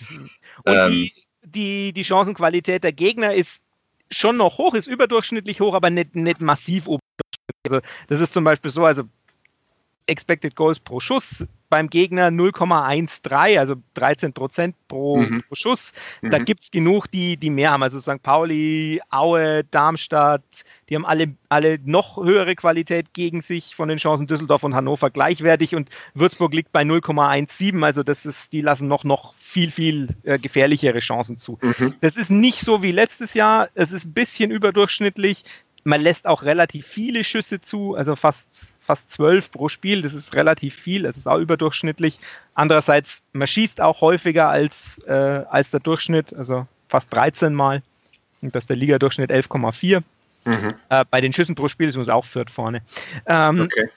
Und 0.64 0.74
Ähm. 0.74 0.90
die, 0.90 1.12
die, 1.44 1.92
die 1.92 2.04
Chancenqualität 2.04 2.82
der 2.84 2.92
Gegner 2.92 3.34
ist 3.34 3.60
schon 4.12 4.36
noch 4.36 4.58
hoch, 4.58 4.74
ist 4.74 4.86
überdurchschnittlich 4.86 5.60
hoch, 5.60 5.74
aber 5.74 5.90
nicht, 5.90 6.14
nicht 6.14 6.40
massiv 6.40 6.84
überdurchschnittlich. 6.84 7.00
Also 7.64 7.80
das 8.08 8.20
ist 8.20 8.32
zum 8.32 8.44
Beispiel 8.44 8.70
so, 8.70 8.84
also 8.84 9.04
Expected 10.06 10.56
Goals 10.56 10.80
pro 10.80 11.00
Schuss 11.00 11.44
beim 11.72 11.88
Gegner 11.88 12.30
0,13, 12.30 13.58
also 13.58 13.76
13 13.94 14.34
Prozent 14.34 14.76
pro, 14.88 15.16
Mhm. 15.22 15.40
pro 15.48 15.54
Schuss. 15.54 15.94
Da 16.20 16.38
Mhm. 16.38 16.44
gibt 16.44 16.62
es 16.64 16.70
genug, 16.70 17.10
die, 17.10 17.38
die 17.38 17.48
mehr 17.48 17.70
haben. 17.70 17.82
Also 17.82 17.98
St. 17.98 18.22
Pauli, 18.22 19.00
Aue, 19.08 19.64
Darmstadt, 19.70 20.42
die 20.90 20.96
haben 20.96 21.06
alle, 21.06 21.34
alle 21.48 21.78
noch 21.82 22.18
höhere 22.22 22.54
Qualität 22.56 23.14
gegen 23.14 23.40
sich 23.40 23.74
von 23.74 23.88
den 23.88 23.96
Chancen 23.96 24.26
Düsseldorf 24.26 24.64
und 24.64 24.74
Hannover 24.74 25.08
gleichwertig 25.08 25.74
und 25.74 25.88
Würzburg 26.12 26.52
liegt 26.52 26.72
bei 26.72 26.82
0,17. 26.84 27.82
Also 27.82 28.02
das 28.02 28.26
ist, 28.26 28.52
die 28.52 28.60
lassen 28.60 28.86
noch, 28.86 29.04
noch 29.04 29.32
viel, 29.36 29.70
viel 29.70 30.08
äh, 30.24 30.38
gefährlichere 30.38 30.98
Chancen 31.00 31.38
zu. 31.38 31.58
Mhm. 31.62 31.94
Das 32.02 32.18
ist 32.18 32.30
nicht 32.30 32.60
so 32.60 32.82
wie 32.82 32.92
letztes 32.92 33.32
Jahr. 33.32 33.70
Es 33.74 33.92
ist 33.92 34.04
ein 34.04 34.12
bisschen 34.12 34.50
überdurchschnittlich. 34.50 35.44
Man 35.84 36.00
lässt 36.00 36.26
auch 36.26 36.42
relativ 36.42 36.86
viele 36.86 37.24
Schüsse 37.24 37.60
zu, 37.60 37.94
also 37.94 38.16
fast, 38.16 38.68
fast 38.80 39.10
zwölf 39.10 39.50
pro 39.50 39.68
Spiel. 39.68 40.02
Das 40.02 40.14
ist 40.14 40.34
relativ 40.34 40.74
viel, 40.74 41.02
das 41.02 41.16
ist 41.16 41.26
auch 41.26 41.38
überdurchschnittlich. 41.38 42.18
Andererseits, 42.54 43.22
man 43.32 43.48
schießt 43.48 43.80
auch 43.80 44.00
häufiger 44.00 44.48
als, 44.48 44.98
äh, 45.06 45.12
als 45.12 45.70
der 45.70 45.80
Durchschnitt, 45.80 46.34
also 46.34 46.66
fast 46.88 47.12
13 47.12 47.54
Mal. 47.54 47.82
Und 48.42 48.54
das 48.54 48.64
ist 48.64 48.70
der 48.70 48.76
Liga-Durchschnitt 48.76 49.30
11,4. 49.30 50.02
Mhm. 50.44 50.68
Äh, 50.88 51.04
bei 51.08 51.20
den 51.20 51.32
Schüssen 51.32 51.54
pro 51.54 51.68
Spiel 51.68 51.88
ist 51.88 51.96
uns 51.96 52.08
auch 52.08 52.24
Fürth 52.24 52.50
vorne. 52.50 52.82
Ähm, 53.26 53.62
okay. 53.62 53.88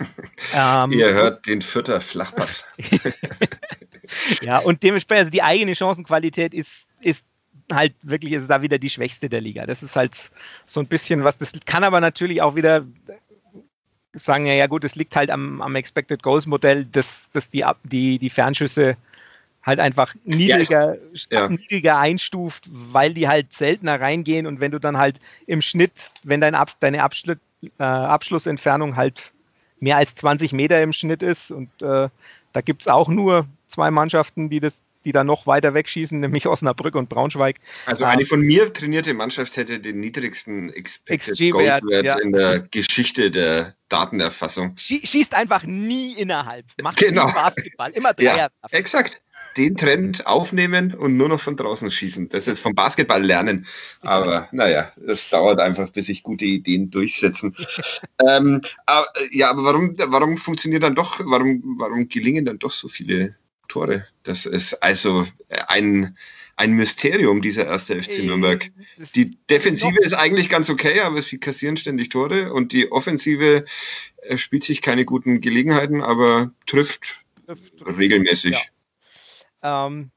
ähm, 0.54 0.92
Ihr 0.92 1.12
hört 1.12 1.46
den 1.46 1.60
Vierter 1.60 2.00
Flachpass. 2.00 2.66
ja, 4.42 4.58
und 4.58 4.82
dementsprechend, 4.82 5.20
also 5.20 5.30
die 5.30 5.42
eigene 5.42 5.74
Chancenqualität 5.74 6.54
ist, 6.54 6.88
ist 7.00 7.24
halt 7.72 7.94
wirklich, 8.02 8.32
ist 8.32 8.48
da 8.48 8.62
wieder 8.62 8.78
die 8.78 8.90
schwächste 8.90 9.28
der 9.28 9.40
Liga. 9.40 9.66
Das 9.66 9.82
ist 9.82 9.96
halt 9.96 10.16
so 10.66 10.80
ein 10.80 10.86
bisschen 10.86 11.24
was, 11.24 11.38
das 11.38 11.52
kann 11.66 11.84
aber 11.84 12.00
natürlich 12.00 12.42
auch 12.42 12.54
wieder 12.54 12.84
sagen, 14.14 14.46
ja, 14.46 14.54
ja 14.54 14.66
gut, 14.66 14.84
es 14.84 14.96
liegt 14.96 15.14
halt 15.14 15.30
am, 15.30 15.62
am 15.62 15.76
Expected 15.76 16.22
Goals 16.22 16.46
Modell, 16.46 16.84
dass, 16.84 17.28
dass 17.32 17.48
die, 17.50 17.64
die, 17.84 18.18
die 18.18 18.30
Fernschüsse 18.30 18.96
halt 19.62 19.78
einfach 19.78 20.14
niedriger, 20.24 20.96
ja, 21.30 21.40
ja. 21.42 21.48
niedriger 21.48 21.98
einstuft, 21.98 22.64
weil 22.70 23.14
die 23.14 23.28
halt 23.28 23.52
seltener 23.52 24.00
reingehen 24.00 24.46
und 24.46 24.60
wenn 24.60 24.72
du 24.72 24.78
dann 24.78 24.96
halt 24.96 25.20
im 25.46 25.62
Schnitt, 25.62 26.10
wenn 26.22 26.40
dein 26.40 26.54
Ab, 26.54 26.74
deine 26.80 27.02
Abschluss, 27.02 27.36
äh, 27.78 27.82
Abschlussentfernung 27.82 28.96
halt 28.96 29.32
mehr 29.78 29.96
als 29.96 30.14
20 30.14 30.52
Meter 30.52 30.82
im 30.82 30.92
Schnitt 30.92 31.22
ist 31.22 31.50
und 31.50 31.68
äh, 31.82 32.08
da 32.52 32.60
gibt 32.62 32.82
es 32.82 32.88
auch 32.88 33.08
nur 33.08 33.46
zwei 33.66 33.90
Mannschaften, 33.90 34.48
die 34.50 34.60
das 34.60 34.82
die 35.04 35.12
da 35.12 35.24
noch 35.24 35.46
weiter 35.46 35.74
wegschießen, 35.74 36.20
nämlich 36.20 36.46
Osnabrück 36.46 36.94
und 36.94 37.08
Braunschweig. 37.08 37.56
Also 37.86 38.04
eine 38.04 38.26
von 38.26 38.40
mir 38.40 38.72
trainierte 38.72 39.14
Mannschaft 39.14 39.56
hätte 39.56 39.80
den 39.80 40.00
niedrigsten 40.00 40.72
Expected 40.72 41.52
Goal 41.52 41.64
Wert 41.64 42.04
ja. 42.04 42.18
in 42.18 42.32
der 42.32 42.60
Geschichte 42.60 43.30
der 43.30 43.74
Datenerfassung. 43.88 44.74
Schießt 44.76 45.34
einfach 45.34 45.64
nie 45.64 46.14
innerhalb. 46.14 46.66
Macht 46.82 46.98
genau. 46.98 47.26
Basketball. 47.26 47.90
Immer 47.92 48.14
Dreier. 48.14 48.30
Ja, 48.40 48.48
exakt 48.70 49.20
den 49.56 49.76
Trend 49.76 50.26
aufnehmen 50.26 50.94
und 50.94 51.16
nur 51.16 51.28
noch 51.28 51.40
von 51.40 51.56
draußen 51.56 51.90
schießen. 51.90 52.28
Das 52.28 52.46
ist 52.46 52.60
vom 52.60 52.74
Basketball 52.74 53.22
lernen. 53.22 53.66
Aber 54.00 54.48
naja, 54.52 54.92
das 54.96 55.28
dauert 55.28 55.60
einfach, 55.60 55.90
bis 55.90 56.06
sich 56.06 56.22
gute 56.22 56.44
Ideen 56.44 56.90
durchsetzen. 56.90 57.54
ähm, 58.26 58.60
aber, 58.86 59.06
ja, 59.32 59.50
aber 59.50 59.64
warum, 59.64 59.94
warum 59.96 60.36
funktioniert 60.36 60.82
dann 60.82 60.94
doch, 60.94 61.20
warum, 61.24 61.76
warum 61.78 62.08
gelingen 62.08 62.44
dann 62.44 62.58
doch 62.58 62.72
so 62.72 62.88
viele 62.88 63.36
Tore? 63.70 64.06
Das 64.24 64.46
ist 64.46 64.74
also 64.74 65.26
ein, 65.68 66.16
ein 66.56 66.72
Mysterium, 66.72 67.40
dieser 67.40 67.66
erste 67.66 68.02
FC 68.02 68.24
Nürnberg. 68.24 68.68
Die 69.14 69.38
Defensive 69.48 69.98
ist 70.00 70.12
eigentlich 70.12 70.48
ganz 70.48 70.68
okay, 70.68 71.00
aber 71.00 71.22
sie 71.22 71.38
kassieren 71.38 71.76
ständig 71.76 72.08
Tore 72.08 72.52
und 72.52 72.72
die 72.72 72.90
Offensive 72.90 73.64
äh, 74.22 74.36
spielt 74.36 74.64
sich 74.64 74.82
keine 74.82 75.04
guten 75.04 75.40
Gelegenheiten, 75.40 76.02
aber 76.02 76.50
trifft, 76.66 77.24
trifft 77.46 77.72
regelmäßig. 77.86 78.70
Ja. 79.62 79.86
Ähm, 79.86 80.10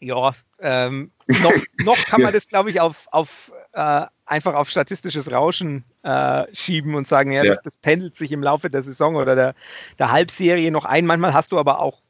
ja, 0.00 0.32
ähm, 0.58 1.10
noch, 1.26 1.54
noch, 1.78 2.04
kann 2.04 2.20
man 2.20 2.32
das, 2.34 2.48
glaube 2.48 2.70
ich, 2.70 2.80
auf, 2.80 3.06
auf 3.10 3.50
äh, 3.72 4.04
einfach 4.26 4.54
auf 4.54 4.68
statistisches 4.68 5.30
Rauschen 5.32 5.84
äh, 6.02 6.44
schieben 6.52 6.94
und 6.94 7.08
sagen, 7.08 7.32
ja, 7.32 7.44
ja. 7.44 7.54
Das, 7.54 7.62
das, 7.62 7.78
pendelt 7.78 8.16
sich 8.16 8.32
im 8.32 8.42
Laufe 8.42 8.68
der 8.68 8.82
Saison 8.82 9.16
oder 9.16 9.34
der, 9.34 9.54
der 9.98 10.12
Halbserie 10.12 10.70
noch 10.70 10.84
ein. 10.84 11.06
Manchmal 11.06 11.32
hast 11.32 11.52
du 11.52 11.58
aber 11.58 11.80
auch 11.80 12.00
äh, 12.00 12.05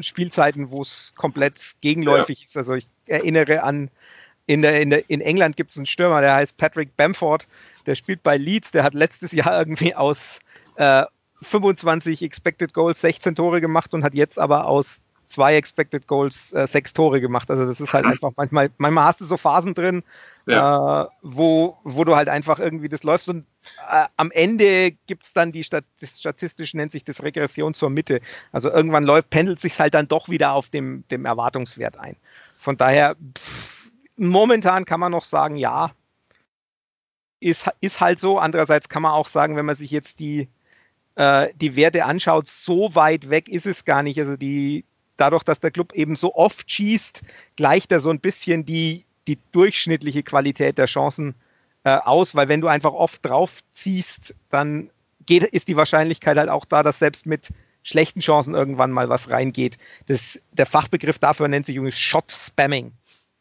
Spielzeiten, 0.00 0.70
wo 0.70 0.82
es 0.82 1.12
komplett 1.16 1.76
gegenläufig 1.80 2.40
ja. 2.40 2.44
ist. 2.44 2.56
Also 2.56 2.74
ich 2.74 2.86
erinnere 3.06 3.62
an, 3.62 3.90
in, 4.46 4.62
der, 4.62 4.80
in, 4.80 4.90
der, 4.90 5.08
in 5.08 5.20
England 5.20 5.56
gibt 5.56 5.70
es 5.70 5.76
einen 5.76 5.86
Stürmer, 5.86 6.20
der 6.20 6.34
heißt 6.34 6.56
Patrick 6.58 6.96
Bamford, 6.96 7.46
der 7.86 7.94
spielt 7.94 8.22
bei 8.22 8.36
Leeds, 8.36 8.72
der 8.72 8.82
hat 8.82 8.94
letztes 8.94 9.32
Jahr 9.32 9.58
irgendwie 9.58 9.94
aus 9.94 10.38
äh, 10.76 11.04
25 11.42 12.22
Expected 12.22 12.72
Goals 12.74 13.00
16 13.00 13.34
Tore 13.34 13.60
gemacht 13.60 13.94
und 13.94 14.04
hat 14.04 14.14
jetzt 14.14 14.38
aber 14.38 14.66
aus 14.66 15.00
zwei 15.28 15.56
Expected 15.56 16.06
Goals, 16.06 16.52
äh, 16.52 16.66
sechs 16.66 16.92
Tore 16.92 17.20
gemacht. 17.20 17.50
Also 17.50 17.66
das 17.66 17.80
ist 17.80 17.92
halt 17.92 18.04
einfach 18.04 18.32
manchmal, 18.36 18.70
manchmal 18.78 19.04
hast 19.04 19.20
du 19.20 19.24
so 19.24 19.36
Phasen 19.36 19.74
drin, 19.74 20.02
ja. 20.46 21.04
äh, 21.04 21.08
wo, 21.22 21.78
wo 21.84 22.04
du 22.04 22.16
halt 22.16 22.28
einfach 22.28 22.58
irgendwie 22.58 22.88
das 22.88 23.02
läufst 23.02 23.28
und 23.28 23.44
äh, 23.90 24.06
am 24.16 24.30
Ende 24.30 24.92
gibt 25.06 25.24
es 25.24 25.32
dann 25.32 25.52
die 25.52 25.64
Stat 25.64 25.84
statistisch 26.02 26.74
nennt 26.74 26.92
sich 26.92 27.04
das 27.04 27.22
Regression 27.22 27.74
zur 27.74 27.90
Mitte. 27.90 28.20
Also 28.52 28.70
irgendwann 28.70 29.04
läuft, 29.04 29.30
pendelt 29.30 29.60
sich 29.60 29.78
halt 29.78 29.94
dann 29.94 30.08
doch 30.08 30.28
wieder 30.28 30.52
auf 30.52 30.70
dem, 30.70 31.04
dem 31.08 31.24
Erwartungswert 31.24 31.98
ein. 31.98 32.16
Von 32.52 32.76
daher, 32.76 33.16
pff, 33.36 33.90
momentan 34.16 34.84
kann 34.84 35.00
man 35.00 35.12
noch 35.12 35.24
sagen, 35.24 35.56
ja, 35.56 35.92
ist, 37.40 37.66
ist 37.80 38.00
halt 38.00 38.20
so. 38.20 38.38
Andererseits 38.38 38.88
kann 38.88 39.02
man 39.02 39.12
auch 39.12 39.28
sagen, 39.28 39.56
wenn 39.56 39.66
man 39.66 39.74
sich 39.76 39.90
jetzt 39.90 40.20
die, 40.20 40.48
äh, 41.16 41.48
die 41.54 41.76
Werte 41.76 42.04
anschaut, 42.04 42.48
so 42.48 42.94
weit 42.94 43.28
weg 43.30 43.48
ist 43.48 43.66
es 43.66 43.84
gar 43.84 44.02
nicht. 44.02 44.18
Also 44.18 44.36
die, 44.36 44.84
dadurch, 45.16 45.42
dass 45.42 45.60
der 45.60 45.70
Club 45.70 45.92
eben 45.92 46.16
so 46.16 46.34
oft 46.34 46.70
schießt, 46.70 47.22
gleicht 47.56 47.92
er 47.92 48.00
so 48.00 48.10
ein 48.10 48.20
bisschen 48.20 48.64
die, 48.64 49.04
die 49.26 49.38
durchschnittliche 49.52 50.22
Qualität 50.22 50.78
der 50.78 50.86
Chancen 50.86 51.34
äh, 51.84 51.90
aus, 51.90 52.34
weil 52.34 52.48
wenn 52.48 52.60
du 52.60 52.68
einfach 52.68 52.92
oft 52.92 53.24
drauf 53.24 53.60
ziehst, 53.74 54.34
dann 54.50 54.90
geht, 55.26 55.44
ist 55.44 55.68
die 55.68 55.76
Wahrscheinlichkeit 55.76 56.36
halt 56.36 56.48
auch 56.48 56.64
da, 56.64 56.82
dass 56.82 56.98
selbst 56.98 57.26
mit 57.26 57.48
schlechten 57.82 58.20
Chancen 58.20 58.54
irgendwann 58.54 58.90
mal 58.90 59.08
was 59.08 59.30
reingeht. 59.30 59.78
Das, 60.06 60.38
der 60.52 60.66
Fachbegriff 60.66 61.18
dafür 61.18 61.48
nennt 61.48 61.66
sich 61.66 61.76
übrigens 61.76 61.98
Shot 61.98 62.32
Spamming. 62.32 62.92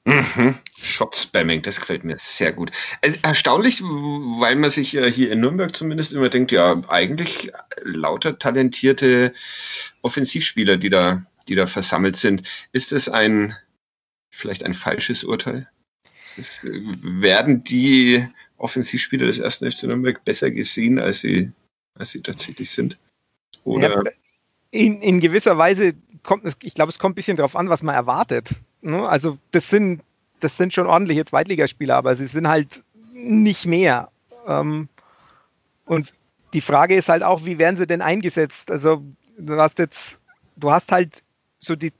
Mhm. 0.05 0.55
Shot-Spamming, 0.75 1.61
das 1.61 1.79
gefällt 1.79 2.03
mir 2.03 2.17
sehr 2.17 2.51
gut. 2.51 2.73
Erstaunlich, 3.21 3.81
weil 3.81 4.57
man 4.57 4.69
sich 4.69 4.97
äh, 4.97 5.09
hier 5.09 5.31
in 5.31 5.39
Nürnberg 5.39 5.73
zumindest 5.73 6.11
immer 6.11 6.27
denkt, 6.27 6.51
ja, 6.51 6.81
eigentlich 6.89 7.53
lauter 7.83 8.37
talentierte 8.37 9.31
Offensivspieler, 10.01 10.75
die 10.75 10.89
da 10.89 11.23
die 11.47 11.55
da 11.55 11.67
versammelt 11.67 12.15
sind. 12.15 12.47
Ist 12.71 12.91
es 12.91 13.09
ein 13.09 13.55
vielleicht 14.29 14.63
ein 14.63 14.73
falsches 14.73 15.23
Urteil? 15.23 15.69
Ist, 16.37 16.65
werden 16.65 17.63
die 17.63 18.27
Offensivspieler 18.57 19.27
des 19.27 19.39
ersten 19.39 19.69
FC 19.71 19.83
Nürnberg 19.83 20.23
besser 20.23 20.51
gesehen, 20.51 20.99
als 20.99 21.21
sie, 21.21 21.51
als 21.95 22.11
sie 22.11 22.21
tatsächlich 22.21 22.69
sind? 22.69 22.97
Oder? 23.63 24.03
Ja, 24.03 24.11
in, 24.71 25.01
in 25.01 25.19
gewisser 25.19 25.57
Weise 25.57 25.93
kommt 26.23 26.45
es, 26.45 26.57
ich 26.63 26.73
glaube, 26.73 26.91
es 26.91 26.99
kommt 26.99 27.13
ein 27.13 27.15
bisschen 27.15 27.37
darauf 27.37 27.55
an, 27.55 27.69
was 27.69 27.83
man 27.83 27.95
erwartet. 27.95 28.49
Ne? 28.81 29.07
Also 29.07 29.37
das 29.51 29.69
sind, 29.69 30.01
das 30.39 30.57
sind 30.57 30.73
schon 30.73 30.87
ordentliche 30.87 31.25
Zweitligaspieler, 31.25 31.95
aber 31.95 32.15
sie 32.15 32.25
sind 32.25 32.47
halt 32.47 32.83
nicht 33.13 33.65
mehr. 33.65 34.09
Ähm, 34.47 34.89
und 35.85 36.13
die 36.53 36.61
Frage 36.61 36.95
ist 36.95 37.09
halt 37.09 37.23
auch, 37.23 37.45
wie 37.45 37.57
werden 37.57 37.77
sie 37.77 37.87
denn 37.87 38.01
eingesetzt? 38.01 38.71
Also 38.71 39.03
du 39.37 39.55
hast 39.59 39.79
jetzt, 39.79 40.19
du 40.55 40.71
hast 40.71 40.91
halt 40.91 41.23
so 41.59 41.75
die, 41.75 41.93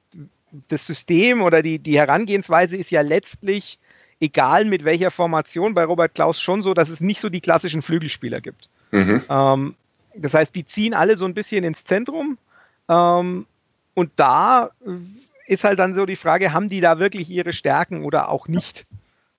das 0.68 0.86
System 0.86 1.42
oder 1.42 1.62
die, 1.62 1.80
die 1.80 1.98
Herangehensweise 1.98 2.78
ist 2.78 2.92
ja 2.92 3.02
letztlich, 3.02 3.80
egal 4.24 4.64
mit 4.64 4.86
welcher 4.86 5.12
Formation, 5.12 5.74
bei 5.74 5.84
Robert 5.84 6.16
Klaus 6.16 6.40
schon 6.40 6.64
so, 6.64 6.74
dass 6.74 6.90
es 6.90 7.02
nicht 7.02 7.20
so 7.20 7.30
die 7.30 7.42
klassischen 7.42 7.82
Flügelspieler 7.82 8.40
gibt. 8.40 8.70
Mhm. 8.92 9.22
Ähm, 9.30 9.76
das 10.16 10.34
heißt, 10.34 10.56
die 10.56 10.66
ziehen 10.66 10.94
alle 10.94 11.18
so 11.18 11.26
ein 11.26 11.34
bisschen 11.34 11.66
ins 11.66 11.84
Zentrum. 11.84 12.38
Ähm, 12.88 13.46
und 13.96 14.12
da 14.16 14.70
ist 15.46 15.66
halt 15.66 15.80
dann 15.80 15.94
so 15.94 16.06
die 16.06 16.16
Frage, 16.16 16.54
haben 16.54 16.70
die 16.70 16.80
da 16.80 17.00
wirklich 17.00 17.30
ihre 17.30 17.52
Stärken 17.52 18.06
oder 18.06 18.30
auch 18.30 18.48
nicht? 18.48 18.86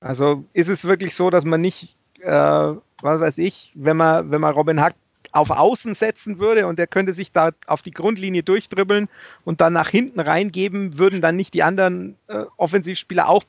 Also 0.00 0.44
ist 0.52 0.68
es 0.68 0.84
wirklich 0.84 1.14
so, 1.14 1.30
dass 1.30 1.46
man 1.46 1.62
nicht, 1.62 1.96
äh, 2.20 2.30
was 2.30 3.20
weiß 3.20 3.38
ich, 3.38 3.72
wenn 3.74 3.96
man, 3.96 4.30
wenn 4.30 4.40
man 4.40 4.52
Robin 4.52 4.82
Hack 4.82 4.94
auf 5.34 5.50
Außen 5.50 5.94
setzen 5.96 6.38
würde 6.38 6.66
und 6.66 6.78
er 6.78 6.86
könnte 6.86 7.12
sich 7.12 7.32
da 7.32 7.50
auf 7.66 7.82
die 7.82 7.90
Grundlinie 7.90 8.44
durchdribbeln 8.44 9.08
und 9.44 9.60
dann 9.60 9.72
nach 9.72 9.88
hinten 9.88 10.20
reingeben, 10.20 10.96
würden 10.96 11.20
dann 11.20 11.34
nicht 11.34 11.54
die 11.54 11.64
anderen 11.64 12.16
äh, 12.28 12.44
Offensivspieler 12.56 13.28
auch 13.28 13.42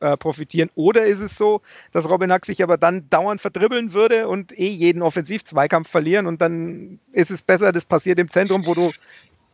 äh, 0.00 0.16
profitieren? 0.16 0.70
Oder 0.74 1.06
ist 1.06 1.20
es 1.20 1.36
so, 1.36 1.60
dass 1.92 2.08
Robin 2.08 2.32
Hack 2.32 2.46
sich 2.46 2.62
aber 2.62 2.78
dann 2.78 3.08
dauernd 3.10 3.42
verdribbeln 3.42 3.92
würde 3.92 4.28
und 4.28 4.58
eh 4.58 4.68
jeden 4.68 5.02
Offensivzweikampf 5.02 5.90
verlieren 5.90 6.26
und 6.26 6.40
dann 6.40 7.00
ist 7.12 7.30
es 7.30 7.42
besser, 7.42 7.70
das 7.70 7.84
passiert 7.84 8.18
im 8.18 8.30
Zentrum, 8.30 8.64
wo 8.64 8.72
du 8.72 8.90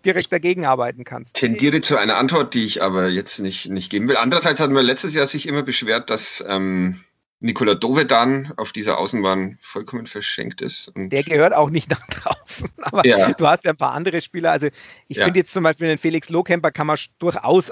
direkt 0.05 0.33
dagegen 0.33 0.65
arbeiten 0.65 1.03
kannst. 1.03 1.35
Tendiere 1.35 1.81
zu 1.81 1.97
einer 1.97 2.17
Antwort, 2.17 2.55
die 2.55 2.65
ich 2.65 2.81
aber 2.81 3.09
jetzt 3.09 3.41
nicht, 3.41 3.71
nicht 3.71 3.91
geben 3.91 4.09
will. 4.09 4.17
Andererseits 4.17 4.61
hatten 4.61 4.75
wir 4.75 4.83
letztes 4.83 5.15
Jahr 5.15 5.27
sich 5.27 5.49
immer 5.49 5.63
beschwert, 5.63 6.11
dass 6.11 6.45
ähm, 6.49 7.01
Nikola 7.43 7.75
Dovedan 7.75 8.53
auf 8.57 8.73
dieser 8.73 8.99
Außenbahn 8.99 9.59
vollkommen 9.61 10.07
verschenkt 10.07 10.63
ist. 10.63 10.93
der 10.95 11.25
gehört 11.25 11.53
auch 11.53 11.71
nicht 11.71 11.91
nach 11.91 12.07
draußen. 12.07 12.71
Aber 12.83 13.05
ja. 13.05 13.33
du 13.33 13.47
hast 13.47 13.65
ja 13.65 13.73
ein 13.73 13.77
paar 13.77 13.93
andere 13.93 14.21
Spieler. 14.21 14.53
Also 14.53 14.69
ich 15.09 15.17
ja. 15.17 15.25
finde 15.25 15.41
jetzt 15.41 15.53
zum 15.53 15.65
Beispiel 15.65 15.89
den 15.89 15.99
Felix 15.99 16.31
Lohkemper 16.31 16.71
kann 16.71 16.87
man 16.87 16.99
durchaus 17.19 17.71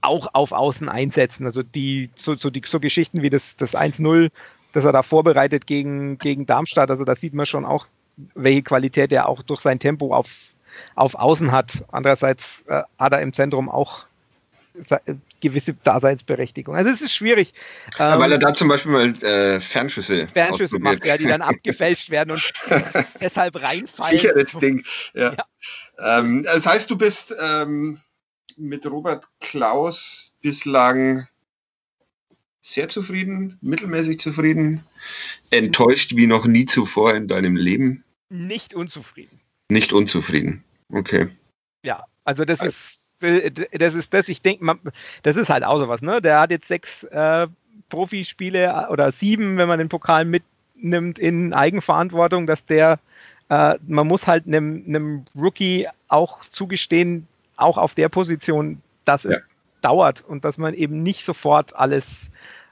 auch 0.00 0.28
auf 0.32 0.50
Außen 0.50 0.88
einsetzen. 0.88 1.46
Also 1.46 1.62
die 1.62 2.10
so, 2.16 2.34
so, 2.34 2.50
die, 2.50 2.62
so 2.66 2.80
Geschichten 2.80 3.22
wie 3.22 3.30
das, 3.30 3.56
das 3.56 3.76
1-0, 3.76 4.30
das 4.72 4.84
er 4.84 4.92
da 4.92 5.02
vorbereitet 5.02 5.68
gegen, 5.68 6.18
gegen 6.18 6.44
Darmstadt. 6.44 6.90
Also 6.90 7.04
da 7.04 7.14
sieht 7.14 7.34
man 7.34 7.46
schon 7.46 7.64
auch, 7.64 7.86
welche 8.34 8.62
Qualität 8.62 9.12
er 9.12 9.28
auch 9.28 9.42
durch 9.42 9.60
sein 9.60 9.78
Tempo 9.78 10.12
auf, 10.12 10.34
auf 10.96 11.14
Außen 11.14 11.52
hat. 11.52 11.84
Andererseits 11.92 12.64
äh, 12.66 12.82
hat 12.98 13.12
er 13.12 13.20
im 13.20 13.32
Zentrum 13.32 13.68
auch 13.68 14.04
gewisse 15.40 15.74
Daseinsberechtigung. 15.74 16.74
Also 16.74 16.90
es 16.90 17.00
ist 17.00 17.14
schwierig. 17.14 17.52
Ja, 17.98 18.18
weil 18.18 18.32
er 18.32 18.36
ähm, 18.36 18.40
da 18.40 18.54
zum 18.54 18.68
Beispiel 18.68 18.92
mal 18.92 19.22
äh, 19.22 19.60
Fernschüsse, 19.60 20.28
Fernschüsse 20.28 20.78
macht, 20.78 21.04
ja, 21.04 21.16
die 21.16 21.26
dann 21.26 21.42
abgefälscht 21.42 22.10
werden 22.10 22.30
und 22.32 22.52
deshalb 23.20 23.60
reinfallen. 23.60 24.18
Sicheres 24.18 24.52
Ding. 24.52 24.84
Ja. 25.14 25.34
ja. 25.34 26.18
Ähm, 26.18 26.44
das 26.44 26.66
heißt, 26.66 26.90
du 26.90 26.96
bist 26.96 27.34
ähm, 27.40 28.00
mit 28.56 28.86
Robert 28.86 29.28
Klaus 29.40 30.32
bislang 30.40 31.28
sehr 32.60 32.88
zufrieden, 32.88 33.58
mittelmäßig 33.60 34.20
zufrieden, 34.20 34.84
enttäuscht 35.50 36.14
wie 36.16 36.26
noch 36.26 36.46
nie 36.46 36.64
zuvor 36.64 37.14
in 37.14 37.28
deinem 37.28 37.56
Leben? 37.56 38.04
Nicht 38.28 38.72
unzufrieden. 38.72 39.40
Nicht 39.68 39.92
unzufrieden. 39.92 40.64
Okay. 40.90 41.28
Ja, 41.84 42.04
also 42.24 42.44
das 42.44 42.62
ist 42.62 43.01
das 43.72 43.94
ist 43.94 44.12
das, 44.12 44.28
ich 44.28 44.42
denke, 44.42 44.76
das 45.22 45.36
ist 45.36 45.50
halt 45.50 45.64
auch 45.64 45.78
sowas, 45.78 46.02
ne? 46.02 46.20
Der 46.20 46.40
hat 46.40 46.50
jetzt 46.50 46.68
sechs 46.68 47.04
äh, 47.04 47.46
Profispiele 47.88 48.88
oder 48.90 49.12
sieben, 49.12 49.58
wenn 49.58 49.68
man 49.68 49.78
den 49.78 49.88
Pokal 49.88 50.24
mitnimmt, 50.24 51.18
in 51.18 51.52
Eigenverantwortung, 51.52 52.46
dass 52.46 52.64
der, 52.64 52.98
äh, 53.50 53.74
man 53.86 54.06
muss 54.06 54.26
halt 54.26 54.46
einem, 54.46 54.82
einem 54.86 55.24
Rookie 55.36 55.86
auch 56.08 56.44
zugestehen, 56.46 57.28
auch 57.56 57.78
auf 57.78 57.94
der 57.94 58.08
Position, 58.08 58.80
dass 59.04 59.24
es 59.24 59.36
ja. 59.36 59.42
dauert 59.82 60.24
und 60.26 60.44
dass 60.44 60.58
man 60.58 60.72
eben 60.72 61.02
nicht 61.02 61.24
sofort 61.24 61.76
alles, 61.76 62.30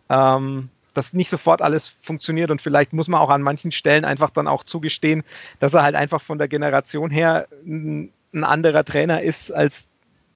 ähm, 0.09 0.70
dass 0.94 1.12
nicht 1.12 1.30
sofort 1.30 1.61
alles 1.61 1.88
funktioniert 1.88 2.51
und 2.51 2.62
vielleicht 2.62 2.92
muss 2.94 3.09
man 3.09 3.20
auch 3.20 3.30
an 3.30 3.42
manchen 3.42 3.72
Stellen 3.72 4.07
einfach 4.07 4.30
dann 4.30 4.48
auch 4.48 4.64
zugestehen, 4.64 5.22
dass 5.59 5.74
er 5.74 5.82
halt 5.82 5.96
einfach 5.96 6.22
von 6.22 6.38
der 6.38 6.48
Generation 6.48 7.11
her 7.11 7.46
ein, 7.66 8.11
ein 8.32 8.44
anderer 8.44 8.84
Trainer 8.84 9.22
ist 9.22 9.53
als 9.53 9.88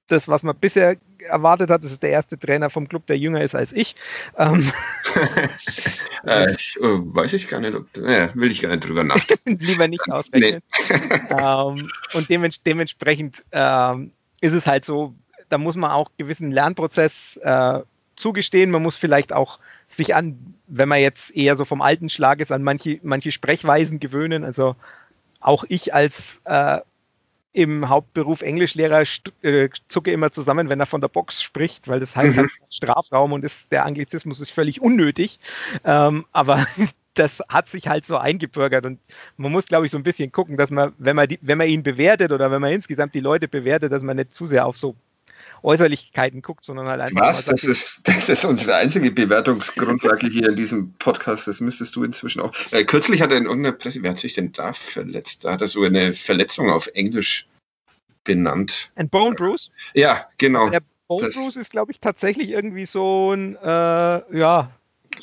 das, 0.07 0.27
was 0.27 0.43
man 0.43 0.55
bisher 0.55 0.97
erwartet 1.19 1.69
hat. 1.69 1.83
Das 1.83 1.91
ist 1.91 2.03
der 2.03 2.11
erste 2.11 2.37
Trainer 2.37 2.69
vom 2.69 2.87
Club, 2.87 3.07
der 3.07 3.17
jünger 3.17 3.41
ist 3.41 3.55
als 3.55 3.73
ich. 3.73 3.95
Ähm, 4.37 4.71
äh, 6.25 6.51
ich 6.51 6.77
äh, 6.77 6.81
weiß 6.81 7.33
ich 7.33 7.47
gar 7.47 7.59
nicht, 7.59 7.75
ob, 7.75 7.97
äh, 7.97 8.29
will 8.33 8.51
ich 8.51 8.61
gar 8.61 8.69
nicht 8.69 8.87
drüber 8.87 9.03
nachdenken. 9.03 9.57
Lieber 9.59 9.87
nicht 9.87 10.09
ausrechnen. 10.09 10.61
Nee. 10.89 11.15
ähm, 11.29 11.89
und 12.13 12.29
dements 12.29 12.61
dementsprechend 12.63 13.43
ähm, 13.51 14.11
ist 14.41 14.53
es 14.53 14.67
halt 14.67 14.85
so, 14.85 15.15
da 15.49 15.57
muss 15.57 15.75
man 15.75 15.91
auch 15.91 16.11
gewissen 16.17 16.51
Lernprozess 16.51 17.37
äh, 17.43 17.79
zugestehen. 18.15 18.71
Man 18.71 18.83
muss 18.83 18.97
vielleicht 18.97 19.33
auch 19.33 19.59
sich 19.87 20.15
an, 20.15 20.55
wenn 20.67 20.89
man 20.89 20.99
jetzt 20.99 21.35
eher 21.35 21.55
so 21.55 21.65
vom 21.65 21.81
alten 21.81 22.09
Schlag 22.09 22.39
ist, 22.39 22.51
an 22.51 22.63
manche, 22.63 22.99
manche 23.03 23.31
Sprechweisen 23.31 23.99
gewöhnen. 23.99 24.43
Also 24.43 24.75
auch 25.39 25.63
ich 25.67 25.93
als 25.93 26.41
äh, 26.45 26.79
im 27.55 27.87
Hauptberuf 27.87 28.41
Englischlehrer 28.41 29.03
äh, 29.41 29.69
zucke 29.87 30.11
immer 30.11 30.29
zusammen, 30.31 30.67
wenn 30.67 30.81
er 30.81 30.85
von 30.85 30.99
der 30.99 31.07
Box 31.07 31.41
spricht, 31.41 31.87
weil 31.87 32.01
das 32.01 32.13
heißt 32.13 32.35
mhm. 32.35 32.41
halt 32.41 32.51
Strafraum 32.69 33.31
und 33.31 33.45
ist, 33.45 33.71
der 33.71 33.85
Anglizismus 33.85 34.41
ist 34.41 34.51
völlig 34.51 34.81
unnötig. 34.81 35.39
Ähm, 35.85 36.25
aber 36.33 36.65
das 37.13 37.41
hat 37.47 37.69
sich 37.69 37.87
halt 37.87 38.05
so 38.05 38.17
eingebürgert 38.17 38.85
und 38.85 38.99
man 39.37 39.53
muss, 39.53 39.67
glaube 39.67 39.85
ich, 39.85 39.91
so 39.93 39.97
ein 39.97 40.03
bisschen 40.03 40.33
gucken, 40.33 40.57
dass 40.57 40.69
man, 40.69 40.91
wenn 40.97 41.15
man, 41.15 41.29
die, 41.29 41.39
wenn 41.41 41.57
man 41.57 41.69
ihn 41.69 41.81
bewertet 41.81 42.33
oder 42.33 42.51
wenn 42.51 42.59
man 42.59 42.73
insgesamt 42.73 43.15
die 43.15 43.21
Leute 43.21 43.47
bewertet, 43.47 43.93
dass 43.93 44.03
man 44.03 44.17
nicht 44.17 44.33
zu 44.33 44.47
sehr 44.47 44.65
auf 44.65 44.75
so 44.75 44.95
Äußerlichkeiten 45.65 46.41
guckt, 46.41 46.63
sondern 46.63 46.87
halt 46.87 47.01
einfach. 47.01 47.21
Was? 47.21 47.45
Das 47.45 47.63
ist, 47.63 48.01
das 48.07 48.29
ist 48.29 48.45
unsere 48.45 48.75
einzige 48.75 49.11
Bewertungsgrundlage 49.11 50.27
hier 50.27 50.49
in 50.49 50.55
diesem 50.55 50.93
Podcast. 50.93 51.47
Das 51.47 51.59
müsstest 51.59 51.95
du 51.95 52.03
inzwischen 52.03 52.41
auch. 52.41 52.53
Äh, 52.71 52.85
kürzlich 52.85 53.21
hat 53.21 53.31
er 53.31 53.37
in 53.37 53.45
irgendeiner 53.45 53.75
Presse, 53.75 54.01
wer 54.03 54.11
hat 54.11 54.17
sich 54.17 54.33
denn 54.33 54.51
da 54.51 54.73
verletzt? 54.73 55.43
Da 55.45 55.53
hat 55.53 55.61
er 55.61 55.67
so 55.67 55.83
eine 55.83 56.13
Verletzung 56.13 56.69
auf 56.69 56.87
Englisch 56.93 57.47
benannt. 58.23 58.91
Ein 58.95 59.09
Bone 59.09 59.35
Bruce? 59.35 59.71
Ja, 59.93 60.27
genau. 60.37 60.69
Der 60.69 60.81
Bone 61.07 61.27
das, 61.27 61.35
Bruce 61.35 61.55
ist, 61.55 61.71
glaube 61.71 61.91
ich, 61.91 61.99
tatsächlich 61.99 62.49
irgendwie 62.49 62.85
so 62.85 63.33
ein, 63.33 63.55
äh, 63.55 64.37
ja. 64.37 64.71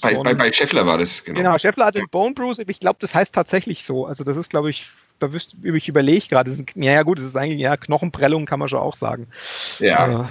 Bei, 0.00 0.14
so 0.14 0.22
bei, 0.22 0.34
bei 0.34 0.52
Scheffler 0.52 0.86
war 0.86 0.98
das, 0.98 1.22
genau. 1.22 1.38
Genau, 1.38 1.58
Scheffler 1.58 1.86
hat 1.86 1.94
den 1.94 2.08
Bone 2.08 2.34
Bruce, 2.34 2.60
ich 2.66 2.80
glaube, 2.80 2.98
das 3.00 3.14
heißt 3.14 3.34
tatsächlich 3.34 3.84
so. 3.84 4.06
Also, 4.06 4.24
das 4.24 4.36
ist, 4.36 4.50
glaube 4.50 4.70
ich, 4.70 4.90
da 5.22 5.32
wüsste 5.32 5.56
ich 5.62 5.88
überlege 5.88 6.26
gerade. 6.28 6.50
Ja, 6.74 6.92
ja, 6.92 7.02
gut, 7.02 7.18
das 7.18 7.26
ist 7.26 7.36
eigentlich, 7.36 7.60
ja, 7.60 7.76
Knochenprellung 7.76 8.44
kann 8.44 8.58
man 8.58 8.68
schon 8.68 8.80
auch 8.80 8.96
sagen. 8.96 9.28
Ja. 9.78 10.22
Äh, 10.22 10.24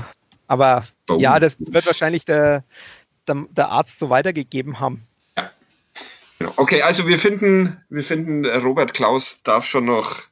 aber 0.47 0.85
Boom. 1.05 1.19
ja, 1.21 1.39
das 1.39 1.57
wird 1.59 1.85
wahrscheinlich 1.85 2.25
der, 2.25 2.63
der, 3.27 3.45
der, 3.51 3.69
Arzt 3.69 3.99
so 3.99 4.09
weitergegeben 4.09 4.79
haben. 4.81 5.01
Ja. 5.37 5.49
Genau. 6.39 6.53
Okay, 6.57 6.81
also 6.81 7.07
wir 7.07 7.19
finden, 7.19 7.81
wir 7.89 8.03
finden, 8.03 8.45
Robert 8.45 8.93
Klaus 8.93 9.43
darf 9.43 9.65
schon 9.65 9.85
noch. 9.85 10.23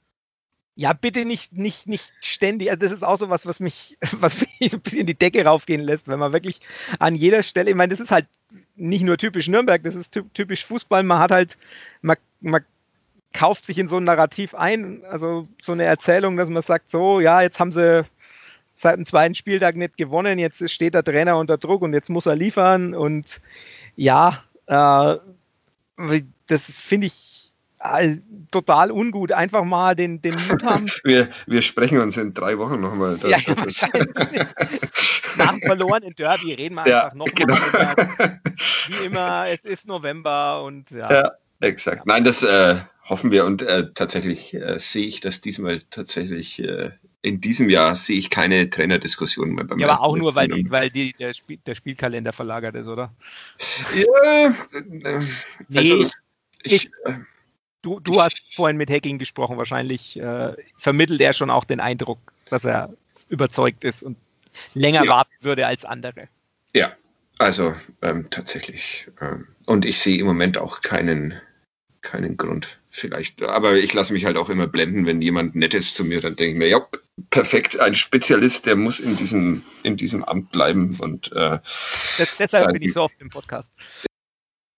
Ja, 0.75 0.93
bitte 0.93 1.23
nicht, 1.25 1.53
nicht, 1.53 1.87
nicht 1.87 2.11
ständig. 2.21 2.69
Also 2.69 2.81
das 2.81 2.91
ist 2.91 3.03
auch 3.03 3.17
so 3.17 3.29
was, 3.29 3.45
was 3.45 3.61
mich, 3.61 3.97
was 4.19 4.35
mich 4.41 4.71
so 4.71 4.77
ein 4.77 4.81
bisschen 4.81 5.05
die 5.05 5.17
Decke 5.17 5.45
raufgehen 5.45 5.81
lässt, 5.81 6.09
wenn 6.09 6.19
man 6.19 6.33
wirklich 6.33 6.59
an 6.99 7.15
jeder 7.15 7.43
Stelle, 7.43 7.69
ich 7.69 7.75
meine, 7.77 7.91
das 7.91 8.01
ist 8.01 8.11
halt 8.11 8.27
nicht 8.75 9.03
nur 9.03 9.17
typisch 9.17 9.47
Nürnberg, 9.47 9.81
das 9.83 9.95
ist 9.95 10.19
typisch 10.33 10.65
Fußball. 10.65 11.03
Man 11.03 11.19
hat 11.19 11.31
halt, 11.31 11.57
man, 12.01 12.17
man 12.41 12.65
kauft 13.33 13.65
sich 13.65 13.77
in 13.77 13.87
so 13.87 13.97
ein 13.97 14.03
Narrativ 14.03 14.55
ein, 14.55 15.03
also 15.09 15.47
so 15.61 15.71
eine 15.71 15.83
Erzählung, 15.83 16.37
dass 16.37 16.49
man 16.49 16.63
sagt, 16.63 16.89
so, 16.89 17.19
ja, 17.19 17.41
jetzt 17.41 17.59
haben 17.59 17.71
sie 17.71 18.05
seit 18.75 18.97
dem 18.97 19.05
zweiten 19.05 19.35
Spieltag 19.35 19.75
nicht 19.75 19.97
gewonnen, 19.97 20.39
jetzt 20.39 20.67
steht 20.69 20.93
der 20.93 21.03
Trainer 21.03 21.37
unter 21.37 21.57
Druck 21.57 21.81
und 21.81 21.93
jetzt 21.93 22.09
muss 22.09 22.25
er 22.25 22.35
liefern 22.35 22.95
und 22.95 23.41
ja, 23.95 24.43
äh, 24.67 25.15
das 26.47 26.79
finde 26.79 27.07
ich 27.07 27.51
äh, 27.81 28.17
total 28.51 28.91
ungut. 28.91 29.31
Einfach 29.31 29.63
mal 29.63 29.95
den, 29.95 30.21
den 30.21 30.35
Mut 30.47 30.63
haben. 30.63 30.85
Wir, 31.03 31.29
wir 31.45 31.61
sprechen 31.61 31.99
uns 31.99 32.17
in 32.17 32.33
drei 32.33 32.57
Wochen 32.57 32.79
nochmal. 32.79 33.17
Ja, 33.23 33.37
ja, 33.37 33.57
wahrscheinlich. 33.57 34.47
Nach 35.37 35.51
dem 35.51 35.61
verlorenen 35.61 36.13
Derby 36.15 36.53
reden 36.53 36.75
wir 36.75 36.87
ja, 36.87 37.05
einfach 37.05 37.15
nochmal. 37.15 37.33
Genau. 37.35 37.55
Wie 38.87 39.05
immer, 39.05 39.47
es 39.47 39.63
ist 39.63 39.87
November 39.87 40.63
und 40.63 40.91
ja. 40.91 41.11
ja 41.11 41.31
exakt. 41.59 42.05
Nein, 42.05 42.23
das 42.23 42.43
äh, 42.43 42.75
hoffen 43.03 43.31
wir 43.31 43.45
und 43.45 43.61
äh, 43.61 43.91
tatsächlich 43.93 44.53
äh, 44.53 44.79
sehe 44.79 45.05
ich 45.05 45.21
das 45.21 45.41
diesmal 45.41 45.79
tatsächlich 45.89 46.59
äh, 46.63 46.91
in 47.21 47.41
diesem 47.41 47.69
Jahr 47.69 47.95
sehe 47.95 48.17
ich 48.17 48.29
keine 48.29 48.69
Trainerdiskussion 48.69 49.51
mehr 49.51 49.65
beim 49.65 49.79
Ja, 49.79 49.89
aber 49.89 50.01
auch 50.01 50.15
nur, 50.15 50.35
weil, 50.35 50.47
die, 50.47 50.69
weil 50.71 50.89
die, 50.89 51.13
der, 51.13 51.33
Spiel, 51.33 51.57
der 51.65 51.75
Spielkalender 51.75 52.31
verlagert 52.31 52.75
ist, 52.75 52.87
oder? 52.87 53.13
Ja, 53.93 54.47
äh, 54.47 54.81
nee, 54.87 55.77
also, 55.77 56.09
ich, 56.63 56.73
ich, 56.73 56.91
äh, 57.05 57.15
du, 57.81 57.99
du 57.99 58.21
hast 58.21 58.41
vorhin 58.55 58.77
mit 58.77 58.89
Hacking 58.89 59.17
gesprochen, 59.17 59.57
wahrscheinlich 59.57 60.17
äh, 60.17 60.53
vermittelt 60.77 61.19
er 61.19 61.33
schon 61.33 61.49
auch 61.49 61.65
den 61.65 61.81
Eindruck, 61.81 62.19
dass 62.49 62.63
er 62.63 62.93
überzeugt 63.27 63.83
ist 63.83 64.01
und 64.01 64.17
länger 64.73 65.03
ja. 65.03 65.11
warten 65.11 65.33
würde 65.41 65.67
als 65.67 65.83
andere. 65.83 66.29
Ja, 66.73 66.93
also 67.37 67.75
ähm, 68.01 68.27
tatsächlich. 68.29 69.09
Ähm, 69.21 69.47
und 69.65 69.85
ich 69.85 69.99
sehe 69.99 70.19
im 70.19 70.25
Moment 70.25 70.57
auch 70.57 70.81
keinen 70.81 71.39
keinen 72.01 72.37
Grund. 72.37 72.79
Vielleicht, 72.91 73.43
aber 73.43 73.75
ich 73.75 73.93
lasse 73.93 74.13
mich 74.13 74.25
halt 74.25 74.35
auch 74.35 74.49
immer 74.49 74.67
blenden, 74.67 75.05
wenn 75.05 75.21
jemand 75.21 75.55
nett 75.55 75.73
ist 75.73 75.93
zu 75.93 76.03
mir, 76.03 76.21
dann 76.21 76.35
denke 76.35 76.53
ich 76.53 76.57
mir, 76.57 76.67
ja, 76.67 76.85
perfekt, 77.29 77.79
ein 77.79 77.93
Spezialist, 77.93 78.65
der 78.65 78.75
muss 78.75 78.99
in 78.99 79.15
diesem, 79.15 79.63
in 79.83 79.95
diesem 79.95 80.23
Amt 80.23 80.51
bleiben. 80.51 80.97
Und 80.99 81.31
äh, 81.33 81.59
das, 82.17 82.29
deshalb 82.37 82.73
bin 82.73 82.81
ich 82.81 82.93
so 82.93 83.03
oft 83.03 83.15
im 83.19 83.29
Podcast. 83.29 83.71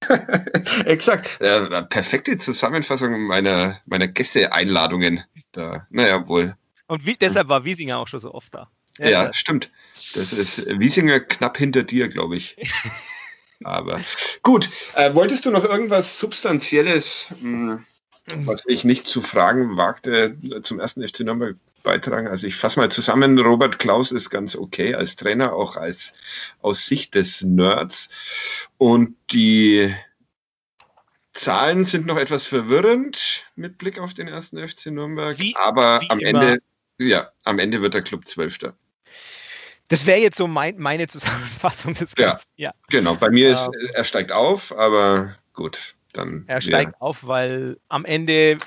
Exakt. 0.86 1.39
Äh, 1.39 1.84
perfekte 1.84 2.38
Zusammenfassung 2.38 3.22
meiner, 3.22 3.80
meiner 3.86 4.07
Gästeeinladungen. 4.07 5.24
Da, 5.51 5.88
naja, 5.89 6.28
wohl. 6.28 6.55
Und 6.88 7.05
wie, 7.05 7.15
deshalb 7.15 7.47
war 7.47 7.63
Wiesinger 7.63 7.99
auch 7.99 8.07
schon 8.07 8.19
so 8.19 8.34
oft 8.34 8.53
da. 8.53 8.69
Ja, 8.97 9.09
ja 9.09 9.34
stimmt. 9.34 9.72
Das 9.93 10.34
ist 10.34 10.67
Wiesinger 10.80 11.22
knapp 11.22 11.57
hinter 11.57 11.84
dir, 11.84 12.09
glaube 12.09 12.36
ich. 12.36 12.57
Aber 13.64 14.01
gut, 14.41 14.70
äh, 14.95 15.14
wolltest 15.14 15.45
du 15.45 15.51
noch 15.51 15.64
irgendwas 15.64 16.18
Substanzielles, 16.18 17.28
mh, 17.41 17.84
hm, 18.26 18.47
was 18.47 18.66
ich 18.68 18.84
nicht 18.84 19.07
zu 19.07 19.22
fragen 19.22 19.78
wagte, 19.78 20.38
zum 20.62 20.80
ersten 20.80 21.07
FC 21.07 21.22
Nürnberg 21.22 21.57
beitragen? 21.84 22.28
Also 22.28 22.47
ich 22.47 22.55
fasse 22.55 22.80
mal 22.80 22.89
zusammen, 22.89 23.39
Robert 23.39 23.80
Klaus 23.80 24.12
ist 24.12 24.30
ganz 24.30 24.55
okay 24.55 24.93
als 24.93 25.16
Trainer, 25.16 25.53
auch 25.53 25.76
als 25.76 26.14
aus 26.62 26.86
Sicht 26.86 27.16
des 27.16 27.41
Nerds. 27.41 28.09
Und 28.78 29.16
die 29.32 29.93
Zahlen 31.34 31.86
sind 31.86 32.05
noch 32.05 32.18
etwas 32.18 32.45
verwirrend 32.45 33.45
mit 33.55 33.78
Blick 33.78 33.99
auf 33.99 34.14
den 34.14 34.28
ersten 34.28 34.57
FC 34.57 34.88
Nürnberg, 34.88 35.39
wie, 35.39 35.55
aber 35.55 36.01
wie 36.01 36.09
am 36.09 36.20
Ende, 36.20 36.62
ja, 36.99 37.32
am 37.43 37.57
Ende 37.57 37.82
wird 37.82 37.93
der 37.93 38.01
Club 38.01 38.28
Zwölfter. 38.28 38.76
Das 39.91 40.05
wäre 40.05 40.19
jetzt 40.19 40.37
so 40.37 40.47
mein, 40.47 40.77
meine 40.77 41.07
Zusammenfassung 41.07 41.93
des 41.95 42.15
Ganzen. 42.15 42.47
Ja, 42.55 42.69
ja. 42.69 42.73
genau. 42.89 43.15
Bei 43.15 43.29
mir 43.29 43.51
ist, 43.51 43.67
ähm, 43.67 43.89
er 43.93 44.05
steigt 44.05 44.31
auf, 44.31 44.75
aber 44.77 45.35
gut, 45.53 45.95
dann. 46.13 46.45
Er 46.47 46.61
steigt 46.61 46.93
ja. 46.93 47.01
auf, 47.01 47.27
weil 47.27 47.77
am 47.89 48.05
Ende, 48.05 48.57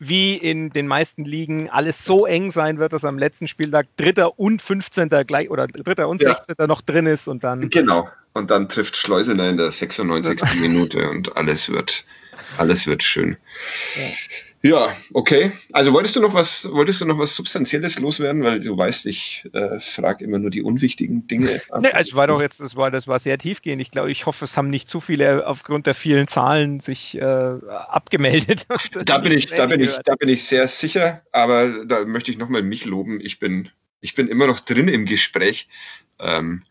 wie 0.00 0.34
in 0.34 0.70
den 0.70 0.88
meisten 0.88 1.24
Ligen, 1.24 1.70
alles 1.70 2.04
so 2.04 2.26
eng 2.26 2.50
sein 2.50 2.78
wird, 2.78 2.92
dass 2.92 3.04
am 3.04 3.16
letzten 3.16 3.46
Spieltag 3.46 3.86
Dritter 3.96 4.40
und 4.40 4.60
15. 4.60 5.08
gleich 5.24 5.50
oder 5.50 5.68
Dritter 5.68 6.08
und 6.08 6.20
ja. 6.20 6.34
16. 6.34 6.66
noch 6.66 6.80
drin 6.80 7.06
ist 7.06 7.28
und 7.28 7.44
dann. 7.44 7.70
Genau. 7.70 8.08
Und 8.32 8.50
dann 8.50 8.68
trifft 8.68 8.96
Schleusener 8.96 9.48
in 9.48 9.58
der 9.58 9.70
96. 9.70 10.54
Minute 10.60 11.08
und 11.10 11.36
alles 11.36 11.70
wird, 11.70 12.04
alles 12.58 12.88
wird 12.88 13.04
schön. 13.04 13.36
Ja. 13.94 14.02
Ja, 14.66 14.92
okay. 15.12 15.52
Also 15.72 15.92
wolltest 15.92 16.16
du 16.16 16.20
noch 16.20 16.34
was, 16.34 16.68
wolltest 16.72 17.00
du 17.00 17.04
noch 17.04 17.18
was 17.18 17.36
Substanzielles 17.36 18.00
loswerden, 18.00 18.42
weil 18.42 18.58
du 18.58 18.76
weißt, 18.76 19.06
ich 19.06 19.48
äh, 19.52 19.78
frage 19.78 20.24
immer 20.24 20.40
nur 20.40 20.50
die 20.50 20.62
unwichtigen 20.62 21.26
Dinge. 21.26 21.60
Nee, 21.80 21.90
also 21.92 22.16
war 22.16 22.26
doch 22.26 22.40
jetzt, 22.40 22.60
das 22.60 22.74
war, 22.74 22.90
das 22.90 23.06
war 23.06 23.18
sehr 23.18 23.38
tiefgehend. 23.38 23.82
Ich 23.82 23.90
glaube, 23.90 24.10
ich 24.10 24.24
hoffe, 24.26 24.44
es 24.44 24.56
haben 24.56 24.70
nicht 24.70 24.88
zu 24.88 25.00
viele 25.00 25.46
aufgrund 25.46 25.86
der 25.86 25.94
vielen 25.94 26.26
Zahlen 26.26 26.80
sich 26.80 27.16
äh, 27.16 27.20
abgemeldet. 27.20 28.66
da 29.04 29.18
bin 29.18 29.32
ich, 29.32 29.46
da 29.46 29.66
bin 29.66 29.80
ich, 29.80 29.92
da 30.04 30.16
bin 30.16 30.28
ich 30.28 30.44
sehr 30.44 30.66
sicher, 30.68 31.22
aber 31.32 31.84
da 31.84 32.04
möchte 32.06 32.30
ich 32.30 32.38
nochmal 32.38 32.62
mich 32.62 32.86
loben. 32.86 33.20
Ich 33.20 33.38
bin, 33.38 33.68
ich 34.00 34.14
bin 34.14 34.28
immer 34.28 34.46
noch 34.46 34.60
drin 34.60 34.88
im 34.88 35.04
Gespräch. 35.04 35.68
Ähm, 36.18 36.62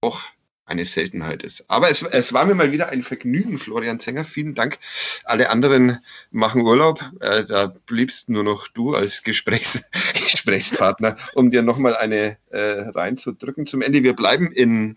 auch 0.00 0.20
eine 0.64 0.84
Seltenheit 0.84 1.42
ist. 1.42 1.64
Aber 1.68 1.90
es, 1.90 2.02
es 2.02 2.32
war 2.32 2.44
mir 2.44 2.54
mal 2.54 2.72
wieder 2.72 2.90
ein 2.90 3.02
Vergnügen, 3.02 3.58
Florian 3.58 4.00
Zenger. 4.00 4.24
Vielen 4.24 4.54
Dank. 4.54 4.78
Alle 5.24 5.50
anderen 5.50 5.98
machen 6.30 6.62
Urlaub. 6.62 7.02
Äh, 7.20 7.44
da 7.44 7.66
bliebst 7.86 8.28
nur 8.28 8.44
noch 8.44 8.68
du 8.68 8.94
als 8.94 9.22
Gesprächs 9.22 9.82
Gesprächspartner, 10.14 11.16
um 11.34 11.50
dir 11.50 11.62
nochmal 11.62 11.96
eine 11.96 12.36
äh, 12.50 12.60
reinzudrücken. 12.60 13.66
Zum 13.66 13.82
Ende, 13.82 14.02
wir 14.02 14.14
bleiben 14.14 14.52
in 14.52 14.96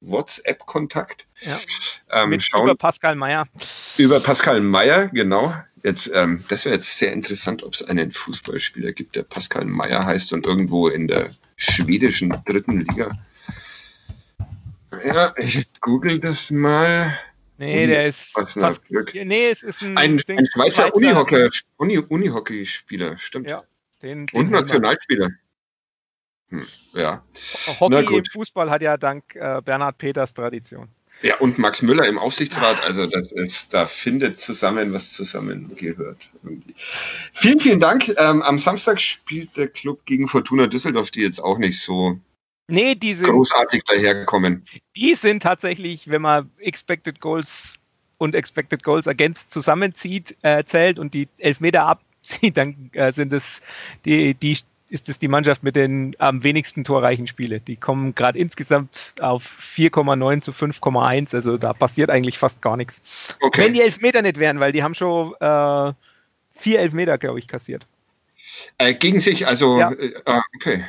WhatsApp-Kontakt. 0.00 1.26
Ja. 1.40 1.58
Ähm, 2.10 2.40
schauen, 2.40 2.64
über 2.64 2.76
Pascal 2.76 3.14
Meyer. 3.14 3.46
Über 3.98 4.20
Pascal 4.20 4.60
Meyer, 4.60 5.08
genau. 5.08 5.54
Jetzt, 5.82 6.10
ähm, 6.14 6.44
das 6.48 6.64
wäre 6.64 6.74
jetzt 6.74 6.98
sehr 6.98 7.12
interessant, 7.12 7.62
ob 7.62 7.74
es 7.74 7.82
einen 7.82 8.10
Fußballspieler 8.10 8.92
gibt, 8.92 9.16
der 9.16 9.22
Pascal 9.22 9.64
Meyer 9.64 10.04
heißt 10.04 10.32
und 10.32 10.46
irgendwo 10.46 10.88
in 10.88 11.06
der 11.06 11.30
schwedischen 11.56 12.34
dritten 12.44 12.80
Liga 12.80 13.16
ja, 15.04 15.34
ich 15.36 15.66
google 15.80 16.20
das 16.20 16.50
mal. 16.50 17.18
Nee, 17.58 17.86
der 17.86 18.06
ist. 18.06 18.32
Fast, 18.32 18.84
Glück. 18.84 19.14
Nee, 19.14 19.48
es 19.48 19.62
ist 19.62 19.82
ein, 19.82 19.96
ein, 19.96 20.22
ein 20.28 20.46
Schweizer, 20.46 20.88
Schweizer 20.88 20.94
Unihockey-Spieler, 22.08 23.08
Uni 23.10 23.18
stimmt. 23.18 23.48
Ja, 23.48 23.64
den, 24.02 24.26
den 24.26 24.40
Und 24.40 24.50
Nationalspieler. 24.50 25.30
Hm, 26.48 26.66
ja. 26.92 27.24
Hockey 27.80 28.18
im 28.18 28.24
Fußball 28.24 28.70
hat 28.70 28.82
ja 28.82 28.96
dank 28.96 29.34
äh, 29.34 29.60
Bernhard 29.64 29.98
Peters 29.98 30.32
Tradition. 30.32 30.88
Ja, 31.22 31.36
und 31.38 31.58
Max 31.58 31.80
Müller 31.80 32.06
im 32.06 32.18
Aufsichtsrat, 32.18 32.84
also 32.84 33.06
das 33.06 33.32
ist, 33.32 33.72
da 33.72 33.86
findet 33.86 34.38
zusammen, 34.38 34.92
was 34.92 35.14
zusammengehört. 35.14 36.30
Irgendwie. 36.44 36.74
Vielen, 36.76 37.58
vielen 37.58 37.80
Dank. 37.80 38.08
Ähm, 38.18 38.42
am 38.42 38.58
Samstag 38.58 39.00
spielt 39.00 39.56
der 39.56 39.68
Club 39.68 40.04
gegen 40.04 40.28
Fortuna 40.28 40.66
Düsseldorf, 40.66 41.10
die 41.10 41.22
jetzt 41.22 41.40
auch 41.42 41.56
nicht 41.56 41.80
so 41.80 42.20
Nee, 42.68 42.94
die 42.94 43.14
sind 43.14 43.26
großartig 43.26 43.84
daherkommen. 43.84 44.64
Die 44.96 45.14
sind 45.14 45.42
tatsächlich, 45.42 46.08
wenn 46.08 46.22
man 46.22 46.50
Expected 46.58 47.20
Goals 47.20 47.78
und 48.18 48.34
Expected 48.34 48.82
Goals 48.82 49.06
ergänzt 49.06 49.52
zusammenzieht, 49.52 50.36
äh, 50.42 50.64
zählt 50.64 50.98
und 50.98 51.14
die 51.14 51.28
Elfmeter 51.38 51.84
abzieht, 51.84 52.56
dann 52.56 52.90
äh, 52.92 53.12
sind 53.12 53.32
es 53.32 53.60
die, 54.04 54.34
die 54.34 54.58
ist 54.88 55.08
es 55.08 55.18
die 55.18 55.28
Mannschaft 55.28 55.62
mit 55.62 55.76
den 55.76 56.14
am 56.18 56.42
wenigsten 56.42 56.84
torreichen 56.84 57.26
Spiele. 57.26 57.60
Die 57.60 57.76
kommen 57.76 58.14
gerade 58.14 58.38
insgesamt 58.38 59.14
auf 59.20 59.44
4,9 59.44 60.40
zu 60.42 60.52
5,1. 60.52 61.34
Also 61.34 61.58
da 61.58 61.72
passiert 61.72 62.10
eigentlich 62.10 62.38
fast 62.38 62.62
gar 62.62 62.76
nichts. 62.76 63.00
Okay. 63.40 63.64
Wenn 63.64 63.72
die 63.74 63.80
Elfmeter 63.80 64.22
nicht 64.22 64.38
wären, 64.38 64.60
weil 64.60 64.72
die 64.72 64.82
haben 64.82 64.94
schon 64.94 65.34
äh, 65.40 65.92
vier 66.54 66.78
Elfmeter, 66.80 67.18
glaube 67.18 67.38
ich, 67.38 67.48
kassiert. 67.48 67.86
Äh, 68.78 68.94
gegen 68.94 69.18
sich, 69.18 69.46
also 69.46 69.78
ja. 69.78 69.90
Äh, 69.92 70.14
ah, 70.24 70.42
okay. 70.54 70.84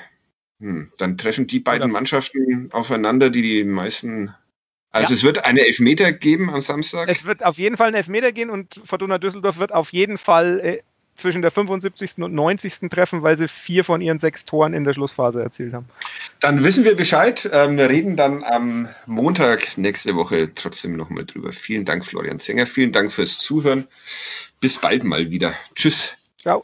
Hm, 0.59 0.91
dann 0.97 1.17
treffen 1.17 1.47
die 1.47 1.59
beiden 1.59 1.91
Mannschaften 1.91 2.69
aufeinander, 2.71 3.29
die 3.29 3.41
die 3.41 3.63
meisten. 3.63 4.33
Also 4.91 5.13
ja. 5.13 5.15
es 5.15 5.23
wird 5.23 5.45
eine 5.45 5.65
Elfmeter 5.65 6.11
geben 6.11 6.49
am 6.49 6.61
Samstag. 6.61 7.09
Es 7.09 7.25
wird 7.25 7.43
auf 7.43 7.57
jeden 7.57 7.77
Fall 7.77 7.89
ein 7.89 7.93
Elfmeter 7.93 8.31
gehen 8.31 8.49
und 8.49 8.81
Fortuna 8.83 9.19
Düsseldorf 9.19 9.59
wird 9.59 9.71
auf 9.71 9.93
jeden 9.93 10.17
Fall 10.17 10.59
äh, 10.59 10.79
zwischen 11.17 11.41
der 11.41 11.51
75. 11.51 12.19
und 12.19 12.33
90. 12.33 12.89
treffen, 12.89 13.23
weil 13.23 13.37
sie 13.37 13.47
vier 13.47 13.83
von 13.83 14.01
ihren 14.01 14.19
sechs 14.19 14.45
Toren 14.45 14.73
in 14.73 14.83
der 14.83 14.93
Schlussphase 14.93 15.41
erzielt 15.41 15.73
haben. 15.73 15.87
Dann 16.39 16.63
wissen 16.63 16.85
wir 16.85 16.95
Bescheid. 16.95 17.49
Ähm, 17.51 17.77
wir 17.77 17.89
reden 17.89 18.15
dann 18.15 18.43
am 18.43 18.87
Montag 19.05 19.77
nächste 19.77 20.15
Woche 20.15 20.53
trotzdem 20.53 20.95
nochmal 20.95 21.25
drüber. 21.25 21.51
Vielen 21.51 21.85
Dank, 21.85 22.05
Florian 22.05 22.39
Zenger. 22.39 22.65
Vielen 22.65 22.91
Dank 22.91 23.11
fürs 23.11 23.37
Zuhören. 23.37 23.87
Bis 24.61 24.77
bald 24.77 25.03
mal 25.03 25.29
wieder. 25.31 25.53
Tschüss. 25.75 26.13
Ciao. 26.41 26.63